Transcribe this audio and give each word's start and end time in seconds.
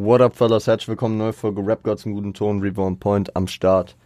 What 0.00 0.20
up, 0.20 0.36
fellas? 0.36 0.68
Herzlich 0.68 0.86
willkommen, 0.86 1.18
neue 1.18 1.32
Folge 1.32 1.66
Rap 1.66 1.82
Gods 1.82 2.06
im 2.06 2.14
guten 2.14 2.32
Ton, 2.32 2.60
Reborn 2.60 3.00
Point 3.00 3.34
am 3.34 3.48
Start. 3.48 3.96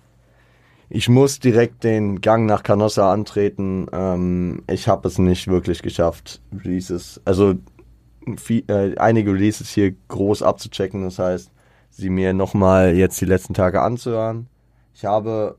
Ich 0.89 1.11
muss 1.11 1.39
direkt 1.39 1.85
den 1.85 2.23
Gang 2.23 2.47
nach 2.47 2.63
Canossa 2.63 3.13
antreten. 3.13 3.89
Ähm, 3.93 4.63
ich 4.71 4.89
habe 4.89 5.07
es 5.07 5.19
nicht 5.19 5.49
wirklich 5.49 5.83
geschafft, 5.83 6.41
Releases, 6.65 7.21
also 7.27 7.57
viel, 8.39 8.65
äh, 8.69 8.97
einige 8.97 9.35
Releases 9.35 9.69
hier 9.69 9.95
groß 10.09 10.43
abzuchecken. 10.43 11.03
Das 11.03 11.19
heißt, 11.19 11.51
sie 11.91 12.09
mir 12.09 12.33
nochmal 12.33 12.95
jetzt 12.95 13.21
die 13.21 13.27
letzten 13.27 13.53
Tage 13.53 13.83
anzuhören. 13.83 14.47
Ich 14.95 15.05
habe 15.05 15.59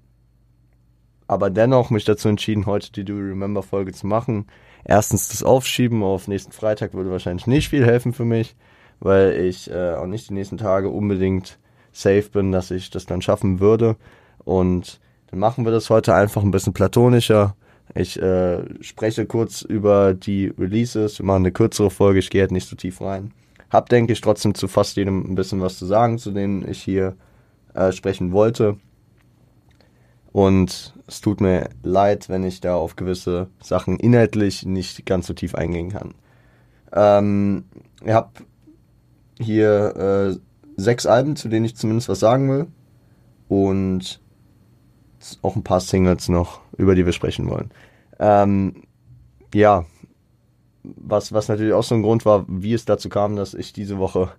aber 1.28 1.52
dennoch 1.52 1.92
mich 1.92 2.06
dazu 2.06 2.28
entschieden, 2.28 2.66
heute 2.66 2.92
die 2.92 3.06
Do 3.06 3.14
You 3.14 3.20
Remember 3.20 3.62
Folge 3.62 3.94
zu 3.94 4.08
machen. 4.08 4.48
Erstens 4.84 5.30
das 5.30 5.44
Aufschieben 5.44 6.02
auf 6.02 6.28
nächsten 6.28 6.54
Freitag 6.54 6.96
würde 6.96 7.12
wahrscheinlich 7.12 7.46
nicht 7.46 7.70
viel 7.70 7.86
helfen 7.86 8.14
für 8.14 8.26
mich, 8.26 8.56
weil 9.04 9.34
ich 9.34 9.70
äh, 9.70 9.94
auch 9.96 10.08
nicht 10.08 10.30
die 10.30 10.34
nächsten 10.34 10.58
Tage 10.58 10.90
unbedingt 10.90 11.60
safe 11.92 12.30
bin, 12.32 12.52
dass 12.52 12.72
ich 12.72 12.90
das 12.90 13.06
dann 13.06 13.22
schaffen 13.22 13.60
würde. 13.60 13.98
Und 14.46 15.00
dann 15.30 15.40
machen 15.40 15.66
wir 15.66 15.72
das 15.72 15.90
heute 15.90 16.16
einfach 16.16 16.42
ein 16.42 16.52
bisschen 16.52 16.74
platonischer. 16.74 17.56
Ich 17.96 18.20
äh, 18.22 18.64
spreche 18.82 19.26
kurz 19.26 19.62
über 19.62 20.14
die 20.14 20.48
Releases, 20.58 21.20
wir 21.20 21.26
machen 21.26 21.44
eine 21.44 21.52
kürzere 21.52 21.92
Folge, 21.92 22.20
ich 22.20 22.30
gehe 22.30 22.42
halt 22.42 22.52
nicht 22.52 22.68
so 22.68 22.78
tief 22.78 23.02
rein. 23.02 23.34
Hab, 23.70 23.90
denke 23.90 24.14
ich, 24.14 24.22
trotzdem 24.22 24.56
zu 24.56 24.68
fast 24.68 24.96
jedem 24.96 25.32
ein 25.32 25.36
bisschen 25.36 25.60
was 25.60 25.78
zu 25.78 25.86
sagen, 25.86 26.18
zu 26.18 26.32
denen 26.32 26.68
ich 26.68 26.82
hier 26.82 27.16
äh, 27.74 27.92
sprechen 27.92 28.32
wollte. 28.32 28.78
Und 30.32 30.94
es 31.08 31.20
tut 31.22 31.42
mir 31.42 31.70
leid, 31.84 32.30
wenn 32.30 32.44
ich 32.44 32.62
da 32.62 32.76
auf 32.76 32.96
gewisse 32.96 33.50
Sachen 33.62 34.00
inhaltlich 34.00 34.66
nicht 34.66 35.06
ganz 35.06 35.28
so 35.28 35.34
tief 35.34 35.56
eingehen 35.56 35.92
kann. 35.92 36.14
Ähm, 36.94 37.66
ich 38.04 38.12
habe 38.12 38.30
hier 39.44 40.38
äh, 40.38 40.82
sechs 40.82 41.06
Alben, 41.06 41.36
zu 41.36 41.50
denen 41.50 41.66
ich 41.66 41.76
zumindest 41.76 42.10
was 42.10 42.20
sagen 42.20 42.50
will. 42.50 42.68
Und 43.48 44.20
auch 45.42 45.56
ein 45.56 45.64
paar 45.64 45.80
Singles 45.80 46.30
noch, 46.30 46.62
über 46.78 46.96
die 46.96 47.06
wir 47.06 47.14
sprechen 47.14 47.50
wollen. 47.50 47.72
Ähm, 48.20 48.84
ja, 49.54 49.86
was, 50.84 51.32
was 51.32 51.48
natürlich 51.48 51.74
auch 51.74 51.84
so 51.84 51.96
ein 51.96 52.02
Grund 52.02 52.26
war, 52.26 52.46
wie 52.48 52.74
es 52.74 52.86
dazu 52.86 53.10
kam, 53.10 53.36
dass 53.36 53.54
ich 53.54 53.74
diese 53.74 54.00
Woche 54.00 54.32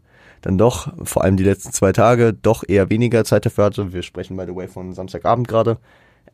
dann 0.43 0.59
doch, 0.59 0.93
vor 1.05 1.25
allem 1.25 1.39
die 1.39 1.45
letzten 1.45 1.73
zwei 1.73 1.93
Tage, 1.93 2.35
doch 2.35 2.65
eher 2.67 2.91
weniger 2.91 3.25
Zeit 3.25 3.47
dafür 3.47 3.65
hatte. 3.65 3.93
Wir 3.95 4.03
sprechen 4.03 4.37
by 4.37 4.45
the 4.47 4.55
way 4.55 4.69
von 4.69 4.93
Samstagabend 4.93 5.49
gerade. 5.49 5.79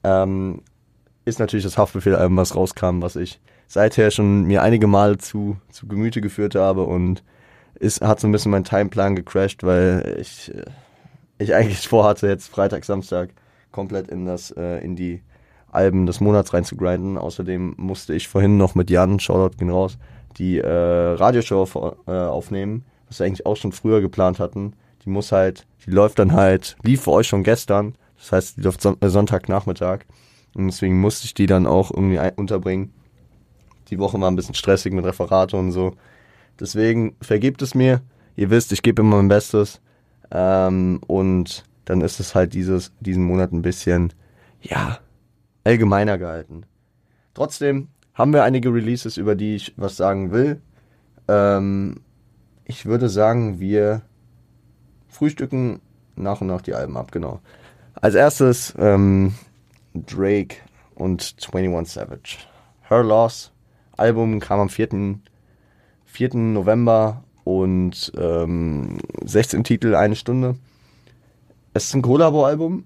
Ähm, 0.02 0.62
ist 1.24 1.38
natürlich 1.38 1.64
das 1.64 1.78
Haftbefehl-Album, 1.78 2.36
was 2.36 2.56
rauskam, 2.56 3.02
was 3.02 3.14
ich 3.14 3.40
seither 3.68 4.10
schon 4.10 4.44
mir 4.44 4.62
einige 4.62 4.88
Male 4.88 5.18
zu, 5.18 5.58
zu 5.70 5.86
Gemüte 5.86 6.20
geführt 6.20 6.56
habe 6.56 6.82
und 6.84 7.22
ist, 7.80 8.02
hat 8.02 8.20
so 8.20 8.28
ein 8.28 8.32
bisschen 8.32 8.52
mein 8.52 8.64
Timeplan 8.64 9.16
gecrashed, 9.16 9.64
weil 9.64 10.18
ich, 10.20 10.54
äh, 10.54 10.64
ich 11.38 11.54
eigentlich 11.54 11.88
vorhatte, 11.88 12.28
jetzt 12.28 12.48
Freitag, 12.48 12.84
Samstag 12.84 13.30
komplett 13.72 14.08
in 14.08 14.26
das, 14.26 14.52
äh, 14.52 14.84
in 14.84 14.94
die 14.94 15.22
Alben 15.72 16.06
des 16.06 16.20
Monats 16.20 16.52
reinzugrinden. 16.52 17.18
Außerdem 17.18 17.74
musste 17.76 18.14
ich 18.14 18.28
vorhin 18.28 18.56
noch 18.56 18.74
mit 18.74 18.90
Jan, 18.90 19.18
Shoutout 19.18 19.56
gehen 19.56 19.70
raus, 19.70 19.98
die 20.36 20.58
äh, 20.58 20.68
Radioshow 20.68 21.62
auf, 21.62 21.74
äh, 22.06 22.10
aufnehmen, 22.10 22.84
was 23.08 23.18
wir 23.18 23.26
eigentlich 23.26 23.46
auch 23.46 23.56
schon 23.56 23.72
früher 23.72 24.00
geplant 24.00 24.38
hatten. 24.38 24.74
Die 25.04 25.10
muss 25.10 25.32
halt, 25.32 25.66
die 25.86 25.90
läuft 25.90 26.18
dann 26.18 26.32
halt, 26.32 26.76
lief 26.82 27.02
für 27.02 27.12
euch 27.12 27.28
schon 27.28 27.42
gestern, 27.42 27.94
das 28.18 28.32
heißt, 28.32 28.56
die 28.58 28.62
läuft 28.62 28.82
Son 28.82 28.96
äh, 29.00 29.08
Sonntagnachmittag. 29.08 30.00
Und 30.54 30.66
deswegen 30.66 31.00
musste 31.00 31.24
ich 31.26 31.34
die 31.34 31.46
dann 31.46 31.66
auch 31.66 31.90
irgendwie 31.90 32.20
unterbringen. 32.36 32.92
Die 33.88 33.98
Woche 33.98 34.20
war 34.20 34.30
ein 34.30 34.36
bisschen 34.36 34.54
stressig 34.54 34.92
mit 34.92 35.04
Referate 35.04 35.56
und 35.56 35.72
so. 35.72 35.94
Deswegen 36.60 37.16
vergebt 37.20 37.62
es 37.62 37.74
mir. 37.74 38.02
Ihr 38.36 38.50
wisst, 38.50 38.72
ich 38.72 38.82
gebe 38.82 39.02
immer 39.02 39.16
mein 39.16 39.28
Bestes. 39.28 39.80
Ähm, 40.30 41.00
und 41.06 41.64
dann 41.84 42.02
ist 42.02 42.20
es 42.20 42.34
halt 42.34 42.54
dieses, 42.54 42.92
diesen 43.00 43.24
Monat 43.24 43.52
ein 43.52 43.62
bisschen, 43.62 44.12
ja, 44.60 44.98
allgemeiner 45.64 46.18
gehalten. 46.18 46.64
Trotzdem 47.34 47.88
haben 48.14 48.32
wir 48.32 48.44
einige 48.44 48.72
Releases, 48.72 49.16
über 49.16 49.34
die 49.34 49.56
ich 49.56 49.74
was 49.76 49.96
sagen 49.96 50.30
will. 50.30 50.60
Ähm, 51.28 52.00
ich 52.64 52.86
würde 52.86 53.08
sagen, 53.08 53.60
wir 53.60 54.02
frühstücken 55.08 55.80
nach 56.16 56.40
und 56.40 56.46
nach 56.46 56.62
die 56.62 56.74
Alben 56.74 56.96
ab, 56.96 57.12
genau. 57.12 57.40
Als 57.94 58.14
erstes 58.14 58.74
ähm, 58.78 59.34
Drake 59.94 60.56
und 60.94 61.34
21 61.52 61.92
Savage. 61.92 62.38
Her 62.88 63.02
Loss. 63.02 63.52
Album 63.96 64.38
kam 64.40 64.60
am 64.60 64.68
4. 64.68 65.20
4. 66.10 66.34
November 66.34 67.24
und 67.44 68.12
ähm, 68.16 68.98
16 69.24 69.64
Titel, 69.64 69.94
eine 69.94 70.16
Stunde. 70.16 70.56
Es 71.72 71.84
ist 71.84 71.94
ein 71.94 72.02
Kollabo-Album 72.02 72.84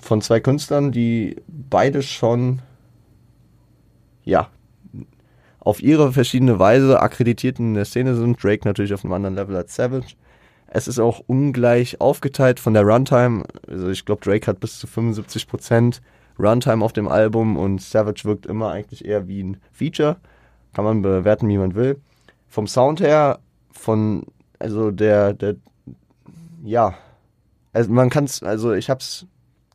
von 0.00 0.22
zwei 0.22 0.40
Künstlern, 0.40 0.92
die 0.92 1.36
beide 1.48 2.02
schon, 2.02 2.62
ja, 4.24 4.48
auf 5.58 5.82
ihre 5.82 6.12
verschiedene 6.12 6.60
Weise 6.60 7.00
akkreditiert 7.00 7.58
in 7.58 7.74
der 7.74 7.84
Szene 7.84 8.14
sind. 8.14 8.42
Drake 8.42 8.66
natürlich 8.66 8.94
auf 8.94 9.04
einem 9.04 9.14
anderen 9.14 9.34
Level 9.34 9.56
als 9.56 9.74
Savage. 9.74 10.14
Es 10.68 10.86
ist 10.86 11.00
auch 11.00 11.20
ungleich 11.26 12.00
aufgeteilt 12.00 12.60
von 12.60 12.74
der 12.74 12.84
Runtime. 12.84 13.44
Also 13.68 13.88
ich 13.88 14.04
glaube, 14.04 14.22
Drake 14.22 14.46
hat 14.46 14.60
bis 14.60 14.78
zu 14.78 14.86
75% 14.86 16.00
Runtime 16.38 16.84
auf 16.84 16.92
dem 16.92 17.08
Album 17.08 17.56
und 17.56 17.82
Savage 17.82 18.24
wirkt 18.24 18.46
immer 18.46 18.70
eigentlich 18.70 19.04
eher 19.04 19.26
wie 19.26 19.42
ein 19.42 19.56
Feature. 19.72 20.16
Kann 20.76 20.84
man 20.84 21.00
bewerten, 21.00 21.48
wie 21.48 21.56
man 21.56 21.74
will. 21.74 22.02
Vom 22.48 22.66
Sound 22.66 23.00
her, 23.00 23.38
von, 23.72 24.26
also 24.58 24.90
der, 24.90 25.32
der, 25.32 25.56
ja, 26.62 26.92
also 27.72 27.90
man 27.90 28.10
kann 28.10 28.24
es, 28.24 28.42
also 28.42 28.74
ich 28.74 28.90
habe 28.90 29.00
es 29.00 29.26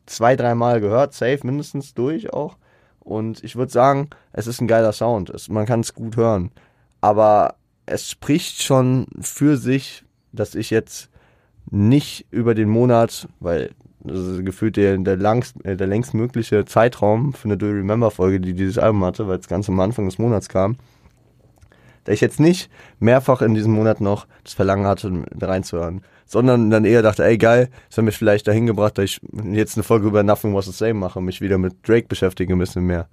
zwei, 0.06 0.36
dreimal 0.36 0.80
gehört, 0.80 1.12
safe 1.12 1.40
mindestens 1.42 1.94
durch 1.94 2.32
auch. 2.32 2.56
Und 3.00 3.42
ich 3.42 3.56
würde 3.56 3.72
sagen, 3.72 4.10
es 4.32 4.46
ist 4.46 4.60
ein 4.60 4.68
geiler 4.68 4.92
Sound. 4.92 5.28
Es, 5.30 5.48
man 5.48 5.66
kann 5.66 5.80
es 5.80 5.92
gut 5.92 6.16
hören. 6.16 6.52
Aber 7.00 7.56
es 7.84 8.08
spricht 8.08 8.62
schon 8.62 9.08
für 9.20 9.56
sich, 9.56 10.04
dass 10.30 10.54
ich 10.54 10.70
jetzt 10.70 11.10
nicht 11.68 12.28
über 12.30 12.54
den 12.54 12.68
Monat, 12.68 13.26
weil 13.40 13.72
das 14.04 14.18
ist 14.18 14.44
gefühlt 14.44 14.76
der, 14.76 14.98
der, 14.98 15.16
langst, 15.16 15.64
äh, 15.64 15.76
der 15.76 15.86
längst 15.86 16.14
mögliche 16.14 16.64
Zeitraum 16.64 17.32
für 17.32 17.46
eine 17.46 17.56
Do 17.56 17.66
You 17.66 17.74
Remember 17.74 18.10
Folge, 18.10 18.40
die 18.40 18.54
dieses 18.54 18.78
Album 18.78 19.04
hatte, 19.04 19.28
weil 19.28 19.38
es 19.38 19.48
ganz 19.48 19.68
am 19.68 19.78
Anfang 19.80 20.06
des 20.06 20.18
Monats 20.18 20.48
kam, 20.48 20.76
da 22.04 22.12
ich 22.12 22.20
jetzt 22.20 22.40
nicht 22.40 22.70
mehrfach 22.98 23.42
in 23.42 23.54
diesem 23.54 23.72
Monat 23.72 24.00
noch 24.00 24.26
das 24.42 24.54
Verlangen 24.54 24.86
hatte, 24.86 25.24
reinzuhören, 25.40 26.02
sondern 26.26 26.70
dann 26.70 26.84
eher 26.84 27.02
dachte, 27.02 27.24
ey 27.24 27.38
geil, 27.38 27.68
das 27.88 27.98
hat 27.98 28.04
mich 28.04 28.16
vielleicht 28.16 28.48
dahin 28.48 28.66
gebracht, 28.66 28.98
dass 28.98 29.04
ich 29.04 29.20
jetzt 29.52 29.76
eine 29.76 29.84
Folge 29.84 30.08
über 30.08 30.22
Nothing 30.22 30.54
Was 30.54 30.66
the 30.66 30.72
Same 30.72 30.94
mache, 30.94 31.20
mich 31.20 31.40
wieder 31.40 31.58
mit 31.58 31.86
Drake 31.86 32.08
beschäftige 32.08 32.54
ein 32.54 32.58
bisschen 32.58 32.86
mehr. 32.86 33.08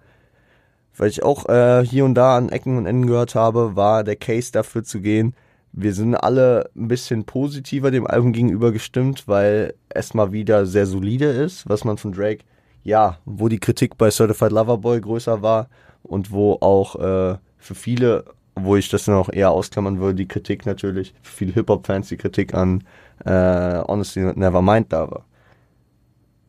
Weil 0.97 1.09
ich 1.09 1.23
auch 1.23 1.47
äh, 1.47 1.85
hier 1.85 2.03
und 2.03 2.15
da 2.15 2.35
an 2.35 2.49
Ecken 2.49 2.77
und 2.77 2.85
Enden 2.85 3.07
gehört 3.07 3.35
habe, 3.35 3.75
war 3.75 4.03
der 4.03 4.15
Case 4.15 4.51
dafür 4.51 4.83
zu 4.83 5.01
gehen, 5.01 5.35
wir 5.71 5.93
sind 5.93 6.15
alle 6.15 6.69
ein 6.75 6.87
bisschen 6.87 7.25
positiver 7.25 7.91
dem 7.91 8.07
Album 8.07 8.33
gegenüber 8.33 8.71
gestimmt, 8.71 9.27
weil 9.27 9.75
es 9.89 10.13
mal 10.13 10.31
wieder 10.31 10.65
sehr 10.65 10.85
solide 10.85 11.25
ist, 11.25 11.69
was 11.69 11.83
man 11.83 11.97
von 11.97 12.11
Drake, 12.11 12.43
ja, 12.83 13.17
wo 13.25 13.47
die 13.47 13.59
Kritik 13.59 13.97
bei 13.97 14.09
Certified 14.09 14.51
Lover 14.51 14.77
Boy 14.79 14.99
größer 14.99 15.41
war 15.41 15.69
und 16.03 16.31
wo 16.31 16.57
auch 16.61 16.95
äh, 16.95 17.37
für 17.57 17.75
viele, 17.75 18.25
wo 18.55 18.75
ich 18.75 18.89
das 18.89 19.07
noch 19.07 19.31
eher 19.31 19.51
ausklammern 19.51 19.99
würde, 19.99 20.15
die 20.15 20.27
Kritik 20.27 20.65
natürlich, 20.65 21.13
für 21.21 21.37
viele 21.37 21.53
Hip-Hop-Fans 21.53 22.09
die 22.09 22.17
Kritik 22.17 22.53
an 22.53 22.83
äh, 23.25 23.81
Honestly 23.87 24.33
Nevermind 24.35 24.91
da 24.91 25.11
war. 25.11 25.25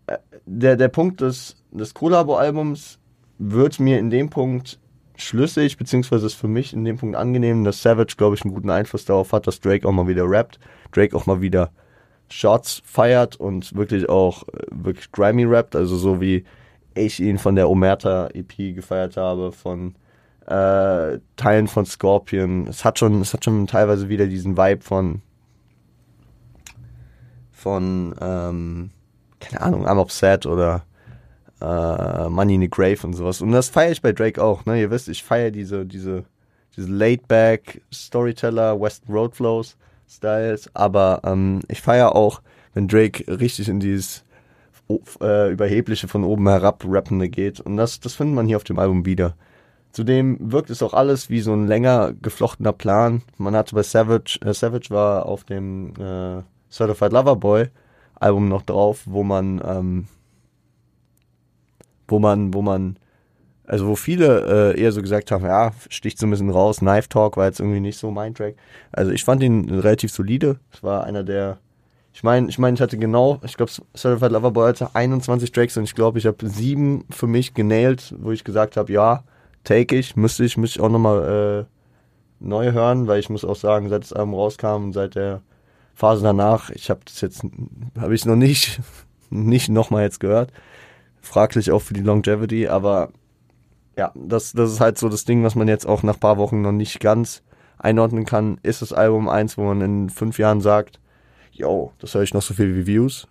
Äh, 0.06 0.18
der, 0.46 0.76
der 0.76 0.88
Punkt 0.88 1.20
des, 1.20 1.56
des 1.70 1.94
Collabo-Albums 1.94 2.98
wird 3.38 3.80
mir 3.80 3.98
in 3.98 4.10
dem 4.10 4.30
Punkt 4.30 4.79
schlüssig, 5.22 5.76
beziehungsweise 5.76 6.26
ist 6.26 6.34
für 6.34 6.48
mich 6.48 6.72
in 6.72 6.84
dem 6.84 6.96
Punkt 6.96 7.16
angenehm, 7.16 7.64
dass 7.64 7.82
Savage, 7.82 8.14
glaube 8.16 8.36
ich, 8.36 8.42
einen 8.42 8.54
guten 8.54 8.70
Einfluss 8.70 9.04
darauf 9.04 9.32
hat, 9.32 9.46
dass 9.46 9.60
Drake 9.60 9.86
auch 9.86 9.92
mal 9.92 10.08
wieder 10.08 10.24
rappt, 10.28 10.58
Drake 10.92 11.16
auch 11.16 11.26
mal 11.26 11.40
wieder 11.40 11.70
Shots 12.30 12.82
feiert 12.84 13.36
und 13.36 13.74
wirklich 13.74 14.08
auch 14.08 14.46
äh, 14.48 14.66
wirklich 14.70 15.10
grimy 15.12 15.44
rappt, 15.44 15.76
also 15.76 15.96
so 15.96 16.20
wie 16.20 16.44
ich 16.94 17.20
ihn 17.20 17.38
von 17.38 17.54
der 17.54 17.68
Omerta 17.68 18.28
EP 18.34 18.74
gefeiert 18.74 19.16
habe, 19.16 19.52
von 19.52 19.94
äh, 20.46 21.18
Teilen 21.36 21.68
von 21.68 21.86
Scorpion. 21.86 22.66
Es 22.66 22.84
hat 22.84 22.98
schon, 22.98 23.20
es 23.20 23.32
hat 23.32 23.44
schon 23.44 23.66
teilweise 23.66 24.08
wieder 24.08 24.26
diesen 24.26 24.56
Vibe 24.56 24.82
von 24.82 25.22
von 27.52 28.14
ähm, 28.20 28.90
keine 29.40 29.60
Ahnung, 29.62 29.86
I'm 29.86 30.00
upset 30.00 30.46
oder 30.46 30.84
äh, 31.60 32.28
Money 32.28 32.54
in 32.54 32.60
the 32.62 32.70
Grave 32.70 32.98
und 33.04 33.12
sowas. 33.14 33.40
Und 33.40 33.52
das 33.52 33.68
feiere 33.68 33.92
ich 33.92 34.02
bei 34.02 34.12
Drake 34.12 34.42
auch. 34.42 34.64
Ne? 34.66 34.80
Ihr 34.80 34.90
wisst, 34.90 35.08
ich 35.08 35.22
feiere 35.22 35.50
diese, 35.50 35.86
diese, 35.86 36.24
diese 36.76 36.90
laid-back 36.90 37.82
Storyteller, 37.92 38.80
Western 38.80 39.14
Road 39.14 39.34
Flows 39.34 39.76
Styles. 40.08 40.70
Aber 40.74 41.20
ähm, 41.24 41.60
ich 41.68 41.80
feiere 41.80 42.14
auch, 42.14 42.42
wenn 42.74 42.88
Drake 42.88 43.24
richtig 43.28 43.68
in 43.68 43.80
dieses 43.80 44.24
äh, 45.20 45.52
überhebliche 45.52 46.08
von 46.08 46.24
oben 46.24 46.48
herab 46.48 46.84
rappende 46.86 47.28
geht. 47.28 47.60
Und 47.60 47.76
das, 47.76 48.00
das 48.00 48.14
findet 48.14 48.34
man 48.34 48.46
hier 48.46 48.56
auf 48.56 48.64
dem 48.64 48.78
Album 48.78 49.06
wieder. 49.06 49.34
Zudem 49.92 50.38
wirkt 50.40 50.70
es 50.70 50.82
auch 50.82 50.94
alles 50.94 51.30
wie 51.30 51.40
so 51.40 51.52
ein 51.52 51.66
länger 51.66 52.12
geflochtener 52.22 52.72
Plan. 52.72 53.22
Man 53.38 53.56
hatte 53.56 53.74
bei 53.74 53.82
Savage, 53.82 54.38
äh, 54.44 54.54
Savage 54.54 54.90
war 54.90 55.26
auf 55.26 55.44
dem 55.44 55.92
äh, 55.98 56.42
Certified 56.70 57.12
Lover 57.12 57.36
Boy 57.36 57.68
Album 58.14 58.48
noch 58.48 58.62
drauf, 58.62 59.02
wo 59.06 59.24
man, 59.24 59.60
ähm, 59.64 60.06
wo 62.10 62.18
man, 62.18 62.52
wo 62.54 62.62
man, 62.62 62.98
also 63.66 63.86
wo 63.86 63.96
viele 63.96 64.74
äh, 64.74 64.80
eher 64.80 64.92
so 64.92 65.00
gesagt 65.02 65.30
haben, 65.30 65.44
ja, 65.44 65.72
sticht 65.88 66.18
so 66.18 66.26
ein 66.26 66.30
bisschen 66.30 66.50
raus, 66.50 66.78
Knife 66.78 67.08
Talk 67.08 67.36
war 67.36 67.46
jetzt 67.46 67.60
irgendwie 67.60 67.80
nicht 67.80 67.98
so 67.98 68.10
mein 68.10 68.34
Track. 68.34 68.56
Also 68.92 69.12
ich 69.12 69.24
fand 69.24 69.42
ihn 69.42 69.70
relativ 69.70 70.12
solide. 70.12 70.58
Es 70.72 70.82
war 70.82 71.04
einer 71.04 71.22
der, 71.22 71.58
ich 72.12 72.22
meine, 72.22 72.48
ich 72.48 72.58
meine, 72.58 72.74
ich 72.74 72.80
hatte 72.80 72.98
genau, 72.98 73.40
ich 73.44 73.56
glaube, 73.56 73.72
Certified 73.96 74.32
Lover 74.32 74.50
Boy 74.50 74.68
hatte 74.68 74.94
21 74.94 75.52
Tracks 75.52 75.76
und 75.76 75.84
ich 75.84 75.94
glaube, 75.94 76.18
ich 76.18 76.26
habe 76.26 76.48
sieben 76.48 77.04
für 77.10 77.26
mich 77.26 77.54
genailt, 77.54 78.14
wo 78.18 78.32
ich 78.32 78.44
gesagt 78.44 78.76
habe, 78.76 78.92
ja, 78.92 79.22
take 79.64 79.96
ich, 79.96 80.16
müsste 80.16 80.44
ich, 80.44 80.56
müsste 80.56 80.78
ich 80.78 80.84
auch 80.84 80.90
nochmal 80.90 81.66
äh, 81.66 82.44
neu 82.44 82.72
hören, 82.72 83.06
weil 83.06 83.20
ich 83.20 83.30
muss 83.30 83.44
auch 83.44 83.56
sagen, 83.56 83.88
seit 83.88 84.02
das 84.02 84.12
Album 84.12 84.34
rauskam 84.34 84.84
und 84.84 84.92
seit 84.92 85.14
der 85.14 85.42
Phase 85.94 86.22
danach, 86.22 86.70
ich 86.70 86.90
habe 86.90 87.00
das 87.04 87.20
jetzt, 87.20 87.44
habe 87.98 88.14
ich 88.14 88.24
noch 88.24 88.36
nicht, 88.36 88.80
nicht 89.30 89.68
nochmal 89.68 90.02
jetzt 90.02 90.18
gehört. 90.18 90.52
Fraglich 91.20 91.70
auch 91.70 91.82
für 91.82 91.94
die 91.94 92.00
Longevity, 92.00 92.68
aber 92.68 93.10
ja, 93.96 94.12
das, 94.14 94.52
das 94.52 94.72
ist 94.72 94.80
halt 94.80 94.98
so 94.98 95.08
das 95.08 95.24
Ding, 95.24 95.44
was 95.44 95.54
man 95.54 95.68
jetzt 95.68 95.86
auch 95.86 96.02
nach 96.02 96.18
paar 96.18 96.38
Wochen 96.38 96.62
noch 96.62 96.72
nicht 96.72 97.00
ganz 97.00 97.42
einordnen 97.78 98.24
kann. 98.24 98.58
Ist 98.62 98.82
das 98.82 98.92
Album 98.92 99.28
eins, 99.28 99.58
wo 99.58 99.64
man 99.64 99.80
in 99.80 100.10
fünf 100.10 100.38
Jahren 100.38 100.60
sagt, 100.60 101.00
yo, 101.52 101.92
das 101.98 102.14
höre 102.14 102.22
ich 102.22 102.34
noch 102.34 102.42
so 102.42 102.54
viel 102.54 102.74
wie 102.76 102.86
Views? 102.86 103.28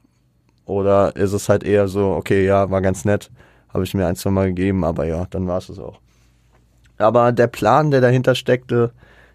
Oder 0.65 1.15
ist 1.15 1.33
es 1.33 1.49
halt 1.49 1.63
eher 1.63 1.87
so, 1.87 2.11
okay, 2.11 2.45
ja, 2.45 2.69
war 2.69 2.81
ganz 2.81 3.03
nett, 3.05 3.31
habe 3.73 3.83
ich 3.83 3.95
mir 3.95 4.05
ein, 4.05 4.15
zwei 4.15 4.29
Mal 4.29 4.47
gegeben, 4.47 4.83
aber 4.83 5.05
ja, 5.05 5.25
dann 5.29 5.47
war 5.47 5.57
es 5.57 5.69
es 5.69 5.79
auch. 5.79 5.99
Aber 6.99 7.31
der 7.31 7.47
Plan, 7.47 7.89
der 7.91 8.01
dahinter 8.01 8.35
steckte, 8.35 8.91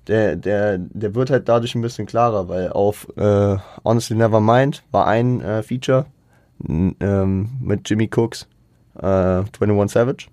der, 0.06 0.36
der, 0.36 0.78
der 0.78 1.14
wird 1.14 1.30
halt 1.30 1.48
dadurch 1.48 1.74
ein 1.74 1.82
bisschen 1.82 2.06
klarer, 2.06 2.48
weil 2.48 2.70
auf 2.70 3.08
äh, 3.16 3.56
Honestly 3.84 4.16
Nevermind 4.16 4.84
war 4.90 5.06
ein 5.06 5.40
äh, 5.40 5.62
Feature 5.62 6.06
ähm, 6.68 7.50
mit 7.60 7.88
Jimmy 7.88 8.08
Cooks, 8.14 8.48
äh, 8.96 9.42
21 9.60 9.90
Savage 9.92 10.26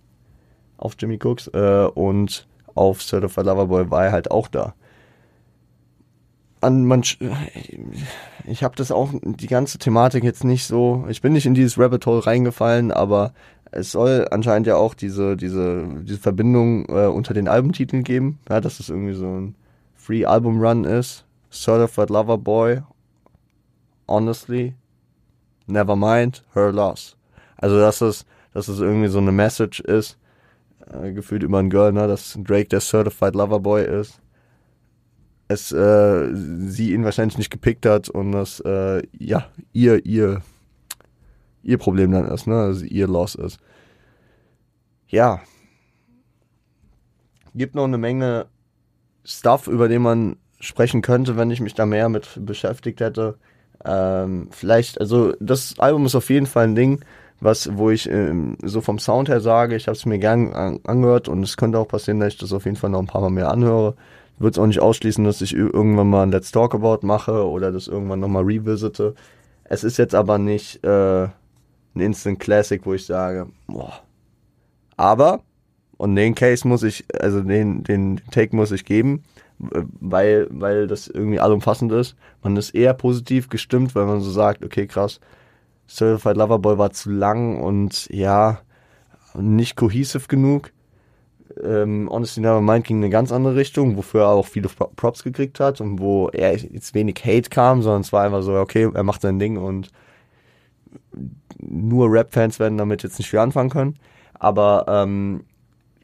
auf 0.78 0.96
Jimmy 1.00 1.20
Cooks 1.24 1.48
äh, 1.54 1.88
und 1.94 2.48
auf 2.74 3.02
Certified 3.02 3.46
Lover 3.46 3.68
Boy 3.68 3.92
war 3.92 4.06
er 4.06 4.12
halt 4.12 4.32
auch 4.32 4.48
da. 4.48 4.74
An 6.60 6.86
man, 6.86 7.04
ich 8.46 8.64
habe 8.64 8.76
das 8.76 8.92
auch 8.92 9.10
die 9.24 9.48
ganze 9.48 9.80
Thematik 9.80 10.24
jetzt 10.24 10.44
nicht 10.44 10.66
so. 10.66 11.06
Ich 11.10 11.22
bin 11.22 11.34
nicht 11.34 11.46
in 11.46 11.56
dieses 11.56 11.80
Rabbit 11.80 12.06
Hole 12.06 12.26
reingefallen, 12.26 12.92
aber 12.92 13.34
es 13.72 13.92
soll 13.92 14.28
anscheinend 14.30 14.68
ja 14.68 14.76
auch 14.76 14.94
diese, 14.94 15.38
diese, 15.38 15.88
diese 16.04 16.20
Verbindung 16.20 16.86
äh, 16.90 17.08
unter 17.08 17.34
den 17.34 17.48
Albumtiteln 17.48 18.04
geben, 18.04 18.40
ja, 18.50 18.62
dass 18.62 18.80
es 18.80 18.90
irgendwie 18.90 19.14
so 19.14 19.28
ein 19.28 19.56
Free 19.96 20.26
Album 20.26 20.60
Run 20.62 20.84
ist. 20.84 21.26
Certified 21.52 22.10
Lover 22.10 22.38
Boy, 22.38 22.82
Honestly, 24.08 24.76
Nevermind, 25.72 26.44
Her 26.54 26.72
Loss. 26.72 27.18
Also, 27.58 27.80
dass 27.80 28.02
es, 28.02 28.26
dass 28.54 28.68
es 28.68 28.80
irgendwie 28.80 29.08
so 29.08 29.20
eine 29.20 29.32
Message 29.32 29.80
ist, 29.82 30.18
äh, 30.92 31.12
gefühlt 31.14 31.44
über 31.44 31.60
ein 31.60 31.70
Girl, 31.70 31.92
ne, 31.92 32.08
dass 32.08 32.38
Drake 32.44 32.70
der 32.70 32.82
Certified 32.82 33.36
Lover 33.36 33.60
Boy 33.60 33.86
ist. 33.86 34.20
Es, 35.48 35.72
äh, 35.72 36.30
sie 36.34 36.94
ihn 36.94 37.04
wahrscheinlich 37.04 37.38
nicht 37.38 37.52
gepickt 37.52 37.86
hat 37.86 38.10
und 38.10 38.32
dass, 38.32 38.62
äh, 38.62 39.02
ja, 39.18 39.48
ihr, 39.74 40.06
ihr 40.06 40.42
ihr 41.64 41.78
Problem 41.78 42.12
dann 42.12 42.28
ist, 42.28 42.48
ne? 42.48 42.60
Also 42.60 42.86
ihr 42.86 43.08
Loss 43.08 43.36
ist. 43.36 43.60
Ja. 45.08 45.42
Gibt 47.54 47.76
noch 47.76 47.84
eine 47.84 47.98
Menge 47.98 48.48
Stuff, 49.24 49.68
über 49.68 49.88
den 49.88 50.02
man 50.02 50.38
sprechen 50.60 51.02
könnte, 51.02 51.38
wenn 51.38 51.52
ich 51.52 51.60
mich 51.60 51.74
da 51.74 51.86
mehr 51.86 52.10
mit 52.10 52.40
beschäftigt 52.46 53.02
hätte. 53.02 53.38
Ähm, 53.86 54.48
vielleicht, 54.52 55.00
also 55.00 55.34
das 55.40 55.76
Album 55.80 56.06
ist 56.06 56.16
auf 56.16 56.30
jeden 56.30 56.46
Fall 56.46 56.66
ein 56.66 56.76
Ding, 56.76 57.00
was, 57.40 57.76
wo 57.76 57.90
ich 57.90 58.10
ähm, 58.10 58.58
so 58.64 58.82
vom 58.82 59.00
Sound 59.00 59.28
her 59.28 59.42
sage, 59.42 59.76
ich 59.76 59.88
habe 59.88 59.98
es 59.98 60.06
mir 60.06 60.20
gern 60.20 60.54
an, 60.54 60.80
angehört 60.84 61.28
und 61.28 61.44
es 61.44 61.58
könnte 61.58 61.80
auch 61.80 61.88
passieren, 61.88 62.20
dass 62.20 62.34
ich 62.34 62.40
das 62.40 62.54
auf 62.54 62.66
jeden 62.66 62.78
Fall 62.78 62.92
noch 62.92 63.00
ein 63.00 63.08
paar 63.08 63.22
Mal 63.22 63.32
mehr 63.32 63.50
anhöre. 63.50 63.96
Würde 64.38 64.56
es 64.56 64.60
auch 64.60 64.68
nicht 64.68 64.80
ausschließen, 64.80 65.24
dass 65.24 65.42
ich 65.42 65.54
irgendwann 65.54 66.10
mal 66.10 66.24
ein 66.24 66.32
Let's 66.32 66.52
Talk 66.52 66.74
About 66.74 67.06
mache 67.06 67.48
oder 67.48 67.72
das 67.72 67.88
irgendwann 67.88 68.20
nochmal 68.20 68.44
revisite. 68.44 69.16
Es 69.64 69.84
ist 69.84 69.98
jetzt 69.98 70.16
aber 70.16 70.38
nicht 70.38 70.84
äh, 70.84 71.24
ein 71.24 72.00
Instant 72.00 72.40
Classic, 72.40 72.86
wo 72.86 72.94
ich 72.94 73.06
sage, 73.06 73.48
boah. 73.68 74.02
Aber, 74.98 75.42
und 75.98 76.16
den 76.16 76.36
Case 76.36 76.68
muss 76.68 76.84
ich, 76.84 77.06
also 77.20 77.42
den, 77.42 77.84
den 77.84 78.22
Take 78.32 78.56
muss 78.56 78.72
ich 78.72 78.86
geben, 78.86 79.24
weil, 80.00 80.48
weil 80.50 80.88
das 80.88 81.08
irgendwie 81.08 81.40
allumfassend 81.40 81.92
ist. 81.92 82.16
Man 82.42 82.58
ist 82.58 82.72
eher 82.72 82.94
positiv 82.94 83.50
gestimmt, 83.50 83.96
weil 83.96 84.06
man 84.06 84.22
so 84.22 84.32
sagt, 84.32 84.66
okay, 84.66 84.88
krass, 84.88 85.20
Certified 85.88 86.38
Loverboy 86.38 86.78
war 86.78 86.92
zu 86.92 87.12
lang 87.12 87.62
und 87.62 88.08
ja, 88.10 88.60
nicht 89.36 89.76
cohesive 89.76 90.28
genug. 90.28 90.72
Ähm, 91.62 92.10
Honestly 92.10 92.42
Nevermind 92.42 92.86
ging 92.86 92.98
in 92.98 93.04
eine 93.04 93.12
ganz 93.12 93.32
andere 93.32 93.56
Richtung, 93.56 93.98
wofür 93.98 94.22
er 94.22 94.30
auch 94.30 94.48
viele 94.48 94.70
Props 94.70 95.24
gekriegt 95.24 95.60
hat 95.60 95.82
und 95.82 96.00
wo 96.00 96.30
er 96.30 96.56
jetzt 96.56 96.94
wenig 96.94 97.22
Hate 97.26 97.50
kam, 97.50 97.82
sondern 97.82 98.02
es 98.02 98.14
war 98.14 98.24
einfach 98.24 98.42
so, 98.42 98.56
okay, 98.56 98.90
er 98.94 99.04
macht 99.04 99.22
sein 99.22 99.38
Ding 99.38 99.58
und 99.58 99.90
nur 101.60 102.12
Rap-Fans 102.12 102.60
werden 102.60 102.78
damit 102.78 103.04
jetzt 103.04 103.20
nicht 103.20 103.30
viel 103.30 103.40
anfangen 103.40 103.70
können. 103.70 103.96
Aber 104.34 104.86
ähm, 104.88 105.44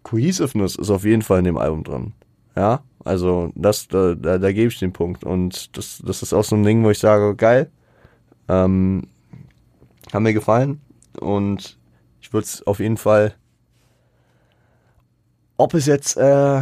Cohesiveness 0.04 0.76
ist 0.76 0.90
auf 0.90 1.06
jeden 1.06 1.22
Fall 1.22 1.40
in 1.40 1.46
dem 1.46 1.58
Album 1.58 1.84
drin. 1.84 2.14
Ja, 2.58 2.82
also 3.06 3.52
das, 3.54 3.88
da, 3.88 4.16
da, 4.16 4.40
da 4.40 4.52
gebe 4.52 4.70
ich 4.70 4.80
den 4.80 4.92
Punkt. 4.92 5.24
Und 5.24 5.78
das, 5.78 6.02
das 6.04 6.24
ist 6.24 6.34
auch 6.34 6.44
so 6.44 6.56
ein 6.56 6.64
Ding, 6.64 6.84
wo 6.84 6.90
ich 6.90 6.98
sage, 6.98 7.36
geil, 7.36 7.70
ähm, 8.50 9.04
haben 10.12 10.24
mir 10.24 10.34
gefallen. 10.34 10.82
Und 11.20 11.78
ich 12.20 12.34
würde 12.34 12.46
es 12.46 12.66
auf 12.66 12.80
jeden 12.80 12.98
Fall, 12.98 13.36
ob 15.58 15.76
es 15.76 15.86
jetzt, 15.86 16.18
äh, 16.18 16.62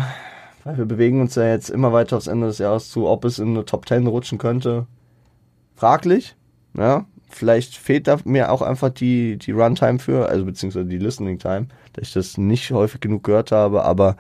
weil 0.66 0.78
wir 0.78 0.86
bewegen 0.86 1.22
uns 1.22 1.36
ja 1.36 1.48
jetzt 1.48 1.70
immer 1.70 1.94
weiter 1.94 2.18
aufs 2.18 2.28
Ende 2.28 2.48
des 2.48 2.58
Jahres 2.58 2.90
zu, 2.92 3.08
ob 3.08 3.24
es 3.24 3.40
in 3.40 3.52
eine 3.52 3.64
Top 3.64 3.88
10 3.88 4.06
rutschen 4.06 4.38
könnte, 4.38 4.88
fraglich. 5.78 6.36
Ja, 6.78 7.06
vielleicht 7.30 7.78
fehlt 7.78 8.08
da 8.08 8.18
mir 8.26 8.52
auch 8.52 8.62
einfach 8.62 8.90
die, 8.90 9.38
die 9.38 9.52
Runtime 9.52 10.00
für, 10.00 10.28
also 10.28 10.44
beziehungsweise 10.44 10.88
die 10.88 10.98
Listening 10.98 11.40
Time, 11.40 11.68
dass 11.94 12.10
ich 12.10 12.14
das 12.14 12.38
nicht 12.38 12.70
häufig 12.72 13.00
genug 13.00 13.24
gehört 13.24 13.54
habe, 13.54 13.86
aber 13.86 14.18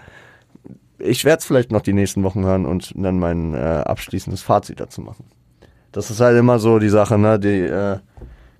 ich 0.99 1.25
werde 1.25 1.39
es 1.39 1.45
vielleicht 1.45 1.71
noch 1.71 1.81
die 1.81 1.93
nächsten 1.93 2.23
Wochen 2.23 2.43
hören 2.43 2.65
und 2.65 2.93
dann 2.95 3.19
mein 3.19 3.53
äh, 3.53 3.57
abschließendes 3.57 4.41
Fazit 4.41 4.79
dazu 4.79 5.01
machen. 5.01 5.25
Das 5.91 6.11
ist 6.11 6.19
halt 6.19 6.37
immer 6.37 6.59
so 6.59 6.79
die 6.79 6.89
Sache, 6.89 7.17
ne, 7.17 7.39
die, 7.39 7.61
äh, 7.61 7.99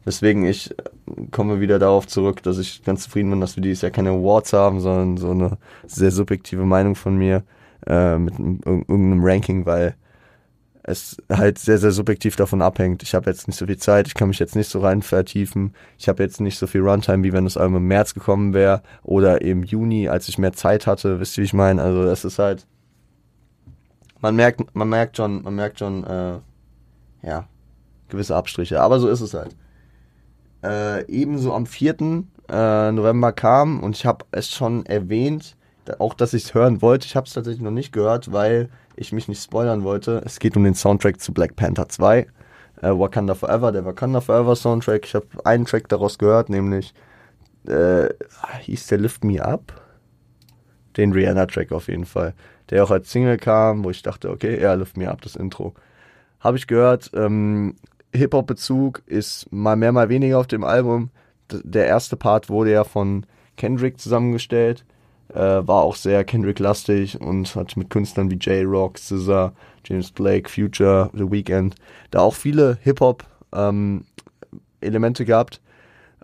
weswegen 0.06 0.46
ich 0.46 0.72
äh, 0.72 0.84
komme 1.32 1.60
wieder 1.60 1.80
darauf 1.80 2.08
zurück, 2.08 2.44
dass 2.44 2.58
ich 2.58 2.84
ganz 2.84 3.04
zufrieden 3.04 3.30
bin, 3.30 3.42
dass 3.42 3.56
wir 3.56 3.64
dieses 3.64 3.82
Jahr 3.82 3.92
keine 3.92 4.12
Awards 4.12 4.54
haben, 4.54 4.80
sondern 4.80 5.18
so 5.18 5.32
eine 5.32 5.58
sehr 5.86 6.12
subjektive 6.12 6.66
Meinung 6.66 6.96
von 6.96 7.18
mir 7.18 7.44
äh, 7.88 8.18
mit 8.18 8.40
irgendeinem 8.40 9.24
Ranking, 9.24 9.66
weil 9.66 9.96
es 10.88 11.18
halt 11.32 11.58
sehr, 11.58 11.80
sehr 11.80 11.92
subjektiv 11.92 12.36
davon 12.36 12.62
abhängt. 12.62 13.02
Ich 13.02 13.16
habe 13.16 13.30
jetzt 13.30 13.48
nicht 13.48 13.58
so 13.58 13.66
viel 13.66 13.78
Zeit, 13.78 14.08
ich 14.08 14.14
kann 14.14 14.28
mich 14.28 14.40
jetzt 14.40 14.56
nicht 14.56 14.70
so 14.70 14.80
rein 14.80 15.02
vertiefen. 15.02 15.74
Ich 15.98 16.08
habe 16.08 16.22
jetzt 16.22 16.40
nicht 16.40 16.58
so 16.60 16.68
viel 16.68 16.82
Runtime, 16.82 17.24
wie 17.24 17.34
wenn 17.34 17.46
das 17.46 17.58
Album 17.58 17.78
im 17.78 17.88
März 17.88 18.14
gekommen 18.14 18.54
wäre 18.54 18.84
oder 19.02 19.42
im 19.42 19.64
Juni, 19.64 20.10
als 20.10 20.28
ich 20.30 20.38
mehr 20.38 20.54
Zeit 20.54 20.86
hatte. 20.86 21.20
Wisst 21.20 21.38
ihr, 21.38 21.42
wie 21.42 21.46
ich 21.46 21.54
meine? 21.54 21.82
Also 21.82 22.04
es 22.04 22.24
ist 22.24 22.38
halt, 22.38 22.68
man 24.22 24.36
merkt, 24.36 24.76
man 24.76 24.90
merkt 24.90 25.18
schon, 25.18 25.42
man 25.42 25.56
merkt 25.56 25.80
schon, 25.80 26.04
äh, 26.04 26.40
ja, 27.24 27.48
gewisse 28.10 28.36
Abstriche. 28.36 28.80
Aber 28.80 29.00
so 29.00 29.08
ist 29.08 29.22
es 29.22 29.34
halt. 29.34 29.56
Äh, 30.64 31.06
ebenso 31.08 31.54
am 31.54 31.66
4. 31.66 31.96
Äh, 32.48 32.92
November 32.92 33.32
kam 33.32 33.82
und 33.82 33.96
ich 33.96 34.06
habe 34.06 34.26
es 34.32 34.52
schon 34.52 34.86
erwähnt, 34.86 35.56
auch 35.98 36.14
dass 36.14 36.34
ich 36.34 36.44
es 36.44 36.54
hören 36.54 36.82
wollte. 36.84 37.08
Ich 37.08 37.16
habe 37.16 37.26
es 37.26 37.34
tatsächlich 37.34 37.64
noch 37.64 37.72
nicht 37.72 37.92
gehört, 37.92 38.32
weil 38.32 38.70
ich 38.96 39.12
mich 39.12 39.28
nicht 39.28 39.44
spoilern 39.44 39.84
wollte. 39.84 40.22
Es 40.26 40.40
geht 40.40 40.56
um 40.56 40.64
den 40.64 40.76
Soundtrack 40.76 41.20
zu 41.20 41.34
Black 41.34 41.56
Panther 41.56 41.90
2. 41.90 42.20
Äh, 42.20 42.28
Wakanda 42.82 43.36
Forever, 43.36 43.72
der 43.72 43.86
Wakanda 43.86 44.22
Forever 44.22 44.56
Soundtrack. 44.56 45.06
Ich 45.06 45.16
habe 45.16 45.28
einen 45.44 45.66
Track 45.66 45.90
daraus 45.90 46.18
gehört, 46.18 46.50
nämlich 46.50 46.94
äh, 47.68 48.10
hieß 48.62 48.88
der 48.88 48.98
Lift 49.00 49.24
Me 49.24 49.44
Up. 49.44 49.82
Den 50.98 51.12
Rihanna-Track 51.12 51.72
auf 51.72 51.88
jeden 51.88 52.06
Fall. 52.06 52.34
Der 52.70 52.84
auch 52.84 52.92
als 52.92 53.12
Single 53.12 53.38
kam, 53.38 53.84
wo 53.84 53.90
ich 53.90 54.02
dachte, 54.02 54.30
okay, 54.30 54.62
ja, 54.62 54.74
Lift 54.74 54.98
Me 54.98 55.10
Up, 55.10 55.22
das 55.22 55.36
Intro. 55.36 55.74
Habe 56.40 56.58
ich 56.58 56.68
gehört. 56.68 57.12
Ähm, 57.14 57.76
Hip-Hop-Bezug 58.14 59.02
ist 59.06 59.52
mal 59.52 59.76
mehr, 59.76 59.92
mal 59.92 60.10
weniger 60.10 60.40
auf 60.40 60.48
dem 60.48 60.64
Album. 60.64 61.10
D 61.52 61.60
der 61.64 61.86
erste 61.88 62.16
Part 62.16 62.50
wurde 62.50 62.72
ja 62.72 62.84
von 62.84 63.26
Kendrick 63.58 64.00
zusammengestellt 64.00 64.86
äh, 65.36 65.68
war 65.68 65.84
auch 65.84 65.96
sehr 65.96 66.24
Kendrick-lastig 66.24 67.20
und 67.22 67.56
hat 67.56 67.78
mit 67.78 67.90
Künstlern 67.90 68.32
wie 68.32 68.36
J-Rock, 68.36 68.98
SZA, 68.98 69.54
James 69.86 70.12
Blake, 70.12 70.50
Future, 70.50 71.10
The 71.14 71.32
Weeknd 71.32 71.76
da 72.12 72.22
auch 72.22 72.34
viele 72.34 72.78
Hip-Hop-Elemente 72.82 74.04
ähm, 75.24 75.28
gehabt. 75.28 75.62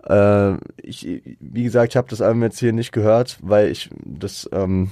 Äh, 0.08 0.54
ich, 0.82 1.22
wie 1.38 1.62
gesagt, 1.62 1.92
ich 1.92 1.96
habe 1.96 2.08
das 2.08 2.20
Album 2.22 2.42
jetzt 2.42 2.58
hier 2.58 2.72
nicht 2.72 2.92
gehört, 2.92 3.38
weil 3.42 3.68
ich 3.68 3.90
das 4.04 4.48
ähm, 4.52 4.90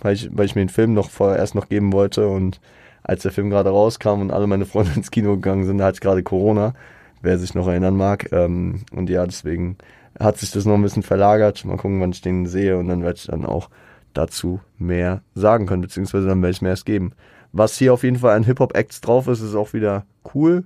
weil 0.00 0.14
ich, 0.14 0.30
weil 0.32 0.46
ich 0.46 0.54
mir 0.54 0.62
den 0.62 0.68
Film 0.68 0.94
noch 0.94 1.10
vorher 1.10 1.38
erst 1.38 1.54
noch 1.54 1.68
geben 1.68 1.92
wollte 1.92 2.26
und 2.26 2.60
als 3.02 3.22
der 3.22 3.32
Film 3.32 3.50
gerade 3.50 3.70
rauskam 3.70 4.20
und 4.20 4.30
alle 4.30 4.46
meine 4.46 4.66
Freunde 4.66 4.92
ins 4.96 5.10
Kino 5.10 5.34
gegangen 5.34 5.64
sind, 5.64 5.78
da 5.78 5.86
hatte 5.86 5.96
ich 5.96 6.00
gerade 6.00 6.22
Corona, 6.22 6.74
wer 7.22 7.38
sich 7.38 7.54
noch 7.54 7.68
erinnern 7.68 7.96
mag. 7.96 8.32
Ähm, 8.32 8.82
und 8.92 9.10
ja, 9.10 9.24
deswegen 9.26 9.76
hat 10.20 10.38
sich 10.38 10.50
das 10.50 10.66
noch 10.66 10.74
ein 10.74 10.82
bisschen 10.82 11.02
verlagert. 11.02 11.64
Mal 11.64 11.76
gucken, 11.76 12.00
wann 12.00 12.12
ich 12.12 12.20
den 12.20 12.46
sehe 12.46 12.76
und 12.76 12.88
dann 12.88 13.02
werde 13.02 13.16
ich 13.16 13.26
dann 13.26 13.44
auch 13.44 13.70
dazu 14.12 14.60
mehr 14.78 15.22
sagen 15.34 15.66
können, 15.66 15.82
beziehungsweise 15.82 16.26
dann 16.26 16.42
werde 16.42 16.52
ich 16.52 16.62
mehr 16.62 16.74
es 16.74 16.84
geben. 16.84 17.12
Was 17.52 17.76
hier 17.78 17.92
auf 17.92 18.04
jeden 18.04 18.18
Fall 18.18 18.36
an 18.36 18.44
Hip-Hop-Acts 18.44 19.00
drauf 19.00 19.26
ist, 19.26 19.40
ist 19.40 19.54
auch 19.54 19.72
wieder 19.72 20.04
cool. 20.34 20.64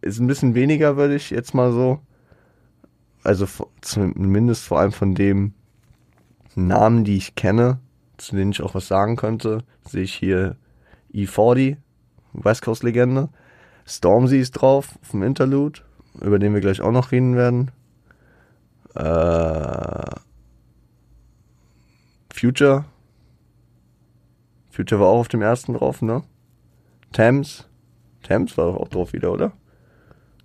Ist 0.00 0.18
ein 0.18 0.26
bisschen 0.26 0.54
weniger, 0.54 0.96
würde 0.96 1.14
ich 1.14 1.30
jetzt 1.30 1.54
mal 1.54 1.72
so. 1.72 2.00
Also 3.22 3.46
zumindest 3.80 4.64
vor 4.64 4.80
allem 4.80 4.92
von 4.92 5.14
dem 5.14 5.54
Namen, 6.54 7.04
die 7.04 7.16
ich 7.16 7.34
kenne, 7.34 7.78
zu 8.16 8.36
denen 8.36 8.52
ich 8.52 8.62
auch 8.62 8.74
was 8.74 8.88
sagen 8.88 9.16
könnte, 9.16 9.64
sehe 9.86 10.02
ich 10.02 10.14
hier 10.14 10.56
E40, 11.12 11.76
West 12.32 12.62
Coast 12.62 12.82
Legende. 12.82 13.28
Stormzy 13.86 14.38
ist 14.38 14.52
drauf, 14.52 14.98
vom 15.02 15.22
Interlude, 15.22 15.80
über 16.20 16.38
den 16.38 16.54
wir 16.54 16.60
gleich 16.60 16.80
auch 16.80 16.92
noch 16.92 17.12
reden 17.12 17.36
werden. 17.36 17.70
Äh, 18.94 20.10
Future. 22.32 22.84
Future 24.70 25.00
war 25.00 25.08
auch 25.08 25.20
auf 25.20 25.28
dem 25.28 25.42
ersten 25.42 25.74
drauf, 25.74 26.02
ne? 26.02 26.22
Thames. 27.12 27.68
Thames 28.22 28.56
war 28.58 28.80
auch 28.80 28.88
drauf 28.88 29.12
wieder, 29.12 29.32
oder? 29.32 29.52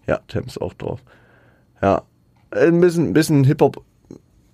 Ja, 0.07 0.19
Thames 0.27 0.57
auch 0.57 0.73
drauf. 0.73 1.01
Ja. 1.81 2.03
Ein 2.51 2.81
bisschen, 2.81 3.13
bisschen 3.13 3.43
Hip-Hop, 3.43 3.83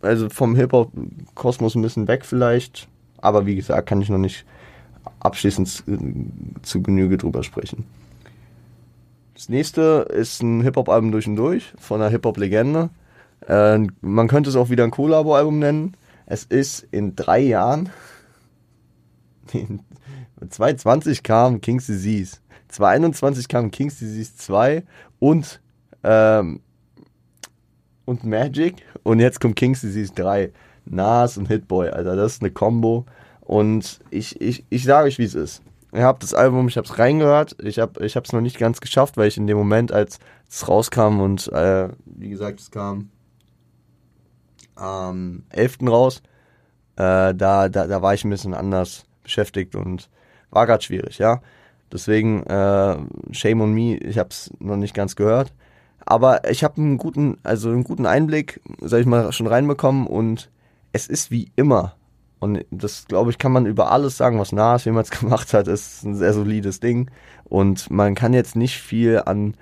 also 0.01 0.29
vom 0.29 0.55
Hip-Hop-Kosmos 0.55 1.75
ein 1.75 1.81
bisschen 1.81 2.07
weg 2.07 2.25
vielleicht. 2.25 2.89
Aber 3.17 3.45
wie 3.45 3.55
gesagt, 3.55 3.87
kann 3.87 4.01
ich 4.01 4.09
noch 4.09 4.17
nicht 4.17 4.45
abschließend 5.19 5.83
zu 6.61 6.83
Genüge 6.83 7.17
drüber 7.17 7.43
sprechen. 7.43 7.85
Das 9.33 9.49
nächste 9.49 10.07
ist 10.09 10.41
ein 10.41 10.61
Hip-Hop-Album 10.61 11.11
durch 11.11 11.27
und 11.27 11.35
durch 11.35 11.73
von 11.77 12.01
einer 12.01 12.09
Hip-Hop-Legende. 12.09 12.89
Äh, 13.47 13.79
man 14.01 14.27
könnte 14.27 14.49
es 14.49 14.55
auch 14.55 14.69
wieder 14.69 14.83
ein 14.83 14.91
Collabo-Album 14.91 15.59
nennen. 15.59 15.97
Es 16.25 16.43
ist 16.43 16.87
in 16.91 17.15
drei 17.15 17.39
Jahren. 17.39 17.89
2020 20.49 21.23
kam 21.23 21.61
King's 21.61 21.85
Disease. 21.85 22.37
2021 22.69 23.47
kam 23.47 23.71
King's 23.71 23.99
Disease 23.99 24.35
2 24.37 24.83
und, 25.19 25.61
ähm, 26.03 26.61
und 28.05 28.23
Magic. 28.23 28.83
Und 29.03 29.19
jetzt 29.19 29.39
kommt 29.39 29.55
King's 29.55 29.81
Disease 29.81 30.13
3. 30.13 30.51
Nas 30.85 31.37
und 31.37 31.47
Hitboy, 31.47 31.89
Alter. 31.89 32.15
Das 32.15 32.33
ist 32.33 32.41
eine 32.41 32.51
Combo. 32.51 33.05
Und 33.41 33.99
ich, 34.09 34.41
ich, 34.41 34.65
ich 34.69 34.83
sage 34.83 35.07
euch, 35.07 35.19
wie 35.19 35.23
es 35.23 35.35
ist. 35.35 35.61
Ich 35.93 36.01
habe 36.01 36.19
das 36.19 36.33
Album, 36.33 36.67
ich 36.67 36.77
habe 36.77 36.85
es 36.85 36.99
reingehört. 36.99 37.55
Ich 37.63 37.79
habe 37.79 37.99
es 37.99 38.33
noch 38.33 38.41
nicht 38.41 38.57
ganz 38.57 38.81
geschafft, 38.81 39.17
weil 39.17 39.27
ich 39.27 39.37
in 39.37 39.47
dem 39.47 39.57
Moment, 39.57 39.91
als 39.91 40.19
es 40.49 40.67
rauskam 40.67 41.21
und 41.21 41.47
äh, 41.53 41.89
wie 42.05 42.29
gesagt, 42.29 42.59
es 42.59 42.69
kam 42.71 43.09
am 44.75 45.43
11. 45.49 45.77
raus, 45.87 46.21
äh, 46.97 47.33
da, 47.33 47.69
da, 47.69 47.87
da 47.87 48.01
war 48.01 48.13
ich 48.13 48.23
ein 48.23 48.29
bisschen 48.29 48.53
anders 48.53 49.05
beschäftigt 49.23 49.75
und 49.75 50.09
war 50.51 50.65
gerade 50.65 50.83
schwierig, 50.83 51.17
ja. 51.17 51.41
Deswegen, 51.91 52.43
äh, 52.43 52.97
shame 53.31 53.61
on 53.61 53.73
me, 53.73 53.97
ich 53.97 54.17
habe 54.17 54.29
es 54.29 54.51
noch 54.59 54.77
nicht 54.77 54.93
ganz 54.93 55.15
gehört. 55.15 55.53
Aber 56.05 56.49
ich 56.49 56.63
habe 56.63 56.77
einen 56.77 56.97
guten, 56.97 57.37
also 57.43 57.69
einen 57.69 57.83
guten 57.83 58.05
Einblick, 58.05 58.61
sag 58.81 58.99
ich 58.99 59.05
mal, 59.05 59.31
schon 59.31 59.47
reinbekommen 59.47 60.07
und 60.07 60.51
es 60.93 61.07
ist 61.07 61.31
wie 61.31 61.51
immer 61.55 61.95
und 62.45 62.63
das, 62.69 63.05
glaube 63.07 63.31
ich, 63.31 63.39
kann 63.39 63.51
man 63.51 63.65
über 63.65 63.91
alles 63.91 64.17
sagen, 64.17 64.39
was 64.39 64.51
Nas 64.51 64.85
jemals 64.85 65.09
gemacht 65.19 65.53
hat. 65.53 65.67
Ist 65.67 66.03
ein 66.03 66.15
sehr 66.15 66.33
solides 66.33 66.79
Ding. 66.79 67.09
Und 67.43 67.89
man 67.89 68.13
kann 68.15 68.33
jetzt 68.33 68.55
nicht 68.55 68.77
viel 68.77 69.21
an, 69.25 69.55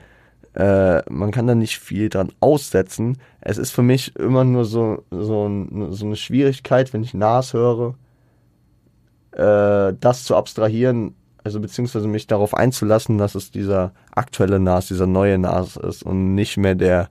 äh, 0.55 1.01
man 1.10 1.31
kann 1.31 1.48
da 1.48 1.55
nicht 1.55 1.79
viel 1.79 2.10
dran 2.10 2.31
aussetzen. 2.39 3.17
Es 3.41 3.57
ist 3.57 3.72
für 3.72 3.81
mich 3.81 4.15
immer 4.15 4.43
nur 4.43 4.65
so, 4.65 5.03
so, 5.10 5.67
so 5.89 6.05
eine 6.05 6.15
Schwierigkeit, 6.15 6.93
wenn 6.93 7.03
ich 7.03 7.13
Nas 7.13 7.53
höre, 7.53 7.95
äh, 9.31 9.93
das 10.00 10.24
zu 10.25 10.36
abstrahieren, 10.36 11.15
also 11.43 11.60
beziehungsweise 11.60 12.07
mich 12.07 12.27
darauf 12.27 12.53
einzulassen, 12.53 13.17
dass 13.17 13.36
es 13.36 13.51
dieser 13.51 13.93
aktuelle 14.12 14.60
Nas, 14.60 14.88
dieser 14.88 15.07
neue 15.07 15.38
Nas 15.38 15.75
ist 15.75 16.03
und 16.03 16.36
nicht 16.36 16.57
mehr 16.57 16.75
der 16.75 17.10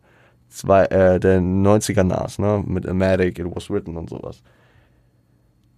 zwei, 0.48 0.84
äh, 0.86 1.18
der 1.18 1.40
90er 1.40 2.04
Nas, 2.04 2.38
ne, 2.38 2.62
mit 2.66 2.86
Amatic, 2.86 3.38
It 3.38 3.46
Was 3.54 3.70
Written 3.70 3.96
und 3.96 4.08
sowas. 4.08 4.42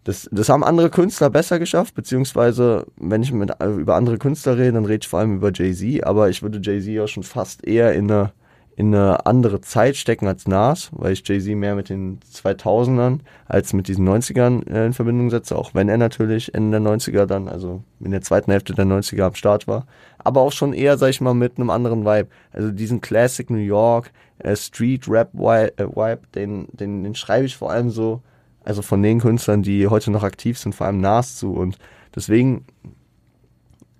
Das, 0.04 0.28
das 0.30 0.50
haben 0.50 0.62
andere 0.62 0.90
Künstler 0.90 1.30
besser 1.30 1.58
geschafft, 1.58 1.94
beziehungsweise 1.94 2.86
wenn 2.96 3.22
ich 3.22 3.32
mit, 3.32 3.50
über 3.62 3.96
andere 3.96 4.18
Künstler 4.18 4.58
rede, 4.58 4.72
dann 4.72 4.84
rede 4.84 5.00
ich 5.02 5.08
vor 5.08 5.20
allem 5.20 5.36
über 5.36 5.50
Jay-Z, 5.52 6.04
aber 6.04 6.28
ich 6.28 6.42
würde 6.42 6.60
Jay-Z 6.62 7.00
auch 7.00 7.08
schon 7.08 7.22
fast 7.22 7.66
eher 7.66 7.94
in 7.94 8.10
eine, 8.10 8.32
in 8.76 8.94
eine 8.94 9.24
andere 9.24 9.62
Zeit 9.62 9.96
stecken 9.96 10.26
als 10.26 10.46
Nas, 10.46 10.90
weil 10.92 11.14
ich 11.14 11.26
Jay-Z 11.26 11.56
mehr 11.56 11.74
mit 11.74 11.88
den 11.88 12.20
2000ern 12.20 13.20
als 13.46 13.72
mit 13.72 13.88
diesen 13.88 14.06
90ern 14.06 14.68
äh, 14.70 14.84
in 14.84 14.92
Verbindung 14.92 15.30
setze, 15.30 15.56
auch 15.56 15.72
wenn 15.72 15.88
er 15.88 15.96
natürlich 15.96 16.52
Ende 16.52 16.78
der 16.82 16.92
90er 16.92 17.24
dann, 17.24 17.48
also 17.48 17.82
in 18.00 18.10
der 18.10 18.20
zweiten 18.20 18.50
Hälfte 18.50 18.74
der 18.74 18.84
90er 18.84 19.22
am 19.22 19.34
Start 19.34 19.66
war, 19.66 19.86
aber 20.18 20.42
auch 20.42 20.52
schon 20.52 20.74
eher, 20.74 20.98
sag 20.98 21.08
ich 21.08 21.22
mal, 21.22 21.32
mit 21.32 21.56
einem 21.56 21.70
anderen 21.70 22.04
Vibe. 22.04 22.28
Also 22.52 22.70
diesen 22.72 23.00
Classic 23.00 23.48
New 23.48 23.56
York, 23.56 24.12
äh, 24.36 24.54
Street 24.54 25.08
Rap 25.08 25.32
Vibe, 25.32 25.72
äh, 25.78 26.16
den, 26.34 26.68
den, 26.72 27.04
den 27.04 27.14
schreibe 27.14 27.46
ich 27.46 27.56
vor 27.56 27.70
allem 27.70 27.88
so, 27.88 28.20
also 28.64 28.82
von 28.82 29.02
den 29.02 29.20
Künstlern, 29.20 29.62
die 29.62 29.86
heute 29.88 30.10
noch 30.10 30.22
aktiv 30.22 30.58
sind, 30.58 30.74
vor 30.74 30.86
allem 30.86 31.00
Nas 31.00 31.36
zu. 31.36 31.52
Und 31.52 31.78
deswegen, 32.14 32.64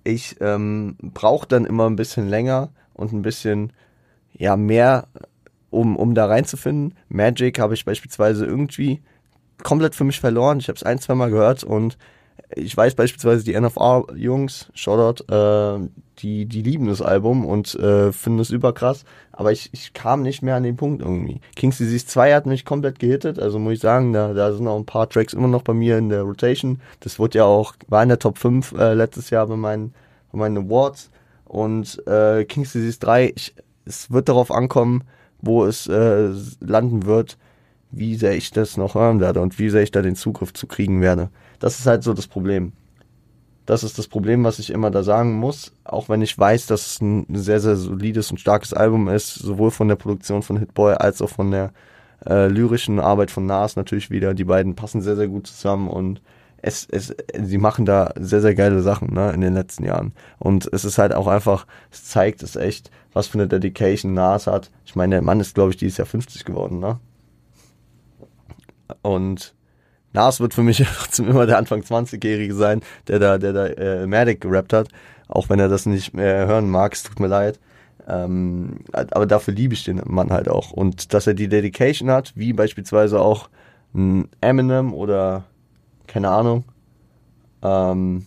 ich 0.03 0.37
ähm, 0.41 0.97
brauche 1.01 1.47
dann 1.47 1.65
immer 1.65 1.87
ein 1.87 1.95
bisschen 1.95 2.27
länger 2.27 2.69
und 2.93 3.13
ein 3.13 3.21
bisschen 3.21 3.71
ja 4.33 4.57
mehr, 4.57 5.07
um, 5.69 5.95
um 5.95 6.15
da 6.15 6.25
reinzufinden. 6.25 6.97
Magic 7.09 7.59
habe 7.59 7.73
ich 7.73 7.85
beispielsweise 7.85 8.45
irgendwie 8.45 9.01
komplett 9.63 9.95
für 9.95 10.03
mich 10.03 10.19
verloren. 10.19 10.59
Ich 10.59 10.67
habe 10.67 10.75
es 10.75 10.83
ein, 10.83 10.99
zwei 10.99 11.15
Mal 11.15 11.29
gehört 11.29 11.63
und 11.63 11.97
ich 12.55 12.75
weiß 12.75 12.95
beispielsweise 12.95 13.43
die 13.43 13.59
NFR-Jungs, 13.59 14.71
Shoutout, 14.73 15.23
äh, 15.33 15.89
die, 16.19 16.45
die 16.45 16.61
lieben 16.61 16.87
das 16.87 17.01
Album 17.01 17.45
und 17.45 17.75
äh, 17.75 18.11
finden 18.11 18.39
es 18.39 18.49
überkrass. 18.49 19.03
Aber 19.31 19.51
ich, 19.51 19.69
ich 19.73 19.93
kam 19.93 20.21
nicht 20.21 20.41
mehr 20.41 20.55
an 20.55 20.63
den 20.63 20.77
Punkt 20.77 21.01
irgendwie. 21.01 21.41
King's 21.55 21.77
Disease 21.77 22.05
2 22.05 22.33
hat 22.33 22.45
mich 22.45 22.63
komplett 22.63 22.99
gehittet. 22.99 23.39
Also 23.39 23.59
muss 23.59 23.73
ich 23.73 23.79
sagen, 23.79 24.13
da, 24.13 24.33
da 24.33 24.53
sind 24.53 24.67
auch 24.67 24.77
ein 24.77 24.85
paar 24.85 25.09
Tracks 25.09 25.33
immer 25.33 25.47
noch 25.47 25.63
bei 25.63 25.73
mir 25.73 25.97
in 25.97 26.09
der 26.09 26.21
Rotation. 26.21 26.79
Das 27.01 27.19
wurde 27.19 27.39
ja 27.39 27.45
auch, 27.45 27.73
war 27.87 28.03
in 28.03 28.09
der 28.09 28.19
Top 28.19 28.37
5 28.37 28.73
äh, 28.73 28.93
letztes 28.93 29.29
Jahr 29.29 29.47
bei 29.47 29.57
meinen, 29.57 29.93
bei 30.31 30.39
meinen 30.39 30.57
Awards. 30.57 31.09
Und 31.45 32.01
äh, 32.07 32.45
King's 32.45 32.71
Disease 32.71 32.99
3, 32.99 33.33
ich, 33.35 33.55
es 33.85 34.11
wird 34.11 34.29
darauf 34.29 34.51
ankommen, 34.51 35.03
wo 35.41 35.65
es 35.65 35.87
äh, 35.87 36.29
landen 36.59 37.05
wird, 37.05 37.37
wie 37.97 38.15
sehr 38.15 38.35
ich 38.35 38.51
das 38.51 38.77
noch 38.77 38.95
hören 38.95 39.19
werde 39.19 39.41
und 39.41 39.57
wie 39.59 39.69
sehr 39.69 39.83
ich 39.83 39.91
da 39.91 40.01
den 40.01 40.15
Zugriff 40.15 40.53
zu 40.53 40.67
kriegen 40.67 41.01
werde. 41.01 41.29
Das 41.59 41.79
ist 41.79 41.85
halt 41.85 42.03
so 42.03 42.13
das 42.13 42.27
Problem. 42.27 42.73
Das 43.65 43.83
ist 43.83 43.97
das 43.97 44.07
Problem, 44.07 44.43
was 44.43 44.59
ich 44.59 44.69
immer 44.69 44.91
da 44.91 45.01
sagen 45.01 45.33
muss, 45.33 45.71
auch 45.83 46.07
wenn 46.07 46.21
ich 46.21 46.37
weiß, 46.37 46.67
dass 46.67 46.85
es 46.85 47.01
ein 47.01 47.25
sehr, 47.33 47.59
sehr 47.59 47.75
solides 47.75 48.29
und 48.29 48.39
starkes 48.39 48.73
Album 48.73 49.07
ist, 49.07 49.33
sowohl 49.33 49.71
von 49.71 49.87
der 49.87 49.95
Produktion 49.95 50.43
von 50.43 50.57
Hitboy 50.57 50.93
als 50.93 51.21
auch 51.21 51.29
von 51.29 51.49
der 51.49 51.71
äh, 52.27 52.47
lyrischen 52.47 52.99
Arbeit 52.99 53.31
von 53.31 53.47
Nas 53.47 53.75
natürlich 53.75 54.11
wieder. 54.11 54.35
Die 54.35 54.43
beiden 54.43 54.75
passen 54.75 55.01
sehr, 55.01 55.15
sehr 55.15 55.27
gut 55.27 55.47
zusammen 55.47 55.87
und 55.89 56.21
es, 56.57 56.87
es, 56.91 57.15
sie 57.39 57.57
machen 57.57 57.85
da 57.85 58.13
sehr, 58.19 58.41
sehr 58.41 58.55
geile 58.55 58.81
Sachen 58.81 59.13
ne, 59.13 59.31
in 59.31 59.41
den 59.41 59.53
letzten 59.53 59.85
Jahren. 59.85 60.13
Und 60.39 60.69
es 60.71 60.85
ist 60.85 60.97
halt 60.97 61.13
auch 61.13 61.27
einfach, 61.27 61.65
es 61.91 62.05
zeigt 62.05 62.43
es 62.43 62.55
echt, 62.55 62.91
was 63.13 63.27
für 63.27 63.37
eine 63.37 63.47
Dedication 63.47 64.13
Nas 64.13 64.47
hat. 64.47 64.71
Ich 64.85 64.95
meine, 64.95 65.15
der 65.15 65.21
Mann 65.21 65.39
ist, 65.39 65.55
glaube 65.55 65.71
ich, 65.71 65.77
dieses 65.77 65.97
Jahr 65.97 66.07
50 66.07 66.45
geworden, 66.45 66.79
ne? 66.79 66.99
Und 69.01 69.53
Nas 70.13 70.39
wird 70.39 70.53
für 70.53 70.63
mich 70.63 70.85
immer 71.19 71.45
der 71.45 71.57
Anfang 71.57 71.81
20-Jährige 71.81 72.55
sein, 72.55 72.81
der 73.07 73.19
da, 73.19 73.37
der 73.37 73.53
da 73.53 73.65
äh, 73.67 74.07
Matic 74.07 74.41
gerappt 74.41 74.73
hat. 74.73 74.89
Auch 75.27 75.49
wenn 75.49 75.59
er 75.59 75.69
das 75.69 75.85
nicht 75.85 76.13
mehr 76.13 76.47
hören 76.47 76.69
mag, 76.69 76.93
es 76.93 77.03
tut 77.03 77.19
mir 77.19 77.27
leid. 77.27 77.59
Ähm, 78.07 78.81
aber 78.91 79.25
dafür 79.25 79.53
liebe 79.53 79.73
ich 79.73 79.83
den 79.83 80.01
Mann 80.05 80.31
halt 80.31 80.47
auch. 80.47 80.71
Und 80.71 81.13
dass 81.13 81.27
er 81.27 81.33
die 81.33 81.47
Dedication 81.47 82.11
hat, 82.11 82.33
wie 82.35 82.53
beispielsweise 82.53 83.19
auch 83.19 83.49
ein 83.93 84.27
Eminem 84.41 84.93
oder 84.93 85.43
keine 86.07 86.29
Ahnung. 86.29 86.65
Ähm, 87.63 88.25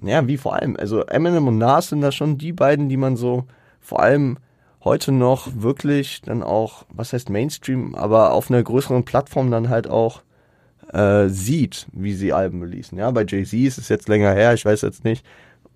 ja, 0.00 0.26
wie 0.26 0.38
vor 0.38 0.54
allem. 0.54 0.76
Also 0.76 1.02
Eminem 1.02 1.48
und 1.48 1.58
Nas 1.58 1.88
sind 1.88 2.00
da 2.00 2.12
schon 2.12 2.38
die 2.38 2.52
beiden, 2.52 2.88
die 2.88 2.96
man 2.96 3.16
so 3.16 3.44
vor 3.80 4.00
allem 4.00 4.38
heute 4.88 5.12
noch 5.12 5.48
wirklich 5.54 6.22
dann 6.22 6.42
auch, 6.42 6.86
was 6.88 7.12
heißt 7.12 7.28
Mainstream, 7.28 7.94
aber 7.94 8.32
auf 8.32 8.50
einer 8.50 8.62
größeren 8.62 9.04
Plattform 9.04 9.50
dann 9.50 9.68
halt 9.68 9.86
auch 9.86 10.22
äh, 10.94 11.28
sieht, 11.28 11.86
wie 11.92 12.14
sie 12.14 12.32
Alben 12.32 12.62
releasen. 12.62 12.96
Ja, 12.96 13.10
bei 13.10 13.26
Jay-Z 13.26 13.52
ist 13.52 13.76
es 13.76 13.90
jetzt 13.90 14.08
länger 14.08 14.32
her, 14.32 14.54
ich 14.54 14.64
weiß 14.64 14.80
jetzt 14.80 15.04
nicht, 15.04 15.26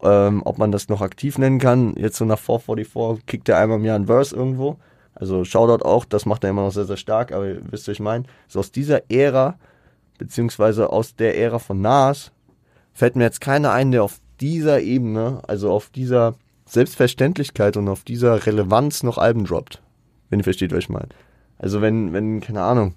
ähm, 0.02 0.40
ob 0.46 0.56
man 0.56 0.72
das 0.72 0.88
noch 0.88 1.02
aktiv 1.02 1.36
nennen 1.36 1.58
kann. 1.58 1.94
Jetzt 1.96 2.16
so 2.16 2.24
nach 2.24 2.38
444 2.38 3.26
kickt 3.26 3.50
er 3.50 3.58
einmal 3.58 3.80
im 3.80 3.84
Jahr 3.84 3.98
ein 3.98 4.06
Verse 4.06 4.34
irgendwo. 4.34 4.78
Also 5.14 5.44
Shoutout 5.44 5.84
auch, 5.84 6.06
das 6.06 6.24
macht 6.24 6.42
er 6.42 6.50
immer 6.50 6.62
noch 6.62 6.72
sehr, 6.72 6.86
sehr 6.86 6.96
stark, 6.96 7.32
aber 7.32 7.48
ihr 7.48 7.60
wisst, 7.70 7.88
was 7.88 7.92
ich 7.92 8.00
meine. 8.00 8.24
So 8.48 8.60
aus 8.60 8.72
dieser 8.72 9.10
Ära, 9.10 9.58
beziehungsweise 10.16 10.88
aus 10.88 11.16
der 11.16 11.36
Ära 11.36 11.58
von 11.58 11.82
Nas, 11.82 12.32
fällt 12.94 13.16
mir 13.16 13.24
jetzt 13.24 13.42
keiner 13.42 13.72
ein, 13.72 13.92
der 13.92 14.04
auf 14.04 14.20
dieser 14.40 14.80
Ebene, 14.80 15.42
also 15.46 15.70
auf 15.70 15.90
dieser 15.90 16.34
Selbstverständlichkeit 16.72 17.76
und 17.76 17.88
auf 17.88 18.02
dieser 18.04 18.46
Relevanz 18.46 19.02
noch 19.02 19.18
Alben 19.18 19.44
droppt. 19.44 19.82
Wenn 20.30 20.40
ihr 20.40 20.44
versteht, 20.44 20.72
was 20.72 20.80
ich 20.80 20.88
meine. 20.88 21.08
Also 21.58 21.80
wenn, 21.80 22.12
wenn, 22.12 22.40
keine 22.40 22.62
Ahnung, 22.62 22.94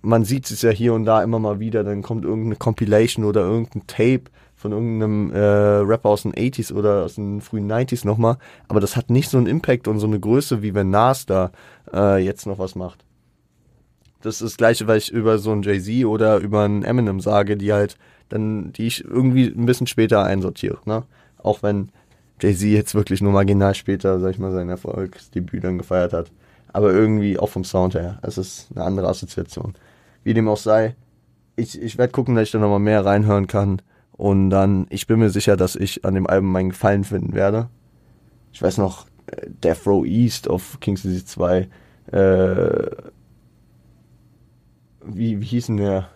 man 0.00 0.24
sieht 0.24 0.50
es 0.50 0.62
ja 0.62 0.70
hier 0.70 0.94
und 0.94 1.04
da 1.04 1.22
immer 1.22 1.38
mal 1.38 1.58
wieder, 1.58 1.84
dann 1.84 2.02
kommt 2.02 2.24
irgendeine 2.24 2.56
Compilation 2.56 3.24
oder 3.24 3.42
irgendein 3.42 3.86
Tape 3.86 4.24
von 4.54 4.72
irgendeinem 4.72 5.32
äh, 5.32 5.38
Rapper 5.38 6.08
aus 6.08 6.22
den 6.22 6.32
80s 6.32 6.72
oder 6.72 7.04
aus 7.04 7.14
den 7.14 7.40
frühen 7.40 7.70
90s 7.70 8.06
nochmal, 8.06 8.38
aber 8.66 8.80
das 8.80 8.96
hat 8.96 9.10
nicht 9.10 9.28
so 9.28 9.38
einen 9.38 9.46
Impact 9.46 9.86
und 9.86 10.00
so 10.00 10.06
eine 10.06 10.18
Größe, 10.18 10.62
wie 10.62 10.74
wenn 10.74 10.90
Nas 10.90 11.26
da 11.26 11.52
äh, 11.92 12.22
jetzt 12.24 12.46
noch 12.46 12.58
was 12.58 12.74
macht. 12.74 13.04
Das 14.20 14.36
ist 14.36 14.42
das 14.42 14.56
gleiche, 14.56 14.88
was 14.88 15.04
ich 15.04 15.12
über 15.12 15.38
so 15.38 15.52
einen 15.52 15.62
Jay-Z 15.62 16.06
oder 16.06 16.38
über 16.38 16.64
einen 16.64 16.82
Eminem 16.82 17.20
sage, 17.20 17.56
die 17.56 17.72
halt 17.72 17.96
dann, 18.28 18.72
die 18.72 18.86
ich 18.86 19.04
irgendwie 19.04 19.46
ein 19.46 19.66
bisschen 19.66 19.86
später 19.86 20.24
einsortiere, 20.24 20.78
ne? 20.84 21.04
Auch 21.40 21.62
wenn 21.62 21.90
Jay-Z 22.40 22.68
jetzt 22.68 22.94
wirklich 22.94 23.20
nur 23.20 23.32
marginal 23.32 23.74
später, 23.74 24.20
sag 24.20 24.30
ich 24.30 24.38
mal, 24.38 24.52
sein 24.52 24.68
Erfolgsdebüt 24.68 25.64
dann 25.64 25.78
gefeiert 25.78 26.12
hat. 26.12 26.30
Aber 26.72 26.92
irgendwie 26.92 27.38
auch 27.38 27.48
vom 27.48 27.64
Sound 27.64 27.94
her. 27.94 28.18
Es 28.22 28.38
ist 28.38 28.68
eine 28.74 28.84
andere 28.84 29.08
Assoziation. 29.08 29.74
Wie 30.24 30.34
dem 30.34 30.48
auch 30.48 30.58
sei, 30.58 30.96
ich, 31.56 31.80
ich 31.80 31.98
werde 31.98 32.12
gucken, 32.12 32.34
dass 32.34 32.44
ich 32.44 32.52
da 32.52 32.58
nochmal 32.58 32.78
mehr 32.78 33.04
reinhören 33.04 33.46
kann. 33.46 33.82
Und 34.12 34.50
dann, 34.50 34.86
ich 34.90 35.06
bin 35.06 35.18
mir 35.18 35.30
sicher, 35.30 35.56
dass 35.56 35.76
ich 35.76 36.04
an 36.04 36.14
dem 36.14 36.26
Album 36.26 36.52
meinen 36.52 36.70
Gefallen 36.70 37.04
finden 37.04 37.34
werde. 37.34 37.68
Ich 38.52 38.60
weiß 38.60 38.78
noch, 38.78 39.06
äh, 39.26 39.48
Death 39.48 39.86
Row 39.86 40.04
East 40.04 40.48
auf 40.48 40.78
King's 40.80 41.02
Disease 41.02 41.26
2. 41.26 41.68
Äh, 42.12 42.90
wie, 45.04 45.40
wie 45.40 45.44
hieß 45.44 45.66
denn 45.66 45.76
der? 45.78 46.08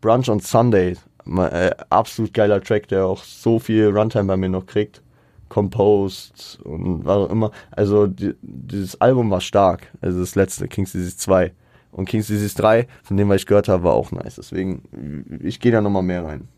Brunch 0.00 0.28
on 0.28 0.40
Sunday. 0.40 0.96
Äh, 1.36 1.74
absolut 1.90 2.32
geiler 2.32 2.60
Track, 2.60 2.88
der 2.88 3.06
auch 3.06 3.22
so 3.22 3.58
viel 3.58 3.88
Runtime 3.88 4.24
bei 4.24 4.36
mir 4.36 4.48
noch 4.48 4.66
kriegt. 4.66 5.02
Composed 5.48 6.58
und 6.64 7.04
was 7.04 7.16
auch 7.16 7.30
immer. 7.30 7.50
Also 7.70 8.06
die, 8.06 8.34
dieses 8.42 9.00
Album 9.00 9.30
war 9.30 9.40
stark. 9.40 9.90
Also 10.00 10.20
das 10.20 10.34
letzte, 10.34 10.68
King's 10.68 10.92
Disease 10.92 11.16
2. 11.16 11.52
Und 11.90 12.08
King's 12.08 12.26
Disease 12.26 12.54
3, 12.56 12.86
von 13.02 13.16
dem, 13.16 13.28
was 13.28 13.36
ich 13.36 13.46
gehört 13.46 13.68
habe, 13.68 13.84
war 13.84 13.94
auch 13.94 14.12
nice. 14.12 14.36
Deswegen, 14.36 15.38
ich 15.42 15.58
gehe 15.58 15.72
da 15.72 15.80
nochmal 15.80 16.02
mehr 16.02 16.24
rein. 16.24 16.48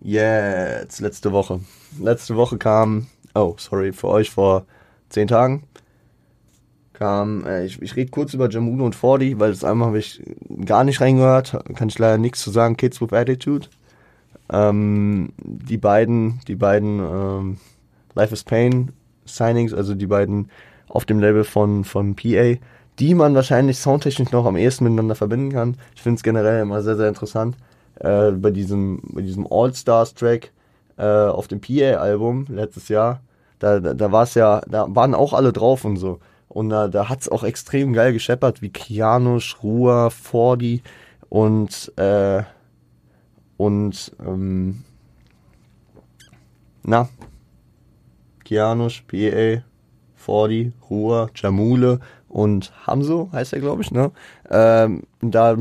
Jetzt, 0.00 1.00
letzte 1.00 1.32
Woche. 1.32 1.60
Letzte 2.00 2.36
Woche 2.36 2.58
kam, 2.58 3.08
oh, 3.34 3.54
sorry, 3.58 3.92
für 3.92 4.08
euch 4.08 4.30
vor 4.30 4.66
zehn 5.08 5.26
Tagen 5.26 5.64
kam, 6.98 7.46
äh, 7.46 7.64
ich, 7.64 7.80
ich 7.80 7.94
rede 7.94 8.10
kurz 8.10 8.34
über 8.34 8.50
Jamuno 8.50 8.84
und 8.84 8.96
Fordi, 8.96 9.38
weil 9.38 9.50
das 9.50 9.62
einmal 9.62 9.88
habe 9.88 9.98
ich 10.00 10.20
gar 10.64 10.82
nicht 10.82 11.00
reingehört, 11.00 11.56
kann 11.76 11.88
ich 11.88 11.98
leider 11.98 12.18
nichts 12.18 12.42
zu 12.42 12.50
sagen, 12.50 12.76
Kids 12.76 13.00
with 13.00 13.12
Attitude. 13.12 13.68
Ähm, 14.50 15.32
die 15.38 15.78
beiden, 15.78 16.40
die 16.48 16.56
beiden 16.56 16.98
ähm, 16.98 17.56
Life 18.14 18.34
is 18.34 18.42
Pain 18.42 18.90
Signings, 19.26 19.72
also 19.72 19.94
die 19.94 20.06
beiden 20.06 20.50
auf 20.88 21.04
dem 21.04 21.20
Label 21.20 21.44
von, 21.44 21.84
von 21.84 22.16
PA, 22.16 22.56
die 22.98 23.14
man 23.14 23.34
wahrscheinlich 23.34 23.78
soundtechnisch 23.78 24.32
noch 24.32 24.46
am 24.46 24.56
ehesten 24.56 24.84
miteinander 24.84 25.14
verbinden 25.14 25.52
kann. 25.52 25.76
Ich 25.94 26.02
finde 26.02 26.16
es 26.16 26.24
generell 26.24 26.62
immer 26.62 26.82
sehr, 26.82 26.96
sehr 26.96 27.08
interessant. 27.08 27.56
Äh, 28.00 28.32
bei 28.32 28.50
diesem, 28.50 29.02
bei 29.12 29.22
diesem 29.22 29.46
All-Stars-Track 29.48 30.50
äh, 30.96 31.04
auf 31.04 31.46
dem 31.46 31.60
PA-Album 31.60 32.46
letztes 32.48 32.88
Jahr, 32.88 33.20
da, 33.60 33.78
da, 33.78 33.94
da 33.94 34.10
war 34.10 34.24
es 34.24 34.34
ja, 34.34 34.62
da 34.68 34.86
waren 34.88 35.14
auch 35.14 35.32
alle 35.32 35.52
drauf 35.52 35.84
und 35.84 35.96
so. 35.96 36.18
Und 36.48 36.70
da, 36.70 36.88
da 36.88 37.08
hat 37.08 37.20
es 37.20 37.28
auch 37.28 37.44
extrem 37.44 37.92
geil 37.92 38.12
gescheppert, 38.12 38.62
wie 38.62 38.70
Kianusch, 38.70 39.62
Rua, 39.62 40.10
Fordi 40.10 40.82
und 41.28 41.92
äh, 41.96 42.42
und 43.58 44.12
ähm, 44.24 44.84
na, 46.82 47.08
Kianusch, 48.44 49.04
PA, 49.06 49.62
Fordi, 50.14 50.72
Ruhr, 50.88 51.30
Jamule 51.34 52.00
und 52.28 52.72
Hamso, 52.86 53.30
heißt 53.32 53.52
er, 53.52 53.60
glaube 53.60 53.82
ich, 53.82 53.90
ne? 53.90 54.10
Ähm, 54.50 55.02
da 55.20 55.56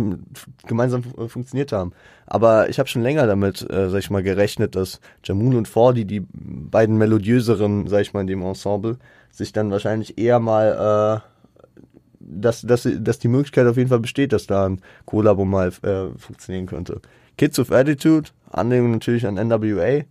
gemeinsam 0.65 1.03
funktioniert 1.27 1.71
haben. 1.71 1.91
Aber 2.25 2.69
ich 2.69 2.79
habe 2.79 2.87
schon 2.87 3.01
länger 3.01 3.25
damit, 3.27 3.61
äh, 3.69 3.89
sag 3.89 3.99
ich 3.99 4.09
mal, 4.09 4.23
gerechnet, 4.23 4.75
dass 4.75 4.99
Jamule 5.23 5.57
und 5.57 5.67
Fordi, 5.67 6.05
die 6.05 6.25
beiden 6.31 6.97
melodiöseren, 6.97 7.87
sag 7.87 8.01
ich 8.01 8.13
mal, 8.13 8.21
in 8.21 8.27
dem 8.27 8.41
Ensemble, 8.41 8.97
sich 9.37 9.53
dann 9.53 9.71
wahrscheinlich 9.71 10.17
eher 10.17 10.39
mal, 10.39 11.21
äh, 11.23 11.97
dass, 12.19 12.61
dass, 12.61 12.87
dass 12.99 13.19
die 13.19 13.27
Möglichkeit 13.27 13.67
auf 13.67 13.77
jeden 13.77 13.89
Fall 13.89 13.99
besteht, 13.99 14.33
dass 14.33 14.47
da 14.47 14.65
ein 14.65 14.81
Kollabo 15.05 15.45
mal 15.45 15.69
äh, 15.83 16.17
funktionieren 16.17 16.65
könnte. 16.65 17.01
Kids 17.37 17.59
of 17.59 17.71
Attitude, 17.71 18.31
Anlehnung 18.49 18.91
natürlich 18.91 19.27
an 19.27 19.35
NWA. 19.35 20.03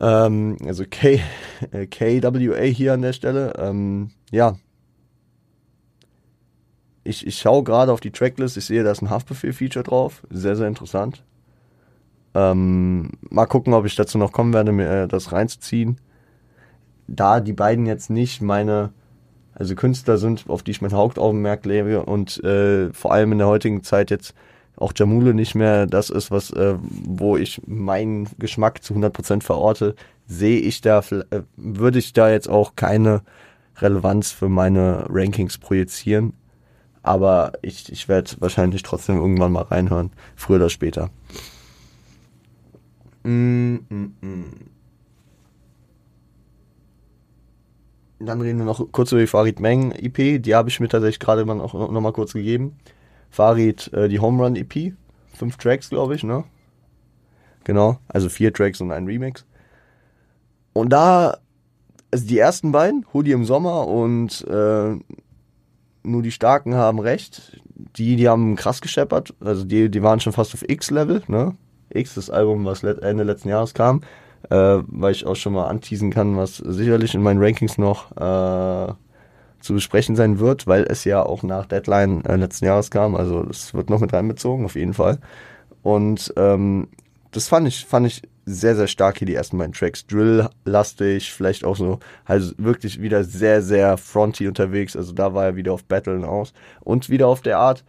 Ähm, 0.00 0.56
also 0.66 0.84
K, 0.88 1.20
äh, 1.70 1.86
KWA 1.86 2.62
hier 2.62 2.92
an 2.94 3.02
der 3.02 3.12
Stelle. 3.12 3.54
Ähm, 3.58 4.10
ja. 4.30 4.56
Ich, 7.04 7.26
ich 7.26 7.38
schaue 7.38 7.62
gerade 7.62 7.92
auf 7.92 8.00
die 8.00 8.10
Tracklist, 8.10 8.56
ich 8.58 8.66
sehe, 8.66 8.82
da 8.82 8.90
ist 8.90 9.00
ein 9.00 9.08
Haftbefehl-Feature 9.08 9.84
drauf. 9.84 10.26
Sehr, 10.30 10.56
sehr 10.56 10.68
interessant. 10.68 11.24
Ähm, 12.34 13.12
mal 13.30 13.46
gucken, 13.46 13.72
ob 13.72 13.86
ich 13.86 13.94
dazu 13.94 14.18
noch 14.18 14.32
kommen 14.32 14.52
werde, 14.52 14.72
mir 14.72 14.90
äh, 14.90 15.08
das 15.08 15.32
reinzuziehen. 15.32 15.98
Da 17.08 17.40
die 17.40 17.52
beiden 17.52 17.86
jetzt 17.86 18.10
nicht 18.10 18.40
meine, 18.42 18.90
also 19.54 19.74
Künstler 19.74 20.18
sind, 20.18 20.44
auf 20.48 20.62
die 20.62 20.70
ich 20.70 20.82
mein 20.82 20.92
Hauptaugenmerk 20.92 21.64
lege 21.64 22.04
und 22.04 22.42
äh, 22.44 22.92
vor 22.92 23.12
allem 23.12 23.32
in 23.32 23.38
der 23.38 23.48
heutigen 23.48 23.82
Zeit 23.82 24.10
jetzt 24.10 24.34
auch 24.76 24.92
Jamule 24.94 25.34
nicht 25.34 25.54
mehr 25.54 25.86
das 25.86 26.10
ist, 26.10 26.30
was, 26.30 26.50
äh, 26.50 26.76
wo 26.80 27.36
ich 27.36 27.60
meinen 27.66 28.28
Geschmack 28.38 28.82
zu 28.84 28.94
100% 28.94 29.42
verorte, 29.42 29.94
sehe 30.26 30.60
ich 30.60 30.80
da, 30.80 31.00
äh, 31.30 31.42
würde 31.56 31.98
ich 31.98 32.12
da 32.12 32.30
jetzt 32.30 32.48
auch 32.48 32.76
keine 32.76 33.22
Relevanz 33.78 34.30
für 34.30 34.48
meine 34.48 35.06
Rankings 35.08 35.58
projizieren. 35.58 36.34
Aber 37.02 37.52
ich, 37.62 37.90
ich 37.90 38.08
werde 38.08 38.30
wahrscheinlich 38.38 38.82
trotzdem 38.82 39.16
irgendwann 39.16 39.52
mal 39.52 39.62
reinhören, 39.62 40.10
früher 40.36 40.56
oder 40.56 40.68
später. 40.68 41.10
Mm, 43.24 43.76
mm, 43.88 44.14
mm. 44.20 44.44
Dann 48.20 48.40
reden 48.40 48.58
wir 48.58 48.64
noch 48.64 48.90
kurz 48.90 49.12
über 49.12 49.20
die 49.20 49.26
Farid 49.26 49.60
Meng 49.60 49.92
EP. 49.92 50.42
Die 50.42 50.54
habe 50.54 50.68
ich 50.68 50.80
mir 50.80 50.88
tatsächlich 50.88 51.20
gerade 51.20 51.44
mal 51.44 51.54
noch, 51.54 51.74
noch 51.74 52.00
mal 52.00 52.12
kurz 52.12 52.32
gegeben. 52.32 52.76
Farid 53.30 53.92
äh, 53.92 54.08
die 54.08 54.18
Home 54.18 54.42
Run 54.42 54.56
EP. 54.56 54.92
Fünf 55.34 55.56
Tracks, 55.56 55.90
glaube 55.90 56.16
ich, 56.16 56.24
ne? 56.24 56.44
Genau, 57.64 57.98
also 58.08 58.28
vier 58.28 58.52
Tracks 58.52 58.80
und 58.80 58.90
ein 58.90 59.06
Remix. 59.06 59.44
Und 60.72 60.90
da, 60.90 61.38
also 62.10 62.26
die 62.26 62.38
ersten 62.38 62.72
beiden, 62.72 63.06
Hoodie 63.12 63.32
im 63.32 63.44
Sommer 63.44 63.86
und 63.86 64.44
äh, 64.48 64.96
nur 66.02 66.22
die 66.22 66.30
Starken 66.30 66.74
haben 66.74 66.98
recht. 66.98 67.60
Die, 67.96 68.16
die 68.16 68.28
haben 68.28 68.56
krass 68.56 68.80
gescheppert. 68.80 69.34
Also 69.40 69.64
die, 69.64 69.90
die 69.90 70.02
waren 70.02 70.18
schon 70.18 70.32
fast 70.32 70.54
auf 70.54 70.68
X-Level, 70.68 71.22
ne? 71.28 71.56
X, 71.90 72.14
das 72.14 72.30
Album, 72.30 72.64
was 72.64 72.82
Ende 72.82 73.22
letzten 73.22 73.48
Jahres 73.48 73.74
kam. 73.74 74.02
Äh, 74.50 74.78
weil 74.86 75.12
ich 75.12 75.26
auch 75.26 75.36
schon 75.36 75.52
mal 75.52 75.66
anteasen 75.66 76.10
kann, 76.10 76.36
was 76.36 76.56
sicherlich 76.56 77.14
in 77.14 77.22
meinen 77.22 77.42
Rankings 77.42 77.76
noch 77.76 78.12
äh, 78.12 78.92
zu 79.60 79.74
besprechen 79.74 80.16
sein 80.16 80.38
wird, 80.38 80.66
weil 80.66 80.84
es 80.84 81.04
ja 81.04 81.22
auch 81.22 81.42
nach 81.42 81.66
Deadline 81.66 82.24
äh, 82.24 82.36
letzten 82.36 82.64
Jahres 82.64 82.90
kam. 82.90 83.14
Also 83.14 83.42
das 83.42 83.74
wird 83.74 83.90
noch 83.90 84.00
mit 84.00 84.12
reinbezogen, 84.12 84.64
auf 84.64 84.76
jeden 84.76 84.94
Fall. 84.94 85.18
Und 85.82 86.32
ähm, 86.36 86.88
das 87.32 87.48
fand 87.48 87.68
ich, 87.68 87.84
fand 87.84 88.06
ich 88.06 88.22
sehr, 88.46 88.76
sehr 88.76 88.86
stark 88.86 89.18
hier, 89.18 89.26
die 89.26 89.34
ersten 89.34 89.58
beiden 89.58 89.74
Tracks. 89.74 90.06
Drill-lastig, 90.06 91.32
vielleicht 91.32 91.64
auch 91.64 91.76
so, 91.76 91.98
also 92.24 92.52
wirklich 92.56 93.00
wieder 93.02 93.24
sehr, 93.24 93.60
sehr 93.60 93.98
fronty 93.98 94.48
unterwegs. 94.48 94.96
Also 94.96 95.12
da 95.12 95.34
war 95.34 95.46
er 95.46 95.56
wieder 95.56 95.72
auf 95.72 95.84
Battlen 95.84 96.24
aus. 96.24 96.52
Und 96.80 97.10
wieder 97.10 97.26
auf 97.26 97.42
der 97.42 97.58
Art, 97.58 97.84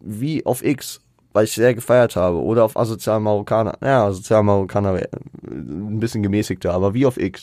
wie 0.00 0.44
auf 0.44 0.64
X, 0.64 1.00
weil 1.36 1.44
ich 1.44 1.52
sehr 1.52 1.74
gefeiert 1.74 2.16
habe. 2.16 2.42
Oder 2.42 2.64
auf 2.64 2.78
Asozial 2.78 3.20
Marokkaner. 3.20 3.74
Ja, 3.82 4.06
Asozial 4.06 4.42
Marokkaner 4.42 5.02
ein 5.46 6.00
bisschen 6.00 6.22
gemäßigter, 6.22 6.72
aber 6.72 6.94
wie 6.94 7.04
auf 7.04 7.18
X. 7.18 7.42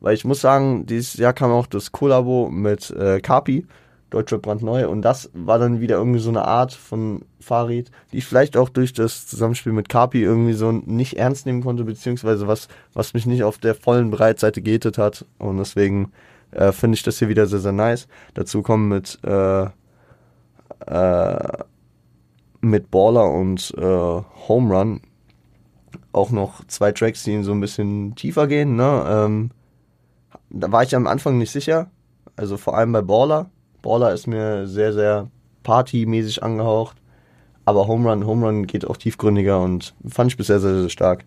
Weil 0.00 0.12
ich 0.14 0.26
muss 0.26 0.42
sagen, 0.42 0.84
dieses 0.84 1.14
Jahr 1.14 1.32
kam 1.32 1.50
auch 1.50 1.66
das 1.66 1.92
Kollabo 1.92 2.50
mit 2.50 2.90
äh, 2.90 3.22
Kapi, 3.22 3.66
Deutscher 4.10 4.36
brandneu. 4.36 4.86
Und 4.86 5.00
das 5.00 5.30
war 5.32 5.58
dann 5.58 5.80
wieder 5.80 5.96
irgendwie 5.96 6.18
so 6.18 6.28
eine 6.28 6.44
Art 6.44 6.74
von 6.74 7.24
Fahrrad, 7.40 7.90
die 8.12 8.18
ich 8.18 8.26
vielleicht 8.26 8.54
auch 8.58 8.68
durch 8.68 8.92
das 8.92 9.26
Zusammenspiel 9.26 9.72
mit 9.72 9.88
Kapi 9.88 10.22
irgendwie 10.22 10.52
so 10.52 10.70
nicht 10.70 11.16
ernst 11.16 11.46
nehmen 11.46 11.62
konnte, 11.62 11.84
beziehungsweise 11.84 12.46
was, 12.48 12.68
was 12.92 13.14
mich 13.14 13.24
nicht 13.24 13.44
auf 13.44 13.56
der 13.56 13.74
vollen 13.74 14.10
Breitseite 14.10 14.60
gehtet 14.60 14.98
hat. 14.98 15.24
Und 15.38 15.56
deswegen 15.56 16.12
äh, 16.50 16.70
finde 16.70 16.96
ich 16.96 17.02
das 17.02 17.18
hier 17.18 17.30
wieder 17.30 17.46
sehr, 17.46 17.60
sehr 17.60 17.72
nice. 17.72 18.08
Dazu 18.34 18.60
kommen 18.60 18.88
mit, 18.88 19.18
äh, 19.24 19.68
äh, 20.86 21.64
mit 22.62 22.90
Baller 22.90 23.30
und 23.30 23.74
äh, 23.76 24.22
Home 24.48 24.74
Run 24.74 25.00
auch 26.12 26.30
noch 26.30 26.64
zwei 26.66 26.92
Tracks, 26.92 27.24
die 27.24 27.42
so 27.42 27.52
ein 27.52 27.60
bisschen 27.60 28.14
tiefer 28.14 28.46
gehen, 28.46 28.76
ne? 28.76 29.04
Ähm, 29.08 29.50
da 30.50 30.70
war 30.70 30.82
ich 30.82 30.94
am 30.94 31.06
Anfang 31.06 31.38
nicht 31.38 31.50
sicher. 31.50 31.90
Also 32.36 32.56
vor 32.56 32.76
allem 32.76 32.92
bei 32.92 33.02
Baller. 33.02 33.50
Baller 33.82 34.12
ist 34.12 34.26
mir 34.26 34.66
sehr, 34.66 34.92
sehr 34.92 35.30
partymäßig 35.62 36.42
angehaucht. 36.42 36.96
Aber 37.64 37.86
Home 37.86 38.10
Run, 38.10 38.26
Home 38.26 38.46
Run 38.46 38.66
geht 38.66 38.86
auch 38.86 38.96
tiefgründiger 38.96 39.60
und 39.60 39.94
fand 40.06 40.30
ich 40.30 40.36
bisher 40.36 40.60
sehr, 40.60 40.80
sehr 40.80 40.88
stark. 40.88 41.24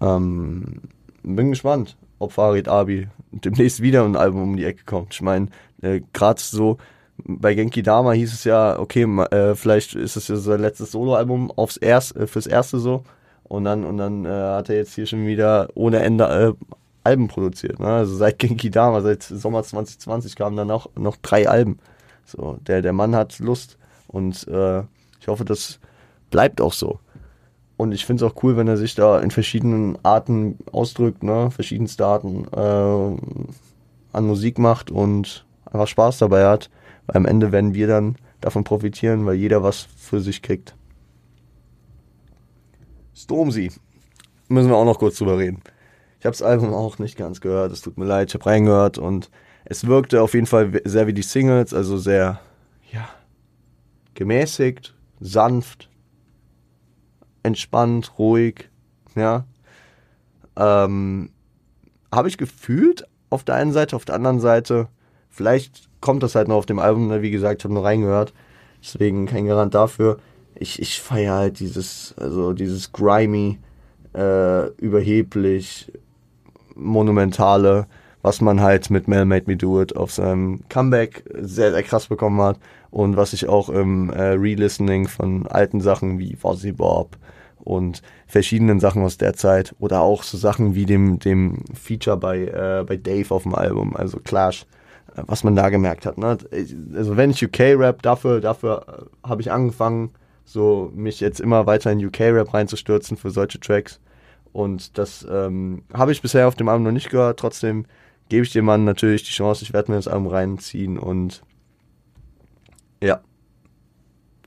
Ähm, 0.00 0.82
bin 1.22 1.50
gespannt, 1.50 1.96
ob 2.18 2.32
Farid 2.32 2.68
Abi 2.68 3.08
demnächst 3.30 3.82
wieder 3.82 4.04
ein 4.04 4.16
Album 4.16 4.42
um 4.42 4.56
die 4.56 4.64
Ecke 4.64 4.84
kommt. 4.84 5.14
Ich 5.14 5.22
meine, 5.22 5.48
äh, 5.82 6.00
gerade 6.12 6.40
so 6.40 6.78
bei 7.24 7.54
Genki 7.54 7.82
Dama 7.82 8.12
hieß 8.12 8.32
es 8.32 8.44
ja, 8.44 8.78
okay, 8.78 9.04
äh, 9.30 9.54
vielleicht 9.54 9.94
ist 9.94 10.16
es 10.16 10.28
ja 10.28 10.36
sein 10.36 10.60
letztes 10.60 10.92
Soloalbum 10.92 11.50
aufs 11.50 11.76
erst, 11.76 12.16
äh, 12.16 12.26
fürs 12.26 12.46
erste 12.46 12.78
so. 12.78 13.04
Und 13.44 13.64
dann, 13.64 13.84
und 13.84 13.96
dann 13.96 14.24
äh, 14.24 14.28
hat 14.28 14.68
er 14.68 14.76
jetzt 14.76 14.94
hier 14.94 15.06
schon 15.06 15.26
wieder 15.26 15.68
ohne 15.74 16.00
Ende 16.00 16.24
äh, 16.24 16.74
Alben 17.02 17.28
produziert. 17.28 17.80
Ne? 17.80 17.86
Also 17.86 18.14
seit 18.14 18.38
Genki 18.38 18.70
Dama, 18.70 19.00
seit 19.00 19.22
Sommer 19.22 19.62
2020 19.62 20.36
kamen 20.36 20.56
dann 20.56 20.70
auch 20.70 20.88
noch 20.96 21.16
drei 21.16 21.48
Alben. 21.48 21.78
So, 22.24 22.58
der, 22.66 22.82
der 22.82 22.92
Mann 22.92 23.16
hat 23.16 23.38
Lust 23.38 23.76
und 24.06 24.46
äh, 24.48 24.80
ich 25.20 25.28
hoffe, 25.28 25.44
das 25.44 25.80
bleibt 26.30 26.60
auch 26.60 26.72
so. 26.72 27.00
Und 27.76 27.92
ich 27.92 28.04
finde 28.04 28.24
es 28.24 28.30
auch 28.30 28.42
cool, 28.42 28.56
wenn 28.56 28.68
er 28.68 28.76
sich 28.76 28.94
da 28.94 29.20
in 29.20 29.30
verschiedenen 29.30 29.98
Arten 30.04 30.58
ausdrückt, 30.70 31.22
ne? 31.22 31.50
verschiedenste 31.50 32.04
Arten 32.04 32.46
äh, 32.52 34.16
an 34.16 34.26
Musik 34.26 34.58
macht 34.58 34.90
und 34.90 35.46
einfach 35.64 35.88
Spaß 35.88 36.18
dabei 36.18 36.46
hat. 36.46 36.70
Am 37.12 37.26
Ende 37.26 37.52
werden 37.52 37.74
wir 37.74 37.86
dann 37.86 38.16
davon 38.40 38.64
profitieren, 38.64 39.26
weil 39.26 39.36
jeder 39.36 39.62
was 39.62 39.88
für 39.96 40.20
sich 40.20 40.42
kriegt. 40.42 40.74
Stormzy. 43.14 43.70
Müssen 44.48 44.70
wir 44.70 44.76
auch 44.76 44.84
noch 44.84 44.98
kurz 44.98 45.18
drüber 45.18 45.38
reden. 45.38 45.60
Ich 46.18 46.26
habe 46.26 46.32
das 46.32 46.42
Album 46.42 46.74
auch 46.74 46.98
nicht 46.98 47.16
ganz 47.16 47.40
gehört, 47.40 47.72
es 47.72 47.80
tut 47.80 47.96
mir 47.96 48.04
leid, 48.04 48.28
ich 48.28 48.34
habe 48.34 48.46
reingehört 48.46 48.98
und 48.98 49.30
es 49.64 49.86
wirkte 49.86 50.22
auf 50.22 50.34
jeden 50.34 50.46
Fall 50.46 50.80
sehr 50.84 51.06
wie 51.06 51.12
die 51.12 51.22
Singles, 51.22 51.72
also 51.72 51.96
sehr, 51.96 52.40
ja, 52.92 53.08
gemäßigt, 54.14 54.94
sanft, 55.20 55.88
entspannt, 57.42 58.18
ruhig, 58.18 58.68
ja. 59.14 59.44
Ähm, 60.56 61.30
habe 62.12 62.28
ich 62.28 62.36
gefühlt 62.36 63.06
auf 63.30 63.44
der 63.44 63.54
einen 63.54 63.72
Seite, 63.72 63.96
auf 63.96 64.04
der 64.04 64.16
anderen 64.16 64.40
Seite, 64.40 64.88
vielleicht 65.28 65.89
kommt 66.00 66.22
das 66.22 66.34
halt 66.34 66.48
noch 66.48 66.56
auf 66.56 66.66
dem 66.66 66.78
Album, 66.78 67.08
ne? 67.08 67.22
wie 67.22 67.30
gesagt, 67.30 67.60
ich 67.60 67.64
habe 67.64 67.74
nur 67.74 67.84
reingehört, 67.84 68.32
deswegen 68.82 69.26
kein 69.26 69.46
Garant 69.46 69.74
dafür. 69.74 70.18
Ich, 70.54 70.80
ich 70.80 71.00
feiere 71.00 71.34
halt 71.34 71.60
dieses, 71.60 72.14
also 72.18 72.52
dieses 72.52 72.92
grimy, 72.92 73.58
äh, 74.14 74.66
überheblich, 74.76 75.92
monumentale, 76.74 77.86
was 78.22 78.40
man 78.40 78.60
halt 78.60 78.90
mit 78.90 79.08
Mel 79.08 79.24
Made 79.24 79.44
Me 79.46 79.56
Do 79.56 79.80
It 79.80 79.96
auf 79.96 80.12
seinem 80.12 80.60
Comeback 80.68 81.24
sehr, 81.40 81.72
sehr 81.72 81.82
krass 81.82 82.06
bekommen 82.06 82.40
hat 82.40 82.58
und 82.90 83.16
was 83.16 83.32
ich 83.32 83.48
auch 83.48 83.68
im 83.68 84.10
äh, 84.10 84.32
Re-Listening 84.32 85.08
von 85.08 85.46
alten 85.46 85.80
Sachen 85.80 86.18
wie 86.18 86.36
Fozzy 86.36 86.72
Bob 86.72 87.16
und 87.58 88.02
verschiedenen 88.26 88.80
Sachen 88.80 89.02
aus 89.02 89.18
der 89.18 89.34
Zeit 89.34 89.74
oder 89.78 90.00
auch 90.00 90.22
so 90.22 90.36
Sachen 90.36 90.74
wie 90.74 90.86
dem, 90.86 91.18
dem 91.18 91.62
Feature 91.74 92.16
bei, 92.16 92.40
äh, 92.44 92.84
bei 92.86 92.96
Dave 92.96 93.34
auf 93.34 93.44
dem 93.44 93.54
Album, 93.54 93.96
also 93.96 94.18
Clash, 94.18 94.66
was 95.14 95.44
man 95.44 95.56
da 95.56 95.68
gemerkt 95.68 96.06
hat. 96.06 96.18
Ne? 96.18 96.38
Also 96.94 97.16
wenn 97.16 97.30
ich 97.30 97.44
UK-Rap, 97.44 98.02
dafür, 98.02 98.40
dafür 98.40 99.08
äh, 99.24 99.28
habe 99.28 99.42
ich 99.42 99.50
angefangen, 99.50 100.10
so 100.44 100.90
mich 100.94 101.20
jetzt 101.20 101.40
immer 101.40 101.66
weiter 101.66 101.92
in 101.92 102.04
UK-Rap 102.04 102.52
reinzustürzen 102.52 103.16
für 103.16 103.30
solche 103.30 103.60
Tracks. 103.60 104.00
Und 104.52 104.98
das 104.98 105.26
ähm, 105.30 105.84
habe 105.92 106.12
ich 106.12 106.22
bisher 106.22 106.48
auf 106.48 106.56
dem 106.56 106.68
Album 106.68 106.84
noch 106.84 106.92
nicht 106.92 107.10
gehört. 107.10 107.38
Trotzdem 107.38 107.86
gebe 108.28 108.44
ich 108.44 108.52
dem 108.52 108.64
Mann 108.64 108.84
natürlich 108.84 109.22
die 109.22 109.32
Chance. 109.32 109.62
Ich 109.62 109.72
werde 109.72 109.92
mir 109.92 109.98
das 109.98 110.08
Album 110.08 110.26
reinziehen 110.26 110.98
und 110.98 111.42
ja. 113.02 113.20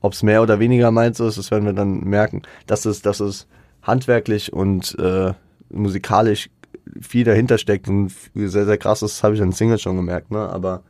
Ob 0.02 0.12
es 0.12 0.22
mehr 0.22 0.42
oder 0.42 0.58
weniger 0.58 0.90
meins 0.90 1.20
ist, 1.20 1.38
das 1.38 1.50
werden 1.50 1.64
wir 1.64 1.72
dann 1.72 2.00
merken. 2.00 2.42
Dass 2.66 2.84
es, 2.84 3.00
dass 3.00 3.20
es 3.20 3.46
handwerklich 3.82 4.52
und 4.52 4.98
äh, 4.98 5.32
musikalisch 5.70 6.50
viel 7.00 7.24
dahinter 7.24 7.58
steckt 7.58 7.88
und 7.88 8.12
sehr, 8.34 8.64
sehr 8.64 8.78
krass 8.78 9.02
ist, 9.02 9.22
habe 9.22 9.34
ich 9.34 9.42
an 9.42 9.52
Single 9.52 9.78
schon 9.78 9.96
gemerkt. 9.96 10.30
Ne? 10.30 10.38
Aber 10.38 10.82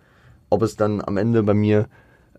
ob 0.50 0.62
es 0.62 0.76
dann 0.76 1.00
am 1.00 1.16
Ende 1.16 1.42
bei 1.42 1.54
mir 1.54 1.88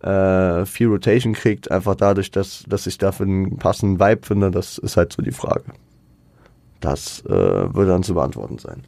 äh, 0.02 0.66
viel 0.66 0.88
Rotation 0.88 1.34
kriegt, 1.34 1.72
einfach 1.72 1.96
dadurch, 1.96 2.32
dass, 2.32 2.64
dass 2.68 2.88
ich 2.88 2.98
dafür 2.98 3.26
einen 3.26 3.58
passenden 3.58 4.00
Vibe 4.00 4.26
finde, 4.26 4.52
das 4.52 4.78
ist 4.78 4.98
halt 4.98 5.14
so 5.14 5.22
die 5.22 5.32
Frage. 5.32 5.66
Das 6.80 7.22
äh, 7.26 7.30
würde 7.30 7.88
dann 7.88 8.04
zu 8.04 8.14
beantworten 8.14 8.58
sein. 8.58 8.84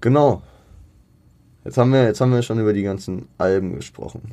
Genau. 0.00 0.42
Jetzt 1.64 1.78
haben 1.78 1.92
wir, 1.92 2.04
jetzt 2.04 2.20
haben 2.20 2.32
wir 2.32 2.42
schon 2.42 2.58
über 2.58 2.72
die 2.72 2.82
ganzen 2.82 3.26
Alben 3.38 3.74
gesprochen. 3.74 4.32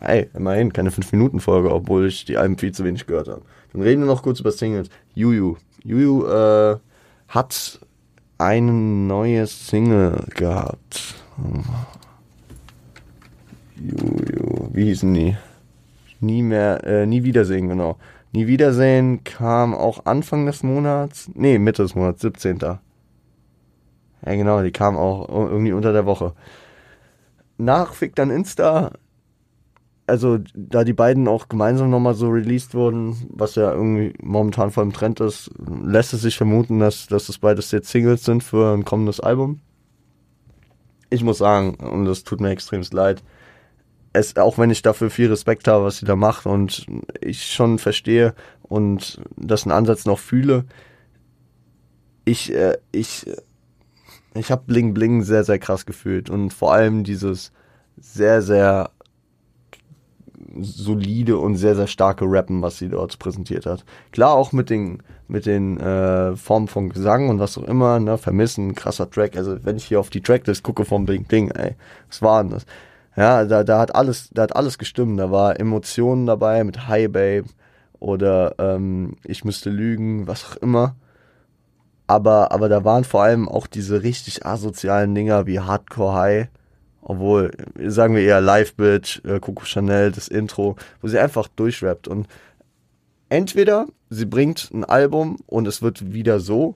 Hey, 0.00 0.30
immerhin, 0.34 0.72
keine 0.72 0.90
5-Minuten-Folge, 0.90 1.72
obwohl 1.72 2.06
ich 2.06 2.24
die 2.24 2.36
Alben 2.36 2.56
viel 2.56 2.72
zu 2.72 2.84
wenig 2.84 3.06
gehört 3.06 3.28
habe. 3.28 3.42
Dann 3.72 3.82
reden 3.82 4.02
wir 4.02 4.06
noch 4.06 4.22
kurz 4.22 4.40
über 4.40 4.52
Singles. 4.52 4.88
Juju. 5.14 5.56
Juju 5.82 6.26
äh, 6.26 6.76
hat 7.28 7.80
eine 8.38 8.72
neue 8.72 9.46
Single 9.46 10.24
gehabt. 10.34 11.14
Juju, 13.76 14.70
wie 14.72 14.84
hießen 14.84 15.12
die? 15.12 15.36
Nie 16.20 16.42
mehr, 16.42 16.84
äh, 16.84 17.06
nie 17.06 17.22
wiedersehen, 17.22 17.68
genau. 17.68 17.96
Nie 18.32 18.46
Wiedersehen 18.46 19.24
kam 19.24 19.74
auch 19.74 20.04
Anfang 20.04 20.44
des 20.44 20.62
Monats. 20.62 21.30
Nee, 21.34 21.58
Mitte 21.58 21.82
des 21.82 21.94
Monats, 21.94 22.20
17. 22.20 22.58
Ja, 22.60 22.78
genau, 24.24 24.62
die 24.62 24.70
kam 24.70 24.96
auch 24.96 25.28
irgendwie 25.28 25.72
unter 25.72 25.92
der 25.92 26.04
Woche. 26.04 26.34
Nach 27.56 27.94
Fick 27.94 28.14
dann 28.16 28.30
Insta, 28.30 28.92
also 30.08 30.38
da 30.54 30.84
die 30.84 30.92
beiden 30.92 31.28
auch 31.28 31.48
gemeinsam 31.48 31.90
nochmal 31.90 32.14
so 32.14 32.28
released 32.28 32.74
wurden, 32.74 33.16
was 33.30 33.54
ja 33.54 33.72
irgendwie 33.72 34.14
momentan 34.22 34.70
voll 34.70 34.84
im 34.84 34.92
Trend 34.92 35.20
ist, 35.20 35.50
lässt 35.84 36.14
es 36.14 36.22
sich 36.22 36.36
vermuten, 36.36 36.78
dass, 36.78 37.06
dass 37.06 37.26
das 37.26 37.38
beides 37.38 37.70
jetzt 37.70 37.90
Singles 37.90 38.24
sind 38.24 38.42
für 38.42 38.74
ein 38.74 38.84
kommendes 38.84 39.20
Album. 39.20 39.60
Ich 41.10 41.22
muss 41.22 41.38
sagen, 41.38 41.74
und 41.74 42.04
das 42.04 42.24
tut 42.24 42.40
mir 42.40 42.50
extrem 42.50 42.82
leid, 42.92 43.22
es, 44.12 44.36
auch 44.36 44.58
wenn 44.58 44.70
ich 44.70 44.82
dafür 44.82 45.10
viel 45.10 45.28
Respekt 45.28 45.68
habe, 45.68 45.84
was 45.84 45.98
sie 45.98 46.06
da 46.06 46.16
macht 46.16 46.46
und 46.46 46.86
ich 47.20 47.46
schon 47.52 47.78
verstehe 47.78 48.34
und 48.62 49.20
das 49.36 49.64
einen 49.64 49.72
Ansatz 49.72 50.06
noch 50.06 50.18
fühle, 50.18 50.64
ich, 52.24 52.52
äh, 52.52 52.76
ich, 52.92 53.26
ich 54.34 54.50
habe 54.50 54.64
Bling 54.66 54.94
Bling 54.94 55.22
sehr, 55.22 55.44
sehr 55.44 55.58
krass 55.58 55.86
gefühlt 55.86 56.30
und 56.30 56.52
vor 56.52 56.72
allem 56.72 57.04
dieses 57.04 57.52
sehr, 57.96 58.42
sehr 58.42 58.90
solide 60.60 61.38
und 61.38 61.56
sehr, 61.56 61.74
sehr 61.74 61.86
starke 61.86 62.24
Rappen, 62.26 62.62
was 62.62 62.78
sie 62.78 62.88
dort 62.88 63.18
präsentiert 63.18 63.66
hat. 63.66 63.84
Klar 64.12 64.34
auch 64.34 64.52
mit 64.52 64.70
den, 64.70 65.02
mit 65.28 65.46
den 65.46 65.78
äh, 65.78 66.36
Formen 66.36 66.68
von 66.68 66.90
Gesang 66.90 67.28
und 67.28 67.38
was 67.38 67.58
auch 67.58 67.64
immer, 67.64 68.00
ne, 68.00 68.18
vermissen, 68.18 68.74
krasser 68.74 69.10
Track. 69.10 69.36
Also 69.36 69.64
wenn 69.64 69.76
ich 69.76 69.84
hier 69.84 70.00
auf 70.00 70.10
die 70.10 70.20
Tracklist 70.20 70.62
gucke 70.62 70.84
vom 70.84 71.06
Bling 71.06 71.24
Bling, 71.24 71.50
ey, 71.50 71.76
was 72.08 72.22
war 72.22 72.42
denn 72.42 72.52
das? 72.52 72.66
Ja, 73.16 73.44
da, 73.44 73.64
da 73.64 73.80
hat 73.80 73.94
alles, 73.94 74.30
da 74.32 74.42
hat 74.42 74.54
alles 74.54 74.78
gestimmt. 74.78 75.18
Da 75.18 75.30
war 75.30 75.58
Emotionen 75.58 76.26
dabei 76.26 76.62
mit 76.62 76.86
Hi 76.86 77.08
Babe 77.08 77.46
oder 77.98 78.54
ähm, 78.58 79.16
ich 79.24 79.44
müsste 79.44 79.70
lügen, 79.70 80.26
was 80.26 80.44
auch 80.44 80.56
immer. 80.56 80.94
Aber, 82.06 82.52
aber 82.52 82.68
da 82.68 82.84
waren 82.84 83.04
vor 83.04 83.22
allem 83.22 83.48
auch 83.48 83.66
diese 83.66 84.02
richtig 84.02 84.46
asozialen 84.46 85.14
Dinger 85.14 85.46
wie 85.46 85.60
Hardcore 85.60 86.14
High. 86.14 86.48
Obwohl, 87.08 87.52
sagen 87.86 88.14
wir 88.14 88.22
eher 88.22 88.42
Live 88.42 88.74
Bitch, 88.74 89.24
äh, 89.24 89.40
Coco 89.40 89.64
Chanel, 89.64 90.12
das 90.12 90.28
Intro, 90.28 90.76
wo 91.00 91.08
sie 91.08 91.18
einfach 91.18 91.48
durchrappt. 91.48 92.06
Und 92.06 92.28
entweder 93.30 93.86
sie 94.10 94.26
bringt 94.26 94.70
ein 94.74 94.84
Album 94.84 95.38
und 95.46 95.66
es 95.66 95.80
wird 95.80 96.12
wieder 96.12 96.38
so 96.38 96.74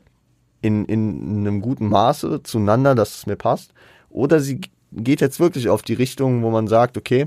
in, 0.62 0.86
in 0.86 1.46
einem 1.46 1.60
guten 1.60 1.86
Maße 1.86 2.42
zueinander, 2.44 2.94
dass 2.94 3.14
es 3.18 3.26
mir 3.26 3.36
passt. 3.36 3.74
Oder 4.08 4.40
sie 4.40 4.62
geht 4.90 5.20
jetzt 5.20 5.38
wirklich 5.38 5.68
auf 5.68 5.82
die 5.82 5.92
Richtung, 5.92 6.42
wo 6.42 6.50
man 6.50 6.66
sagt, 6.66 6.96
okay, 6.96 7.26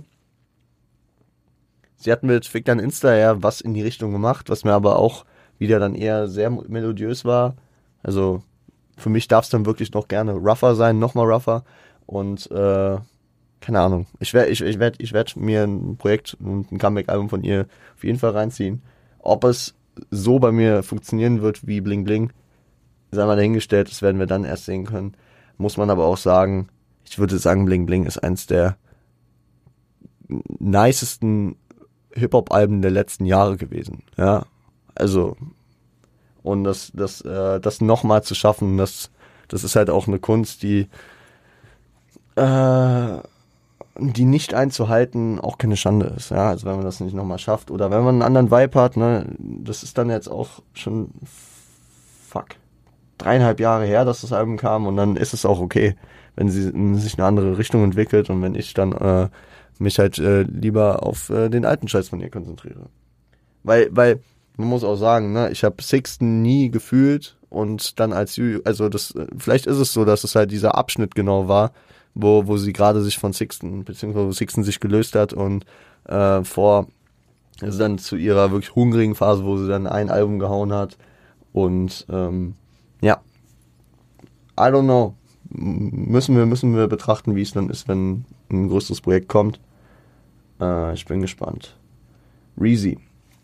sie 1.98 2.12
hat 2.12 2.24
mit 2.24 2.48
Fick 2.48 2.66
dann 2.66 2.80
Insta 2.80 3.16
ja 3.16 3.44
was 3.44 3.62
in 3.62 3.76
die 3.76 3.84
Richtung 3.84 4.14
gemacht, 4.14 4.50
was 4.50 4.64
mir 4.64 4.74
aber 4.74 4.98
auch 4.98 5.26
wieder 5.60 5.78
dann 5.78 5.94
eher 5.94 6.28
sehr 6.28 6.50
melodiös 6.50 7.24
war. 7.24 7.56
Also 8.02 8.42
für 8.98 9.10
mich 9.10 9.28
darf 9.28 9.46
es 9.46 9.52
dann 9.52 9.68
wirklich 9.68 9.94
noch 9.94 10.08
gerne 10.08 10.32
rougher 10.34 10.74
sein, 10.74 10.98
nochmal 10.98 11.32
rougher. 11.32 11.64
Und 12.06 12.50
äh, 12.52 12.98
keine 13.62 13.80
Ahnung. 13.80 14.06
Ich 14.20 14.34
werde 14.34 14.52
ich, 14.52 14.62
ich 14.62 14.80
werd, 14.80 14.96
ich 15.00 15.14
werd 15.14 15.36
mir 15.36 15.64
ein 15.64 15.98
Projekt 15.98 16.38
und 16.40 16.72
ein 16.72 16.78
Comeback-Album 16.78 17.30
von 17.30 17.44
ihr 17.44 17.68
auf 17.96 18.04
jeden 18.04 18.20
Fall 18.20 18.32
reinziehen. 18.32 18.84
Ob 19.20 19.44
es 19.44 19.76
so 20.12 20.40
bei 20.40 20.52
mir 20.52 20.84
funktionieren 20.84 21.42
wird 21.42 21.66
wie 21.66 21.82
Bling 21.82 22.04
Bling, 22.04 22.32
sei 23.12 23.26
mal 23.26 23.36
dahingestellt, 23.36 23.90
das 23.90 24.02
werden 24.02 24.20
wir 24.20 24.28
dann 24.28 24.44
erst 24.44 24.66
sehen 24.66 24.86
können. 24.86 25.16
Muss 25.58 25.78
man 25.78 25.90
aber 25.90 26.06
auch 26.06 26.18
sagen, 26.18 26.68
ich 27.06 27.18
würde 27.18 27.38
sagen, 27.38 27.66
Bling 27.66 27.86
Bling 27.86 28.06
ist 28.06 28.18
eins 28.18 28.46
der 28.46 28.78
nicesten 30.60 31.56
Hip-Hop-Alben 32.14 32.82
der 32.82 32.92
letzten 32.92 33.26
Jahre 33.26 33.58
gewesen. 33.58 34.04
Ja, 34.18 34.46
also 34.94 35.38
und 36.44 36.64
das, 36.64 36.92
das, 36.94 37.22
äh, 37.22 37.60
das 37.60 37.82
nochmal 37.82 38.22
zu 38.24 38.36
schaffen, 38.36 38.78
das 38.78 39.10
das 39.48 39.64
ist 39.64 39.76
halt 39.76 39.90
auch 39.90 40.08
eine 40.08 40.20
Kunst, 40.20 40.64
die, 40.64 40.88
äh, 42.36 43.20
die 43.98 44.26
nicht 44.26 44.54
einzuhalten 44.54 45.40
auch 45.40 45.58
keine 45.58 45.78
Schande 45.78 46.08
ist. 46.08 46.32
Ja, 46.32 46.50
also 46.50 46.66
wenn 46.66 46.76
man 46.76 46.86
das 46.86 47.00
nicht 47.00 47.14
nochmal 47.14 47.40
schafft 47.40 47.72
oder 47.72 47.92
wenn 47.92 48.04
man 48.04 48.16
einen 48.16 48.22
anderen 48.38 48.52
Vibe 48.52 48.80
hat, 48.80 48.98
ne, 48.98 49.26
das 49.40 49.84
ist 49.84 49.98
dann 49.98 50.10
jetzt 50.10 50.28
auch 50.28 50.62
schon 50.74 51.10
fuck 52.28 52.48
dreieinhalb 53.18 53.62
Jahre 53.62 53.86
her, 53.86 54.04
dass 54.04 54.22
das 54.22 54.34
Album 54.34 54.58
kam 54.58 54.88
und 54.88 54.98
dann 54.98 55.16
ist 55.16 55.34
es 55.34 55.46
auch 55.46 55.60
okay, 55.60 55.96
wenn 56.36 56.50
sie 56.50 56.72
sich 57.00 57.18
eine 57.18 57.26
andere 57.26 57.58
Richtung 57.58 57.84
entwickelt 57.84 58.30
und 58.30 58.42
wenn 58.42 58.56
ich 58.56 58.74
dann 58.74 58.92
äh, 58.92 59.30
mich 59.80 60.00
halt 60.00 60.18
äh, 60.20 60.44
lieber 60.44 61.04
auf 61.04 61.30
äh, 61.30 61.50
den 61.50 61.66
alten 61.66 61.88
Scheiß 61.88 62.10
von 62.10 62.20
ihr 62.20 62.30
konzentriere. 62.30 62.88
Weil, 63.64 63.88
weil, 63.92 64.20
man 64.58 64.70
muss 64.70 64.84
auch 64.84 64.96
sagen, 64.96 65.34
ne, 65.34 65.50
ich 65.52 65.64
habe 65.64 65.82
Sixten 65.82 66.42
nie 66.42 66.70
gefühlt 66.70 67.38
und 67.50 68.00
dann 68.00 68.14
als 68.14 68.40
also 68.64 68.88
das, 68.88 69.14
vielleicht 69.38 69.66
ist 69.66 69.78
es 69.78 69.92
so, 69.92 70.06
dass 70.06 70.24
es 70.24 70.36
halt 70.36 70.52
dieser 70.52 70.76
Abschnitt 70.76 71.14
genau 71.14 71.50
war, 71.50 71.72
wo, 72.16 72.48
wo 72.48 72.58
sie 72.58 72.74
gerade 72.74 73.02
sich 73.02 73.20
von 73.20 73.34
Sixten, 73.34 73.84
beziehungsweise 73.84 74.28
wo 74.28 74.32
Sixten 74.32 74.64
sich 74.64 74.80
gelöst 74.80 75.16
hat 75.16 75.34
und 75.34 75.66
äh, 76.06 76.44
vor, 76.44 76.88
also 77.62 77.78
dann 77.78 77.98
zu 77.98 78.16
ihrer 78.16 78.52
wirklich 78.52 78.74
hungrigen 78.74 79.16
Phase, 79.16 79.46
wo 79.46 79.58
sie 79.58 79.68
dann 79.68 79.86
ein 79.86 80.10
Album 80.10 80.40
gehauen 80.40 80.74
hat 80.74 80.98
und 81.54 82.06
ähm, 82.10 82.56
ja, 83.02 83.22
I 84.58 84.64
don't 84.64 84.84
know, 84.84 85.16
müssen 85.50 86.36
wir, 86.36 86.46
müssen 86.46 86.76
wir 86.76 86.88
betrachten, 86.88 87.36
wie 87.36 87.42
es 87.42 87.52
dann 87.52 87.70
ist, 87.70 87.88
wenn 87.88 88.26
ein 88.50 88.70
größeres 88.70 89.02
Projekt 89.02 89.28
kommt. 89.28 89.60
Äh, 90.60 90.94
ich 90.94 91.06
bin 91.06 91.22
gespannt. 91.22 91.78
Reezy. 92.60 92.98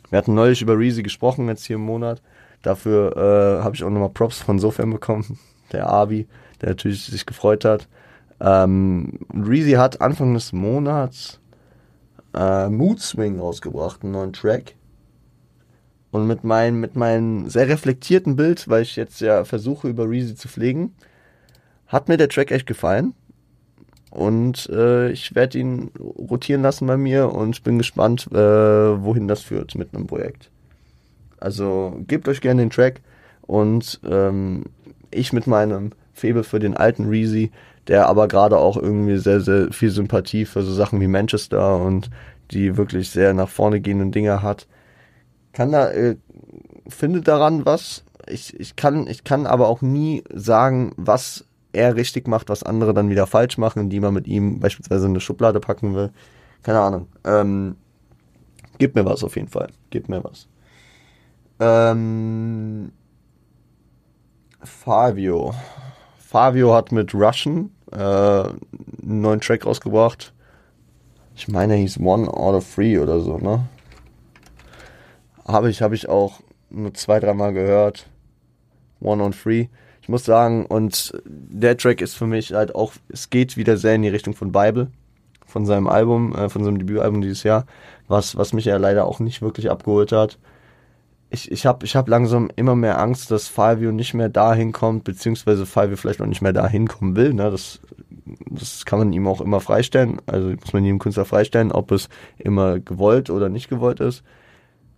Wir 0.10 0.18
hatten 0.18 0.34
neulich 0.34 0.62
über 0.62 0.78
Reezy 0.78 1.04
gesprochen, 1.04 1.48
jetzt 1.48 1.66
hier 1.66 1.76
im 1.76 1.86
Monat. 1.86 2.22
Dafür 2.62 3.16
äh, 3.18 3.64
habe 3.64 3.76
ich 3.76 3.84
auch 3.84 3.90
nochmal 3.90 4.10
Props 4.10 4.40
von 4.40 4.60
Sofern 4.60 4.92
bekommen, 4.92 5.40
der 5.72 5.90
Avi, 5.90 6.28
der 6.62 6.70
natürlich 6.70 7.06
sich 7.06 7.26
gefreut 7.26 7.66
hat. 7.66 7.88
Ähm, 8.42 9.20
Reezy 9.34 9.74
hat 9.74 10.02
Anfang 10.02 10.34
des 10.34 10.52
Monats 10.52 11.40
äh, 12.34 12.70
Mood 12.70 13.00
Swing 13.00 13.40
rausgebracht, 13.40 14.04
einen 14.04 14.14
neuen 14.14 14.34
Track. 14.34 14.76
Und 16.10 16.28
mit 16.28 16.44
meinem, 16.44 16.80
mit 16.80 16.96
meinem 16.96 17.50
sehr 17.50 17.70
reflektierten 17.70 18.36
Bild, 18.36 18.68
weil 18.68 18.82
ich 18.82 18.96
jetzt 18.96 19.22
ja 19.22 19.46
versuche, 19.46 19.88
über 19.88 20.10
Reezy 20.10 20.36
zu 20.36 20.48
pflegen, 20.48 20.94
hat 21.88 22.10
mir 22.10 22.18
der 22.18 22.30
Track 22.30 22.52
echt 22.52 22.66
gefallen. 22.66 23.14
Und 24.10 24.68
äh, 24.70 25.10
ich 25.12 25.36
werde 25.36 25.58
ihn 25.58 25.92
rotieren 26.00 26.64
lassen 26.64 26.86
bei 26.86 26.98
mir 26.98 27.32
und 27.32 27.64
bin 27.64 27.78
gespannt, 27.78 28.28
äh, 28.32 28.36
wohin 28.36 29.30
das 29.30 29.42
führt 29.42 29.76
mit 29.76 29.94
einem 29.94 30.08
Projekt. 30.08 30.52
Also 31.38 31.98
gebt 32.08 32.28
euch 32.28 32.42
gerne 32.42 32.62
den 32.62 32.72
Track 32.72 33.02
und 33.42 34.02
ähm, 34.04 34.66
ich 35.12 35.32
mit 35.32 35.48
meinem 35.48 35.92
Febel 36.14 36.44
für 36.44 36.60
den 36.60 36.76
alten 36.76 37.08
Reezy, 37.08 37.52
der 37.88 38.08
aber 38.08 38.28
gerade 38.28 38.58
auch 38.58 38.78
irgendwie 38.78 39.18
sehr, 39.18 39.42
sehr 39.42 39.72
viel 39.72 39.90
Sympathie 39.90 40.46
für 40.46 40.62
so 40.62 40.74
Sachen 40.74 41.00
wie 41.02 41.08
Manchester 41.08 41.78
und 41.78 42.10
die 42.52 42.78
wirklich 42.78 43.10
sehr 43.10 43.34
nach 43.34 43.50
vorne 43.50 43.82
gehenden 43.82 44.12
Dinge 44.12 44.42
hat, 44.42 44.68
kann 45.54 45.72
da, 45.72 45.90
äh, 45.90 46.18
findet 46.88 47.28
daran 47.28 47.66
was. 47.66 48.04
Ich, 48.28 48.60
ich, 48.60 48.76
kann, 48.76 49.08
ich 49.08 49.24
kann 49.24 49.46
aber 49.46 49.68
auch 49.68 49.82
nie 49.82 50.24
sagen, 50.34 50.94
was 50.98 51.46
er 51.74 51.96
richtig 51.96 52.28
macht, 52.28 52.50
was 52.50 52.64
andere 52.64 52.94
dann 52.94 53.10
wieder 53.10 53.28
falsch 53.28 53.58
machen, 53.58 53.90
die 53.90 54.00
man 54.00 54.14
mit 54.14 54.28
ihm 54.28 54.60
beispielsweise 54.60 55.06
in 55.06 55.14
eine 55.14 55.22
Schublade 55.22 55.60
packen 55.60 55.96
will. 55.96 56.12
Keine 56.64 56.80
Ahnung. 56.80 57.08
Ähm, 57.24 57.76
gib 58.78 58.96
mir 58.96 59.06
was 59.06 59.24
auf 59.24 59.36
jeden 59.36 59.48
Fall. 59.48 59.70
Gib 59.90 60.10
mir 60.10 60.24
was. 60.24 60.48
Ähm, 61.60 62.92
Fabio. 64.64 65.54
Fabio 66.32 66.74
hat 66.74 66.92
mit 66.92 67.14
Russian 67.14 67.72
äh, 67.92 67.98
einen 67.98 69.22
neuen 69.22 69.42
Track 69.42 69.66
rausgebracht. 69.66 70.34
Ich 71.36 71.48
meine, 71.48 71.76
hieß 71.76 72.00
One 72.00 72.28
Out 72.28 72.56
of 72.56 72.76
Three 72.76 72.98
oder 72.98 73.20
so, 73.20 73.38
ne? 73.38 73.66
Habe 75.46 75.70
ich, 75.70 75.82
habe 75.82 75.96
ich 75.96 76.08
auch 76.08 76.40
nur 76.70 76.94
zwei, 76.94 77.20
dreimal 77.20 77.54
gehört. 77.54 78.08
One 79.02 79.22
on 79.24 79.32
Three 79.32 79.68
ich 80.02 80.10
muss 80.10 80.26
sagen, 80.26 80.66
und 80.66 81.14
der 81.26 81.78
Track 81.78 82.02
ist 82.02 82.16
für 82.16 82.26
mich 82.26 82.54
halt 82.54 82.74
auch, 82.74 82.94
es 83.10 83.30
geht 83.30 83.56
wieder 83.56 83.78
sehr 83.78 83.96
in 83.96 84.02
die 84.02 84.10
Richtung 84.10 84.34
von 84.34 84.52
Bible, 84.52 84.88
von 85.46 85.66
seinem 85.66 85.88
Album, 85.88 86.36
äh, 86.36 86.50
von 86.50 86.64
seinem 86.64 86.80
Debütalbum 86.80 87.22
dieses 87.22 87.44
Jahr, 87.44 87.66
was, 88.08 88.36
was 88.36 88.52
mich 88.54 88.66
ja 88.66 88.78
leider 88.78 89.06
auch 89.06 89.20
nicht 89.20 89.42
wirklich 89.42 89.70
abgeholt 89.70 90.12
hat. 90.12 90.40
Ich, 91.34 91.50
ich 91.50 91.66
habe 91.66 91.86
ich 91.86 91.96
hab 91.96 92.10
langsam 92.10 92.50
immer 92.58 92.76
mehr 92.76 93.00
Angst, 93.00 93.32
dass 93.32 93.48
Fivio 93.48 93.94
nicht 93.94 94.14
mehr 94.14 94.28
dahin 94.28 94.74
kommt, 94.74 95.06
beziehungsweise 95.06 95.66
Fivio 95.66 95.96
vielleicht 95.96 96.22
auch 96.22 96.26
nicht 96.26 96.42
mehr 96.42 96.54
dahin 96.54 96.88
kommen 96.88 97.16
will. 97.16 97.34
Ne? 97.34 97.50
Das, 97.50 97.80
das 98.50 98.86
kann 98.86 99.00
man 99.00 99.14
ihm 99.14 99.28
auch 99.28 99.40
immer 99.40 99.62
freistellen, 99.62 100.22
also 100.26 100.50
muss 100.50 100.74
man 100.74 100.84
ihm 100.84 101.00
Künstler 101.00 101.26
freistellen, 101.26 101.72
ob 101.72 101.92
es 101.92 102.10
immer 102.38 102.80
gewollt 102.80 103.30
oder 103.30 103.48
nicht 103.48 103.70
gewollt 103.70 104.02
ist. 104.02 104.24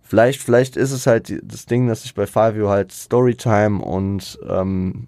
Vielleicht, 0.02 0.42
vielleicht 0.42 0.76
ist 0.76 0.90
es 0.90 1.06
halt 1.06 1.32
das 1.42 1.66
Ding, 1.66 1.86
dass 1.86 2.04
ich 2.04 2.14
bei 2.14 2.26
Fivio 2.26 2.68
halt 2.68 2.92
Storytime 2.92 3.82
und, 3.82 4.38
ähm, 4.46 5.06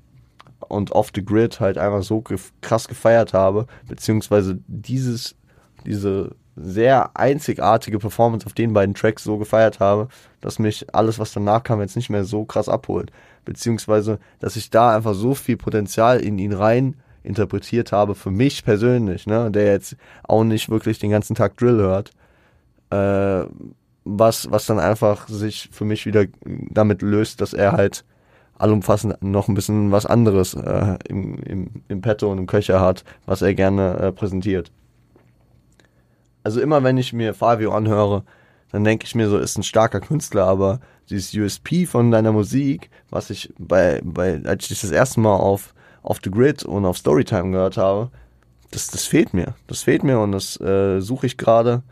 und 0.61 0.93
Off 0.93 1.11
the 1.15 1.25
Grid 1.25 1.61
halt 1.61 1.77
einfach 1.77 2.03
so 2.03 2.23
gef 2.23 2.53
krass 2.63 2.89
gefeiert 2.89 3.35
habe, 3.35 3.67
beziehungsweise 3.89 4.59
dieses, 4.67 5.37
diese 5.85 6.35
sehr 6.57 7.15
einzigartige 7.15 7.99
Performance 7.99 8.47
auf 8.47 8.55
den 8.55 8.73
beiden 8.73 8.95
Tracks 8.95 9.23
so 9.23 9.37
gefeiert 9.37 9.81
habe, 9.81 10.09
dass 10.47 10.61
mich 10.61 10.95
alles, 10.95 11.19
was 11.19 11.33
danach 11.33 11.65
kam, 11.65 11.81
jetzt 11.81 11.97
nicht 11.97 12.09
mehr 12.09 12.23
so 12.23 12.45
krass 12.45 12.69
abholt. 12.69 13.11
Beziehungsweise, 13.45 14.21
dass 14.39 14.55
ich 14.55 14.71
da 14.71 14.95
einfach 14.95 15.15
so 15.15 15.35
viel 15.35 15.57
Potenzial 15.57 16.21
in 16.21 16.39
ihn 16.39 16.53
rein 16.53 16.95
interpretiert 17.25 17.91
habe, 17.91 18.15
für 18.15 18.31
mich 18.31 18.65
persönlich, 18.65 19.27
ne, 19.27 19.51
der 19.51 19.73
jetzt 19.73 19.97
auch 20.23 20.45
nicht 20.45 20.71
wirklich 20.71 21.01
den 21.01 21.11
ganzen 21.11 21.35
Tag 21.35 21.57
Drill 21.57 21.79
hört, 21.79 22.13
äh, 22.91 23.49
was, 24.05 24.49
was 24.53 24.67
dann 24.67 24.79
einfach 24.79 25.27
sich 25.27 25.69
für 25.73 25.85
mich 25.85 26.07
wieder 26.07 26.27
damit 26.45 27.03
löst, 27.03 27.41
dass 27.41 27.53
er 27.53 27.73
halt 27.73 28.05
allumfassend 28.57 29.21
noch 29.25 29.49
ein 29.49 29.55
bisschen 29.55 29.91
was 29.91 30.07
anderes 30.07 30.55
äh, 30.55 30.97
im, 31.09 31.43
im, 31.43 31.71
im 31.89 32.01
Petto 32.03 32.31
und 32.31 32.39
im 32.39 32.47
Köcher 32.47 32.81
hat, 32.81 33.03
was 33.27 33.43
er 33.43 33.53
gerne 33.55 33.99
äh, 33.99 34.13
präsentiert. 34.13 34.71
Also 36.45 36.61
immer 36.61 36.85
wenn 36.85 36.99
ich 36.99 37.13
mir 37.13 37.35
Fabio 37.35 37.73
anhöre, 37.73 38.23
dann 38.73 38.85
denke 38.85 39.07
ich 39.07 39.15
mir 39.15 39.29
so, 39.29 39.39
ist 39.39 39.57
ein 39.59 39.63
starker 39.63 40.01
Künstler, 40.01 40.47
aber 40.47 40.81
dieses 41.09 41.35
USP 41.35 41.87
von 41.87 42.11
deiner 42.11 42.33
Musik, 42.33 42.91
was 43.11 43.31
ich 43.31 43.53
bei, 43.59 44.01
bei 44.05 44.41
als 44.45 44.71
ich 44.71 44.81
das 44.81 44.91
erste 44.91 45.21
Mal 45.21 45.37
auf, 45.37 45.75
auf 46.03 46.19
The 46.23 46.31
Grid 46.31 46.65
und 46.65 46.85
auf 46.85 46.99
Storytime 46.99 47.53
gehört 47.53 47.77
habe, 47.77 48.11
das, 48.71 48.89
das 48.89 49.05
fehlt 49.05 49.33
mir. 49.33 49.55
Das 49.67 49.83
fehlt 49.83 50.03
mir 50.03 50.19
und 50.21 50.33
das 50.33 50.61
äh, 50.61 51.01
suche 51.01 51.27
ich 51.27 51.37
gerade. 51.37 51.83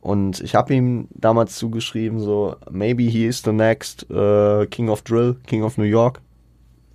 Und 0.00 0.40
ich 0.40 0.54
habe 0.54 0.74
ihm 0.74 1.08
damals 1.12 1.56
zugeschrieben, 1.56 2.20
so, 2.20 2.56
maybe 2.70 3.04
he 3.04 3.26
is 3.26 3.42
the 3.42 3.52
next 3.52 4.06
uh, 4.10 4.66
King 4.66 4.90
of 4.90 5.02
Drill, 5.02 5.36
King 5.46 5.62
of 5.62 5.78
New 5.78 5.84
York. 5.84 6.20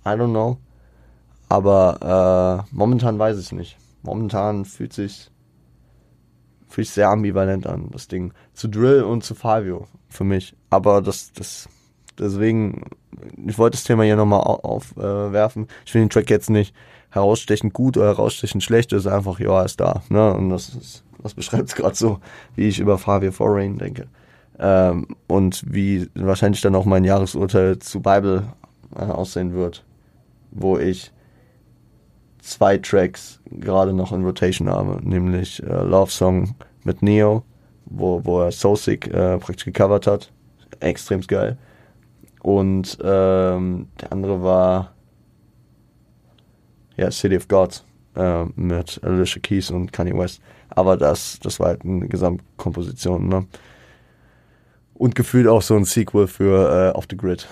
I 0.04 0.10
don't 0.10 0.30
know. 0.30 0.58
Aber 1.48 2.66
äh, 2.70 2.74
momentan 2.76 3.18
weiß 3.18 3.38
ich 3.38 3.50
nicht. 3.50 3.76
Momentan 4.02 4.64
fühlt 4.64 4.92
sich 4.92 5.30
fühlt 6.70 6.86
sich 6.86 6.94
sehr 6.94 7.10
ambivalent 7.10 7.66
an, 7.66 7.88
das 7.92 8.08
Ding. 8.08 8.32
Zu 8.54 8.68
Drill 8.68 9.02
und 9.02 9.22
zu 9.24 9.34
Fabio 9.34 9.86
für 10.08 10.24
mich. 10.24 10.54
Aber 10.70 11.02
das, 11.02 11.32
das, 11.32 11.68
deswegen, 12.18 12.84
ich 13.46 13.58
wollte 13.58 13.76
das 13.76 13.84
Thema 13.84 14.04
hier 14.04 14.16
nochmal 14.16 14.40
aufwerfen. 14.40 15.64
Äh, 15.64 15.68
ich 15.84 15.92
finde 15.92 16.06
den 16.06 16.10
Track 16.10 16.30
jetzt 16.30 16.50
nicht 16.50 16.74
herausstechend 17.10 17.74
gut 17.74 17.96
oder 17.96 18.06
herausstechend 18.06 18.62
schlecht, 18.62 18.92
ist 18.92 19.06
einfach, 19.06 19.40
ja, 19.40 19.62
ist 19.62 19.80
da. 19.80 20.02
Ne? 20.08 20.32
Und 20.32 20.50
das 20.50 20.68
ist 20.70 21.04
das 21.22 21.34
beschreibt 21.34 21.68
es 21.68 21.74
gerade 21.74 21.94
so, 21.94 22.18
wie 22.56 22.68
ich 22.68 22.80
über 22.80 22.98
Fabio 22.98 23.32
Foreign 23.32 23.78
denke. 23.78 24.08
Ähm, 24.58 25.06
und 25.26 25.62
wie 25.66 26.08
wahrscheinlich 26.14 26.60
dann 26.60 26.74
auch 26.74 26.84
mein 26.84 27.04
Jahresurteil 27.04 27.78
zu 27.78 28.00
Bible 28.00 28.44
äh, 28.94 29.02
aussehen 29.02 29.54
wird, 29.54 29.84
wo 30.50 30.78
ich 30.78 31.12
zwei 32.42 32.78
Tracks 32.78 33.40
gerade 33.50 33.92
noch 33.92 34.12
in 34.12 34.24
Rotation 34.24 34.68
habe, 34.68 34.98
nämlich 35.02 35.62
äh, 35.62 35.82
Love 35.82 36.10
Song 36.10 36.54
mit 36.84 37.02
Neo, 37.02 37.42
wo, 37.86 38.24
wo 38.24 38.42
er 38.42 38.52
So 38.52 38.76
Sick 38.76 39.06
äh, 39.08 39.38
praktisch 39.38 39.66
gecovert 39.66 40.06
hat. 40.06 40.32
Extrem 40.80 41.20
geil. 41.22 41.58
Und 42.42 42.96
ähm, 43.02 43.88
der 44.00 44.12
andere 44.12 44.42
war 44.42 44.94
ja 46.96 47.10
City 47.10 47.36
of 47.36 47.48
Gods 47.48 47.84
äh, 48.16 48.44
mit 48.56 49.00
Alicia 49.02 49.40
Keys 49.42 49.70
und 49.70 49.92
Kanye 49.92 50.16
West. 50.16 50.40
Aber 50.70 50.96
das, 50.96 51.38
das 51.40 51.60
war 51.60 51.68
halt 51.68 51.84
eine 51.84 52.08
Gesamtkomposition, 52.08 53.28
ne? 53.28 53.46
Und 54.94 55.14
gefühlt 55.14 55.48
auch 55.48 55.62
so 55.62 55.76
ein 55.76 55.84
Sequel 55.84 56.26
für 56.26 56.92
äh, 56.92 56.96
Off 56.96 57.06
the 57.08 57.16
Grid 57.16 57.48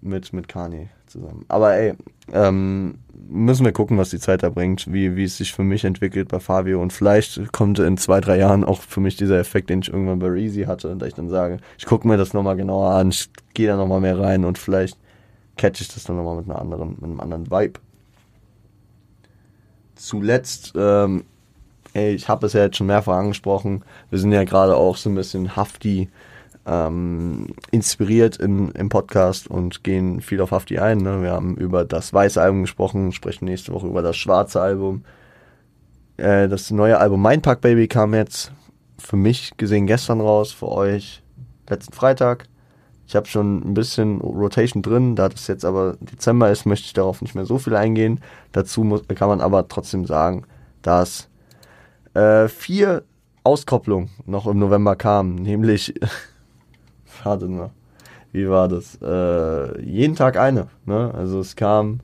mit, 0.00 0.32
mit 0.32 0.46
Kanye 0.46 0.88
zusammen. 1.14 1.44
Aber 1.48 1.74
ey, 1.74 1.94
ähm, 2.32 2.98
müssen 3.28 3.64
wir 3.64 3.72
gucken, 3.72 3.98
was 3.98 4.10
die 4.10 4.18
Zeit 4.18 4.42
da 4.42 4.50
bringt, 4.50 4.92
wie, 4.92 5.16
wie 5.16 5.24
es 5.24 5.36
sich 5.36 5.52
für 5.52 5.62
mich 5.62 5.84
entwickelt 5.84 6.28
bei 6.28 6.40
Fabio. 6.40 6.82
Und 6.82 6.92
vielleicht 6.92 7.52
kommt 7.52 7.78
in 7.78 7.96
zwei, 7.96 8.20
drei 8.20 8.38
Jahren 8.38 8.64
auch 8.64 8.80
für 8.82 9.00
mich 9.00 9.16
dieser 9.16 9.38
Effekt, 9.38 9.70
den 9.70 9.80
ich 9.80 9.88
irgendwann 9.88 10.18
bei 10.18 10.28
Reezy 10.28 10.64
hatte, 10.64 10.94
da 10.96 11.06
ich 11.06 11.14
dann 11.14 11.28
sage, 11.28 11.58
ich 11.78 11.86
gucke 11.86 12.06
mir 12.06 12.16
das 12.16 12.34
nochmal 12.34 12.56
genauer 12.56 12.90
an, 12.90 13.10
ich 13.10 13.30
gehe 13.54 13.68
da 13.68 13.76
nochmal 13.76 14.00
mehr 14.00 14.18
rein 14.18 14.44
und 14.44 14.58
vielleicht 14.58 14.98
catch 15.56 15.80
ich 15.80 15.88
das 15.88 16.04
dann 16.04 16.16
nochmal 16.16 16.36
mit 16.36 16.50
einer 16.50 16.60
anderen, 16.60 16.90
mit 16.90 17.04
einem 17.04 17.20
anderen 17.20 17.50
Vibe. 17.50 17.80
zuletzt, 19.94 20.74
ähm, 20.76 21.24
ey, 21.92 22.14
ich 22.14 22.28
habe 22.28 22.46
es 22.46 22.52
ja 22.52 22.64
jetzt 22.64 22.76
schon 22.76 22.88
mehrfach 22.88 23.16
angesprochen, 23.16 23.84
wir 24.10 24.18
sind 24.18 24.32
ja 24.32 24.44
gerade 24.44 24.76
auch 24.76 24.96
so 24.96 25.08
ein 25.08 25.14
bisschen 25.14 25.56
Hafti 25.56 26.08
ähm, 26.66 27.48
inspiriert 27.70 28.36
in, 28.36 28.70
im 28.70 28.88
Podcast 28.88 29.48
und 29.48 29.84
gehen 29.84 30.20
viel 30.20 30.40
auf 30.40 30.50
Hafti 30.50 30.78
ein. 30.78 30.98
Ne? 30.98 31.22
Wir 31.22 31.32
haben 31.32 31.56
über 31.56 31.84
das 31.84 32.12
weiße 32.12 32.40
Album 32.40 32.62
gesprochen, 32.62 33.12
sprechen 33.12 33.44
nächste 33.44 33.72
Woche 33.72 33.86
über 33.86 34.02
das 34.02 34.16
schwarze 34.16 34.60
Album. 34.60 35.04
Äh, 36.16 36.48
das 36.48 36.70
neue 36.70 36.98
Album 36.98 37.22
Mindpack 37.22 37.60
Baby 37.60 37.88
kam 37.88 38.14
jetzt 38.14 38.52
für 38.98 39.16
mich 39.16 39.56
gesehen 39.56 39.86
gestern 39.86 40.20
raus, 40.20 40.52
für 40.52 40.68
euch 40.68 41.22
letzten 41.68 41.92
Freitag. 41.92 42.46
Ich 43.06 43.14
habe 43.14 43.26
schon 43.26 43.58
ein 43.58 43.74
bisschen 43.74 44.20
Rotation 44.22 44.82
drin, 44.82 45.14
da 45.14 45.28
das 45.28 45.46
jetzt 45.46 45.64
aber 45.64 45.96
Dezember 46.00 46.50
ist, 46.50 46.64
möchte 46.64 46.86
ich 46.86 46.94
darauf 46.94 47.20
nicht 47.20 47.34
mehr 47.34 47.44
so 47.44 47.58
viel 47.58 47.76
eingehen. 47.76 48.20
Dazu 48.52 48.82
muss, 48.82 49.02
kann 49.08 49.28
man 49.28 49.42
aber 49.42 49.68
trotzdem 49.68 50.06
sagen, 50.06 50.44
dass 50.80 51.28
äh, 52.14 52.48
vier 52.48 53.04
Auskopplungen 53.42 54.08
noch 54.24 54.46
im 54.46 54.58
November 54.58 54.96
kamen, 54.96 55.34
nämlich, 55.42 55.94
warte 57.22 57.46
mal, 57.46 57.70
wie 58.32 58.48
war 58.48 58.68
das? 58.68 58.98
Äh, 59.00 59.80
jeden 59.82 60.16
Tag 60.16 60.36
eine. 60.36 60.68
Ne? 60.86 61.12
Also 61.14 61.40
es 61.40 61.56
kam 61.56 62.00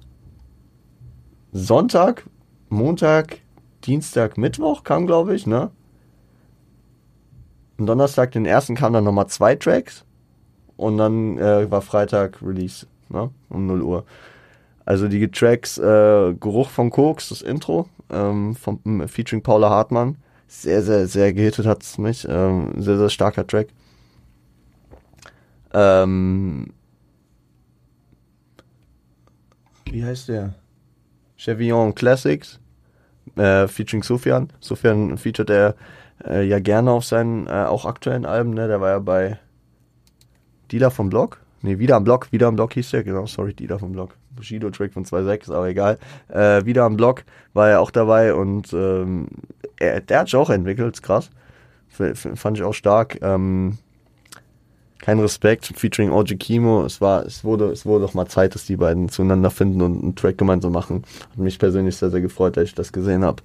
Sonntag, 1.53 2.25
Montag, 2.69 3.41
Dienstag, 3.85 4.39
Mittwoch 4.39 4.85
kam, 4.85 5.07
glaube 5.07 5.35
ich, 5.35 5.47
ne? 5.47 5.71
Am 7.79 7.87
Donnerstag, 7.87 8.33
den 8.33 8.47
ersten, 8.47 8.77
kamen 8.77 8.95
dann 8.95 9.05
nochmal 9.05 9.27
zwei 9.27 9.57
Tracks. 9.57 10.05
Und 10.77 10.99
dann 10.99 11.39
äh, 11.39 11.71
war 11.71 11.83
Freitag 11.83 12.41
Release, 12.43 12.87
ne? 13.09 13.31
Um 13.49 13.67
0 13.67 13.83
Uhr. 13.83 14.05
Also 14.85 15.09
die 15.09 15.31
Tracks 15.31 15.79
äh, 15.79 16.35
Geruch 16.35 16.69
von 16.69 16.91
Koks, 16.91 17.29
das 17.29 17.43
Intro, 17.43 17.89
ähm, 18.11 18.55
vom, 18.55 19.09
featuring 19.09 19.43
Paula 19.43 19.71
Hartmann. 19.71 20.17
Sehr, 20.47 20.83
sehr, 20.83 21.07
sehr 21.07 21.33
gehittet 21.33 21.67
hat 21.67 21.83
es 21.83 21.99
mich. 21.99 22.27
Ähm, 22.29 22.73
sehr, 22.77 22.99
sehr 22.99 23.09
starker 23.09 23.47
Track. 23.47 23.69
Ähm, 25.73 26.73
wie 29.91 30.05
heißt 30.05 30.29
der? 30.29 30.55
Chevillon 31.37 31.95
Classics, 31.95 32.61
äh, 33.37 33.67
featuring 33.67 34.03
Sofian. 34.03 34.53
Sofian 34.61 35.17
featured 35.17 35.51
er 35.51 35.75
äh, 36.27 36.47
ja 36.47 36.59
gerne 36.59 36.91
auf 36.91 37.05
seinen 37.05 37.47
äh, 37.47 37.51
auch 37.51 37.87
aktuellen 37.87 38.27
Alben, 38.27 38.53
ne? 38.53 38.69
Der 38.69 38.81
war 38.81 38.91
ja 38.91 38.99
bei 38.99 39.39
Dieter 40.71 40.91
vom 40.91 41.09
Blog. 41.09 41.41
Ne, 41.63 41.79
wieder 41.79 41.97
am 41.97 42.05
Blog, 42.05 42.33
wieder 42.33 42.47
am 42.47 42.57
Blog 42.57 42.73
hieß 42.73 42.91
der, 42.91 43.05
genau, 43.05 43.27
sorry, 43.27 43.53
Dieter 43.53 43.79
vom 43.79 43.93
Blog. 43.93 44.17
Bushido-Track 44.31 44.93
von 44.93 45.05
2.6, 45.05 45.53
aber 45.53 45.69
egal. 45.69 45.99
Äh, 46.29 46.65
wieder 46.65 46.85
am 46.85 46.97
Blog 46.97 47.25
war 47.53 47.69
er 47.69 47.81
auch 47.81 47.91
dabei 47.91 48.33
und 48.33 48.73
ähm, 48.73 49.29
er, 49.79 50.01
der 50.01 50.21
hat 50.21 50.29
sich 50.29 50.37
auch 50.37 50.51
entwickelt, 50.51 51.03
krass. 51.03 51.31
F 51.99 52.29
fand 52.35 52.57
ich 52.57 52.63
auch 52.63 52.73
stark. 52.73 53.19
Ähm, 53.21 53.79
kein 55.01 55.19
Respekt, 55.19 55.73
featuring 55.75 56.11
OG 56.11 56.39
Kimo. 56.39 56.85
Es 56.85 57.01
war, 57.01 57.25
es 57.25 57.45
wurde, 57.45 57.71
es 57.71 57.87
wurde 57.87 58.05
doch 58.05 58.15
mal 58.15 58.27
Zeit, 58.27 58.55
dass 58.55 58.67
die 58.67 58.77
beiden 58.77 59.09
zueinander 59.09 59.51
finden 59.51 59.83
und 59.83 60.03
einen 60.03 60.15
Track 60.15 60.39
gemeinsam 60.39 60.73
machen. 60.73 61.05
Hat 61.31 61.39
mich 61.39 61.59
persönlich 61.59 61.97
sehr, 61.97 62.11
sehr 62.11 62.21
gefreut, 62.21 62.57
dass 62.57 62.65
ich 62.65 62.75
das 62.75 62.93
gesehen 62.93 63.25
habe. 63.25 63.43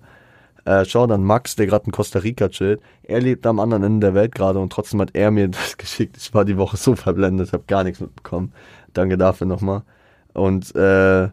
Äh, 0.65 0.84
schau 0.86 1.08
dann 1.08 1.24
Max, 1.24 1.56
der 1.56 1.68
gerade 1.68 1.86
in 1.86 1.91
Costa 1.91 2.20
Rica 2.20 2.50
chillt. 2.50 2.82
Er 3.04 3.22
lebt 3.22 3.46
am 3.46 3.60
anderen 3.60 3.84
Ende 3.84 4.08
der 4.08 4.15
Welt 4.15 4.34
gerade 4.34 4.60
und 4.60 4.74
trotzdem 4.74 5.00
hat 5.00 5.12
er 5.13 5.32
mir 5.32 5.48
das 5.50 5.78
geschickt. 5.78 6.18
Ich 6.18 6.34
war 6.34 6.44
die 6.44 6.58
Woche 6.58 6.76
so 6.78 6.96
verblendet, 6.96 7.54
habe 7.54 7.63
gar 7.68 7.84
nichts 7.84 8.00
mitbekommen. 8.00 8.52
Danke 8.94 9.18
dafür 9.18 9.48
nochmal. 9.48 9.84
Und 10.34 10.76
äh, 10.76 11.30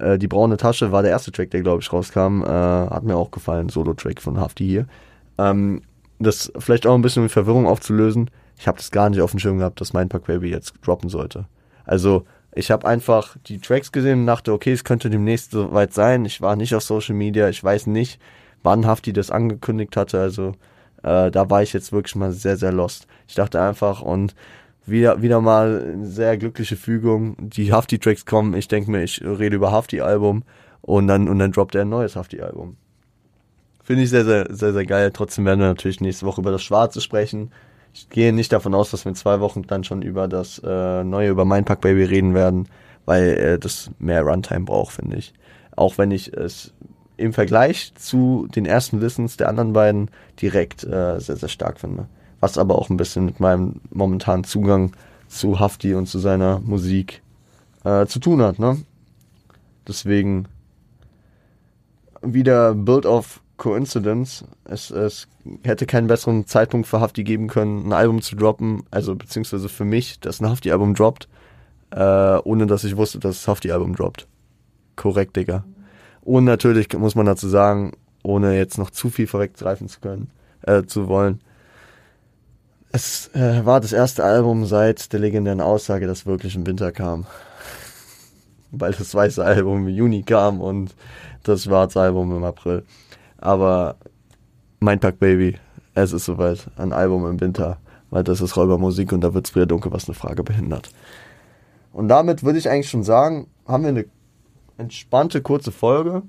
äh, 0.00 0.18
die 0.18 0.28
braune 0.28 0.56
Tasche 0.56 0.92
war 0.92 1.02
der 1.02 1.10
erste 1.10 1.32
Track, 1.32 1.50
der 1.50 1.62
glaube 1.62 1.82
ich 1.82 1.92
rauskam. 1.92 2.42
Äh, 2.42 2.46
hat 2.46 3.02
mir 3.02 3.16
auch 3.16 3.30
gefallen, 3.30 3.68
Solo-Track 3.68 4.22
von 4.22 4.38
Hafti 4.38 4.66
hier. 4.66 4.86
Ähm, 5.36 5.82
das 6.18 6.52
vielleicht 6.58 6.86
auch 6.86 6.94
ein 6.94 7.02
bisschen 7.02 7.28
Verwirrung 7.28 7.66
aufzulösen. 7.66 8.30
Ich 8.60 8.68
habe 8.68 8.76
das 8.76 8.90
gar 8.90 9.08
nicht 9.08 9.22
auf 9.22 9.30
dem 9.30 9.40
Schirm 9.40 9.56
gehabt, 9.56 9.80
dass 9.80 9.94
mein 9.94 10.10
Pack 10.10 10.26
Baby 10.26 10.50
jetzt 10.50 10.74
droppen 10.84 11.08
sollte. 11.08 11.46
Also 11.86 12.24
ich 12.54 12.70
habe 12.70 12.86
einfach 12.86 13.38
die 13.46 13.58
Tracks 13.58 13.90
gesehen 13.90 14.20
und 14.20 14.26
dachte, 14.26 14.52
okay, 14.52 14.72
es 14.72 14.84
könnte 14.84 15.08
demnächst 15.08 15.52
soweit 15.52 15.94
sein. 15.94 16.26
Ich 16.26 16.42
war 16.42 16.56
nicht 16.56 16.74
auf 16.74 16.82
Social 16.82 17.14
Media, 17.14 17.48
ich 17.48 17.64
weiß 17.64 17.86
nicht, 17.86 18.20
wann 18.62 18.86
Hafti 18.86 19.14
das 19.14 19.30
angekündigt 19.30 19.96
hatte. 19.96 20.20
Also 20.20 20.48
äh, 21.02 21.30
da 21.30 21.48
war 21.48 21.62
ich 21.62 21.72
jetzt 21.72 21.90
wirklich 21.90 22.14
mal 22.16 22.32
sehr, 22.32 22.58
sehr 22.58 22.70
lost. 22.70 23.06
Ich 23.28 23.34
dachte 23.34 23.62
einfach 23.62 24.02
und 24.02 24.34
wieder, 24.84 25.22
wieder 25.22 25.40
mal 25.40 25.92
eine 25.94 26.06
sehr 26.06 26.36
glückliche 26.36 26.76
Fügung. 26.76 27.36
Die 27.38 27.72
Hafti-Tracks 27.72 28.26
kommen, 28.26 28.52
ich 28.52 28.68
denke 28.68 28.90
mir, 28.90 29.02
ich 29.02 29.22
rede 29.24 29.56
über 29.56 29.72
Hafti-Album 29.72 30.42
und 30.82 31.06
dann, 31.06 31.30
und 31.30 31.38
dann 31.38 31.52
droppt 31.52 31.76
er 31.76 31.82
ein 31.82 31.88
neues 31.88 32.14
Hafti-Album. 32.14 32.76
Finde 33.82 34.02
ich 34.02 34.10
sehr, 34.10 34.26
sehr, 34.26 34.54
sehr, 34.54 34.74
sehr 34.74 34.84
geil. 34.84 35.12
Trotzdem 35.14 35.46
werden 35.46 35.60
wir 35.60 35.68
natürlich 35.68 36.02
nächste 36.02 36.26
Woche 36.26 36.42
über 36.42 36.50
das 36.50 36.62
Schwarze 36.62 37.00
sprechen. 37.00 37.50
Ich 37.92 38.08
gehe 38.08 38.32
nicht 38.32 38.52
davon 38.52 38.74
aus, 38.74 38.90
dass 38.90 39.04
wir 39.04 39.10
in 39.10 39.16
zwei 39.16 39.40
Wochen 39.40 39.62
dann 39.62 39.84
schon 39.84 40.02
über 40.02 40.28
das 40.28 40.60
äh, 40.64 41.04
neue, 41.04 41.30
über 41.30 41.44
mein 41.44 41.64
Pack 41.64 41.80
Baby 41.80 42.04
reden 42.04 42.34
werden, 42.34 42.68
weil 43.04 43.28
äh, 43.28 43.58
das 43.58 43.90
mehr 43.98 44.22
Runtime 44.22 44.64
braucht, 44.64 44.94
finde 44.94 45.16
ich. 45.16 45.32
Auch 45.76 45.98
wenn 45.98 46.10
ich 46.10 46.32
es 46.32 46.72
im 47.16 47.32
Vergleich 47.32 47.92
zu 47.96 48.46
den 48.54 48.64
ersten 48.64 49.00
Listens 49.00 49.36
der 49.36 49.48
anderen 49.48 49.72
beiden 49.72 50.10
direkt 50.40 50.84
äh, 50.84 51.18
sehr, 51.20 51.36
sehr 51.36 51.48
stark 51.48 51.80
finde. 51.80 52.06
Was 52.40 52.56
aber 52.56 52.78
auch 52.78 52.88
ein 52.88 52.96
bisschen 52.96 53.26
mit 53.26 53.40
meinem 53.40 53.80
momentanen 53.90 54.44
Zugang 54.44 54.92
zu 55.28 55.60
Hafti 55.60 55.94
und 55.94 56.06
zu 56.06 56.18
seiner 56.18 56.60
Musik 56.60 57.22
äh, 57.84 58.06
zu 58.06 58.18
tun 58.18 58.40
hat. 58.40 58.58
Ne? 58.58 58.78
Deswegen 59.86 60.46
wieder 62.22 62.74
Build 62.74 63.06
of 63.06 63.40
Coincidence. 63.60 64.42
Es, 64.64 64.90
es 64.90 65.28
hätte 65.62 65.84
keinen 65.84 66.06
besseren 66.06 66.46
Zeitpunkt 66.46 66.88
für 66.88 67.00
Hafti 67.00 67.22
geben 67.22 67.46
können, 67.46 67.86
ein 67.86 67.92
Album 67.92 68.22
zu 68.22 68.34
droppen, 68.34 68.84
also 68.90 69.14
beziehungsweise 69.14 69.68
für 69.68 69.84
mich, 69.84 70.18
dass 70.18 70.40
ein 70.40 70.48
Hafti-Album 70.48 70.94
droppt, 70.94 71.28
äh, 71.90 72.38
ohne 72.42 72.66
dass 72.66 72.84
ich 72.84 72.96
wusste, 72.96 73.20
dass 73.20 73.36
das 73.36 73.48
Hafti-Album 73.48 73.94
droppt. 73.94 74.26
Korrekt, 74.96 75.36
Digga. 75.36 75.64
Und 76.22 76.44
natürlich 76.44 76.90
muss 76.94 77.14
man 77.14 77.26
dazu 77.26 77.48
sagen, 77.48 77.92
ohne 78.22 78.56
jetzt 78.56 78.78
noch 78.78 78.90
zu 78.90 79.10
viel 79.10 79.26
vorweggreifen 79.26 79.88
zu 79.88 80.00
können, 80.00 80.30
äh, 80.62 80.84
zu 80.84 81.06
wollen. 81.06 81.40
Es 82.92 83.28
äh, 83.34 83.64
war 83.66 83.80
das 83.80 83.92
erste 83.92 84.24
Album 84.24 84.64
seit 84.64 85.12
der 85.12 85.20
legendären 85.20 85.60
Aussage, 85.60 86.06
das 86.06 86.24
wirklich 86.24 86.56
im 86.56 86.66
Winter 86.66 86.92
kam. 86.92 87.26
Weil 88.70 88.92
das 88.92 89.14
weiße 89.14 89.44
Album 89.44 89.86
im 89.86 89.94
Juni 89.94 90.22
kam 90.22 90.62
und 90.62 90.94
das 91.42 91.64
schwarze 91.64 92.00
Album 92.00 92.34
im 92.34 92.44
April. 92.44 92.84
Aber 93.40 93.96
Mindpack 94.80 95.18
Baby, 95.18 95.56
es 95.94 96.12
ist 96.12 96.26
soweit. 96.26 96.70
Ein 96.76 96.92
Album 96.92 97.26
im 97.26 97.40
Winter, 97.40 97.78
weil 98.10 98.22
das 98.22 98.40
ist 98.40 98.56
Räubermusik 98.56 99.12
und 99.12 99.22
da 99.22 99.34
wird 99.34 99.46
es 99.46 99.52
früher 99.52 99.66
dunkel, 99.66 99.92
was 99.92 100.08
eine 100.08 100.14
Frage 100.14 100.44
behindert. 100.44 100.90
Und 101.92 102.08
damit 102.08 102.44
würde 102.44 102.58
ich 102.58 102.68
eigentlich 102.68 102.90
schon 102.90 103.02
sagen, 103.02 103.48
haben 103.66 103.82
wir 103.82 103.88
eine 103.88 104.04
entspannte, 104.78 105.42
kurze 105.42 105.72
Folge. 105.72 106.22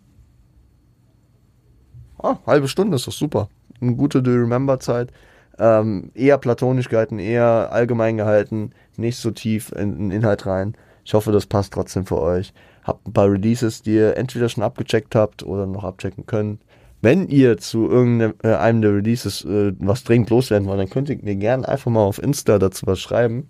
Ah, 2.17 2.37
halbe 2.45 2.67
Stunde 2.67 2.95
ist 2.95 3.07
doch 3.07 3.13
super. 3.13 3.49
Eine 3.81 3.95
gute 3.95 4.23
Do 4.23 4.31
Remember 4.31 4.79
Zeit. 4.79 5.11
Ähm, 5.59 6.11
eher 6.13 6.37
platonisch 6.37 6.87
gehalten, 6.87 7.19
eher 7.19 7.71
allgemein 7.71 8.17
gehalten, 8.17 8.71
nicht 8.95 9.17
so 9.17 9.31
tief 9.31 9.71
in 9.71 9.97
den 9.97 10.11
Inhalt 10.11 10.45
rein. 10.45 10.75
Ich 11.03 11.13
hoffe, 11.13 11.31
das 11.31 11.45
passt 11.45 11.73
trotzdem 11.73 12.05
für 12.05 12.19
euch. 12.19 12.53
Habt 12.83 13.07
ein 13.07 13.13
paar 13.13 13.29
Releases, 13.29 13.81
die 13.81 13.95
ihr 13.95 14.17
entweder 14.17 14.49
schon 14.49 14.63
abgecheckt 14.63 15.13
habt 15.13 15.43
oder 15.43 15.67
noch 15.67 15.83
abchecken 15.83 16.25
könnt. 16.25 16.61
Wenn 17.01 17.27
ihr 17.27 17.57
zu 17.57 17.89
irgendeinem 17.89 18.33
äh, 18.43 18.81
der 18.81 18.95
Releases 18.95 19.43
äh, 19.43 19.73
was 19.79 20.03
dringend 20.03 20.29
loswerden 20.29 20.67
wollt, 20.67 20.79
dann 20.79 20.89
könnt 20.89 21.09
ihr 21.09 21.17
mir 21.21 21.35
gerne 21.35 21.67
einfach 21.67 21.91
mal 21.91 22.01
auf 22.01 22.21
Insta 22.21 22.59
dazu 22.59 22.85
was 22.85 22.99
schreiben 22.99 23.47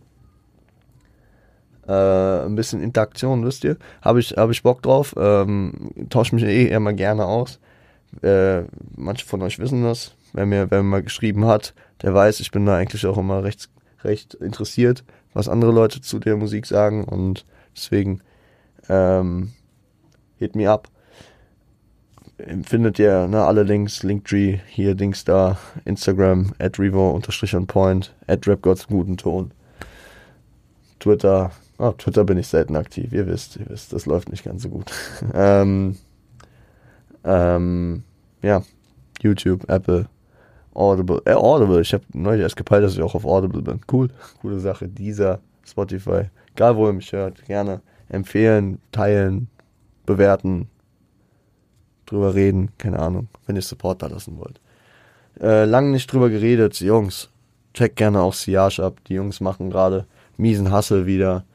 äh, 1.88 2.46
ein 2.46 2.56
bisschen 2.56 2.82
Interaktion, 2.82 3.46
wisst 3.46 3.64
ihr. 3.64 3.78
Habe 4.02 4.20
ich, 4.20 4.32
hab 4.32 4.50
ich 4.50 4.64
Bock 4.64 4.82
drauf. 4.82 5.14
Ähm, 5.18 5.92
tausche 6.10 6.36
mich 6.36 6.44
eh 6.44 6.68
immer 6.68 6.94
gerne 6.94 7.26
aus. 7.26 7.60
Äh, 8.22 8.64
manche 8.96 9.26
von 9.26 9.42
euch 9.42 9.60
wissen 9.60 9.84
das. 9.84 10.16
Wer 10.34 10.46
mir, 10.46 10.72
wer 10.72 10.84
mir 10.84 10.90
mal 10.90 11.04
geschrieben 11.04 11.46
hat, 11.46 11.74
der 12.02 12.14
weiß, 12.14 12.40
ich 12.40 12.52
bin 12.52 12.66
da 12.66 12.78
eigentlich 12.78 13.06
auch 13.06 13.18
immer 13.18 13.44
recht, 13.44 13.70
recht 14.04 14.34
interessiert, 14.36 15.04
was 15.34 15.50
andere 15.50 15.72
Leute 15.72 16.02
zu 16.02 16.20
der 16.20 16.38
Musik 16.38 16.66
sagen 16.66 17.04
und 17.04 17.46
deswegen 17.76 18.22
ähm, 18.88 19.52
hit 20.38 20.56
me 20.56 20.70
up. 20.70 20.88
Findet 22.64 23.00
ihr 23.00 23.28
ne, 23.28 23.44
alle 23.44 23.64
Links, 23.64 24.04
Linktree, 24.04 24.60
hier, 24.68 24.96
Dings 24.96 25.24
da, 25.24 25.58
Instagram, 25.86 26.54
at 26.60 26.80
Revo 26.80 27.12
unterstrich 27.12 27.56
on 27.56 27.68
point, 27.68 28.14
at 28.28 28.48
RapGods 28.48 28.88
guten 28.88 29.18
Ton, 29.18 29.52
Twitter, 31.00 31.52
auf 31.78 31.98
Twitter 31.98 32.24
bin 32.24 32.38
ich 32.38 32.48
selten 32.48 32.76
aktiv, 32.76 33.12
ihr 33.14 33.28
wisst, 33.28 33.58
ihr 33.58 33.70
wisst, 33.70 33.94
das 33.94 34.06
läuft 34.06 34.30
nicht 34.30 34.44
ganz 34.44 34.64
so 34.64 34.70
gut. 34.70 34.92
ähm, 35.34 35.98
ähm, 37.24 38.04
ja, 38.42 38.64
YouTube, 39.22 39.70
Apple, 39.70 40.08
Audible, 40.74 41.22
äh, 41.26 41.34
Audible, 41.34 41.82
ich 41.82 41.94
habe 41.94 42.04
neulich 42.14 42.42
erst 42.42 42.56
gepeilt, 42.56 42.84
dass 42.84 42.94
ich 42.94 43.02
auch 43.02 43.16
auf 43.16 43.26
Audible 43.26 43.62
bin. 43.62 43.82
Cool, 43.92 44.10
coole 44.42 44.60
Sache. 44.60 44.88
Dieser, 44.88 45.40
Spotify, 45.66 46.24
egal 46.54 46.76
wo 46.76 46.88
ihr 46.88 46.94
mich 46.94 47.12
hört, 47.12 47.46
gerne 47.46 47.82
empfehlen, 48.10 48.80
teilen, 48.92 49.48
bewerten, 50.06 50.68
drüber 52.12 52.36
reden, 52.36 52.70
keine 52.78 53.00
Ahnung, 53.00 53.28
wenn 53.46 53.56
ihr 53.56 53.62
Support 53.62 54.02
da 54.02 54.08
lassen 54.08 54.38
wollt. 54.38 54.60
Äh, 55.40 55.66
lang 55.66 55.92
nicht 55.92 56.12
drüber 56.12 56.30
geredet, 56.30 56.80
Jungs, 56.80 57.30
checkt 57.74 57.96
gerne 57.96 58.22
auch 58.22 58.34
Siage 58.34 58.84
ab. 58.84 59.00
Die 59.08 59.14
Jungs 59.14 59.42
machen 59.42 59.70
gerade 59.70 60.06
miesen 60.38 60.72
Hassel 60.72 61.06
wieder. 61.06 61.46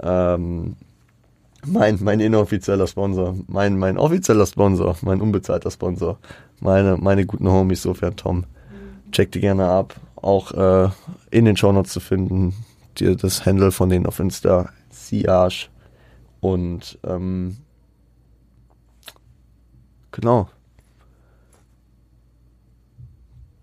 Ähm, 0.00 0.76
mein, 1.66 1.98
mein 2.00 2.20
inoffizieller 2.20 2.86
Sponsor, 2.86 3.36
mein, 3.48 3.78
mein 3.78 3.98
offizieller 3.98 4.46
Sponsor, 4.46 4.96
mein 5.02 5.20
unbezahlter 5.20 5.70
Sponsor, 5.70 6.18
meine, 6.60 6.96
meine 6.96 7.26
guten 7.26 7.48
Homies, 7.50 7.84
und 7.86 8.16
Tom. 8.16 8.44
Checkt 9.10 9.34
die 9.34 9.40
gerne 9.40 9.66
ab. 9.66 9.94
Auch 10.16 10.52
äh, 10.52 10.88
in 11.30 11.44
den 11.44 11.56
Shownotes 11.56 11.92
zu 11.92 12.00
finden, 12.00 12.54
die, 12.98 13.16
das 13.16 13.44
Handle 13.46 13.72
von 13.72 13.88
denen 13.88 14.06
auf 14.06 14.20
Insta, 14.20 14.70
Siage. 14.90 15.68
Und 16.40 16.98
ähm, 17.04 17.56
genau. 20.16 20.48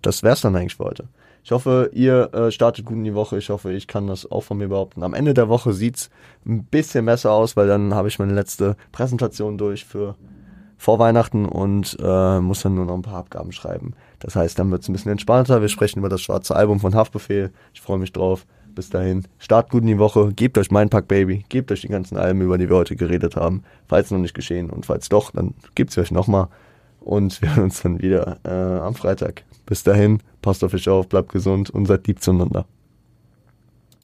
Das 0.01 0.21
wär's 0.23 0.41
dann 0.41 0.55
eigentlich 0.55 0.75
für 0.75 0.85
heute. 0.85 1.07
Ich 1.43 1.51
hoffe, 1.51 1.89
ihr 1.93 2.33
äh, 2.33 2.51
startet 2.51 2.85
gut 2.85 2.95
in 2.95 3.03
die 3.03 3.15
Woche. 3.15 3.37
Ich 3.37 3.49
hoffe, 3.49 3.73
ich 3.73 3.87
kann 3.87 4.07
das 4.07 4.29
auch 4.31 4.41
von 4.41 4.57
mir 4.57 4.69
behaupten. 4.69 5.03
Am 5.03 5.13
Ende 5.13 5.33
der 5.33 5.49
Woche 5.49 5.73
sieht's 5.73 6.09
ein 6.45 6.63
bisschen 6.63 7.05
besser 7.05 7.31
aus, 7.31 7.57
weil 7.57 7.67
dann 7.67 7.93
habe 7.93 8.07
ich 8.07 8.19
meine 8.19 8.33
letzte 8.33 8.77
Präsentation 8.91 9.57
durch 9.57 9.83
für 9.83 10.15
vor 10.77 10.99
Weihnachten 10.99 11.45
und 11.45 11.97
äh, 12.01 12.39
muss 12.39 12.61
dann 12.61 12.75
nur 12.75 12.85
noch 12.85 12.95
ein 12.95 13.03
paar 13.03 13.19
Abgaben 13.19 13.53
schreiben. 13.53 13.93
Das 14.19 14.35
heißt, 14.35 14.59
dann 14.59 14.69
wird's 14.71 14.89
ein 14.89 14.93
bisschen 14.93 15.13
entspannter. 15.13 15.61
Wir 15.61 15.69
sprechen 15.69 15.99
über 15.99 16.09
das 16.09 16.21
schwarze 16.21 16.55
Album 16.55 16.79
von 16.81 16.93
Haftbefehl. 16.93 17.51
Ich 17.73 17.81
freue 17.81 17.99
mich 17.99 18.11
drauf. 18.11 18.45
Bis 18.75 18.89
dahin, 18.89 19.27
start 19.37 19.69
gut 19.69 19.81
in 19.81 19.87
die 19.87 19.99
Woche, 19.99 20.33
gebt 20.33 20.57
euch 20.57 20.71
mein 20.71 20.89
Pack 20.89 21.07
Baby, 21.07 21.45
gebt 21.49 21.71
euch 21.71 21.81
die 21.81 21.89
ganzen 21.89 22.17
Alben, 22.17 22.41
über 22.41 22.57
die 22.57 22.69
wir 22.69 22.77
heute 22.77 22.95
geredet 22.95 23.35
haben, 23.35 23.63
falls 23.87 24.09
noch 24.09 24.17
nicht 24.17 24.33
geschehen 24.33 24.69
und 24.71 24.85
falls 24.85 25.09
doch, 25.09 25.31
dann 25.31 25.53
gibt's 25.75 25.97
euch 25.97 26.11
nochmal 26.11 26.47
und 26.99 27.41
wir 27.41 27.55
hören 27.55 27.65
uns 27.65 27.81
dann 27.81 28.01
wieder 28.01 28.39
äh, 28.43 28.79
am 28.79 28.95
Freitag. 28.95 29.43
Bis 29.65 29.83
dahin, 29.83 30.19
passt 30.41 30.63
auf 30.63 30.73
euch 30.73 30.89
auf, 30.89 31.07
bleibt 31.07 31.31
gesund 31.31 31.69
und 31.69 31.85
seid 31.85 32.07
lieb 32.07 32.21
zueinander. 32.21 32.65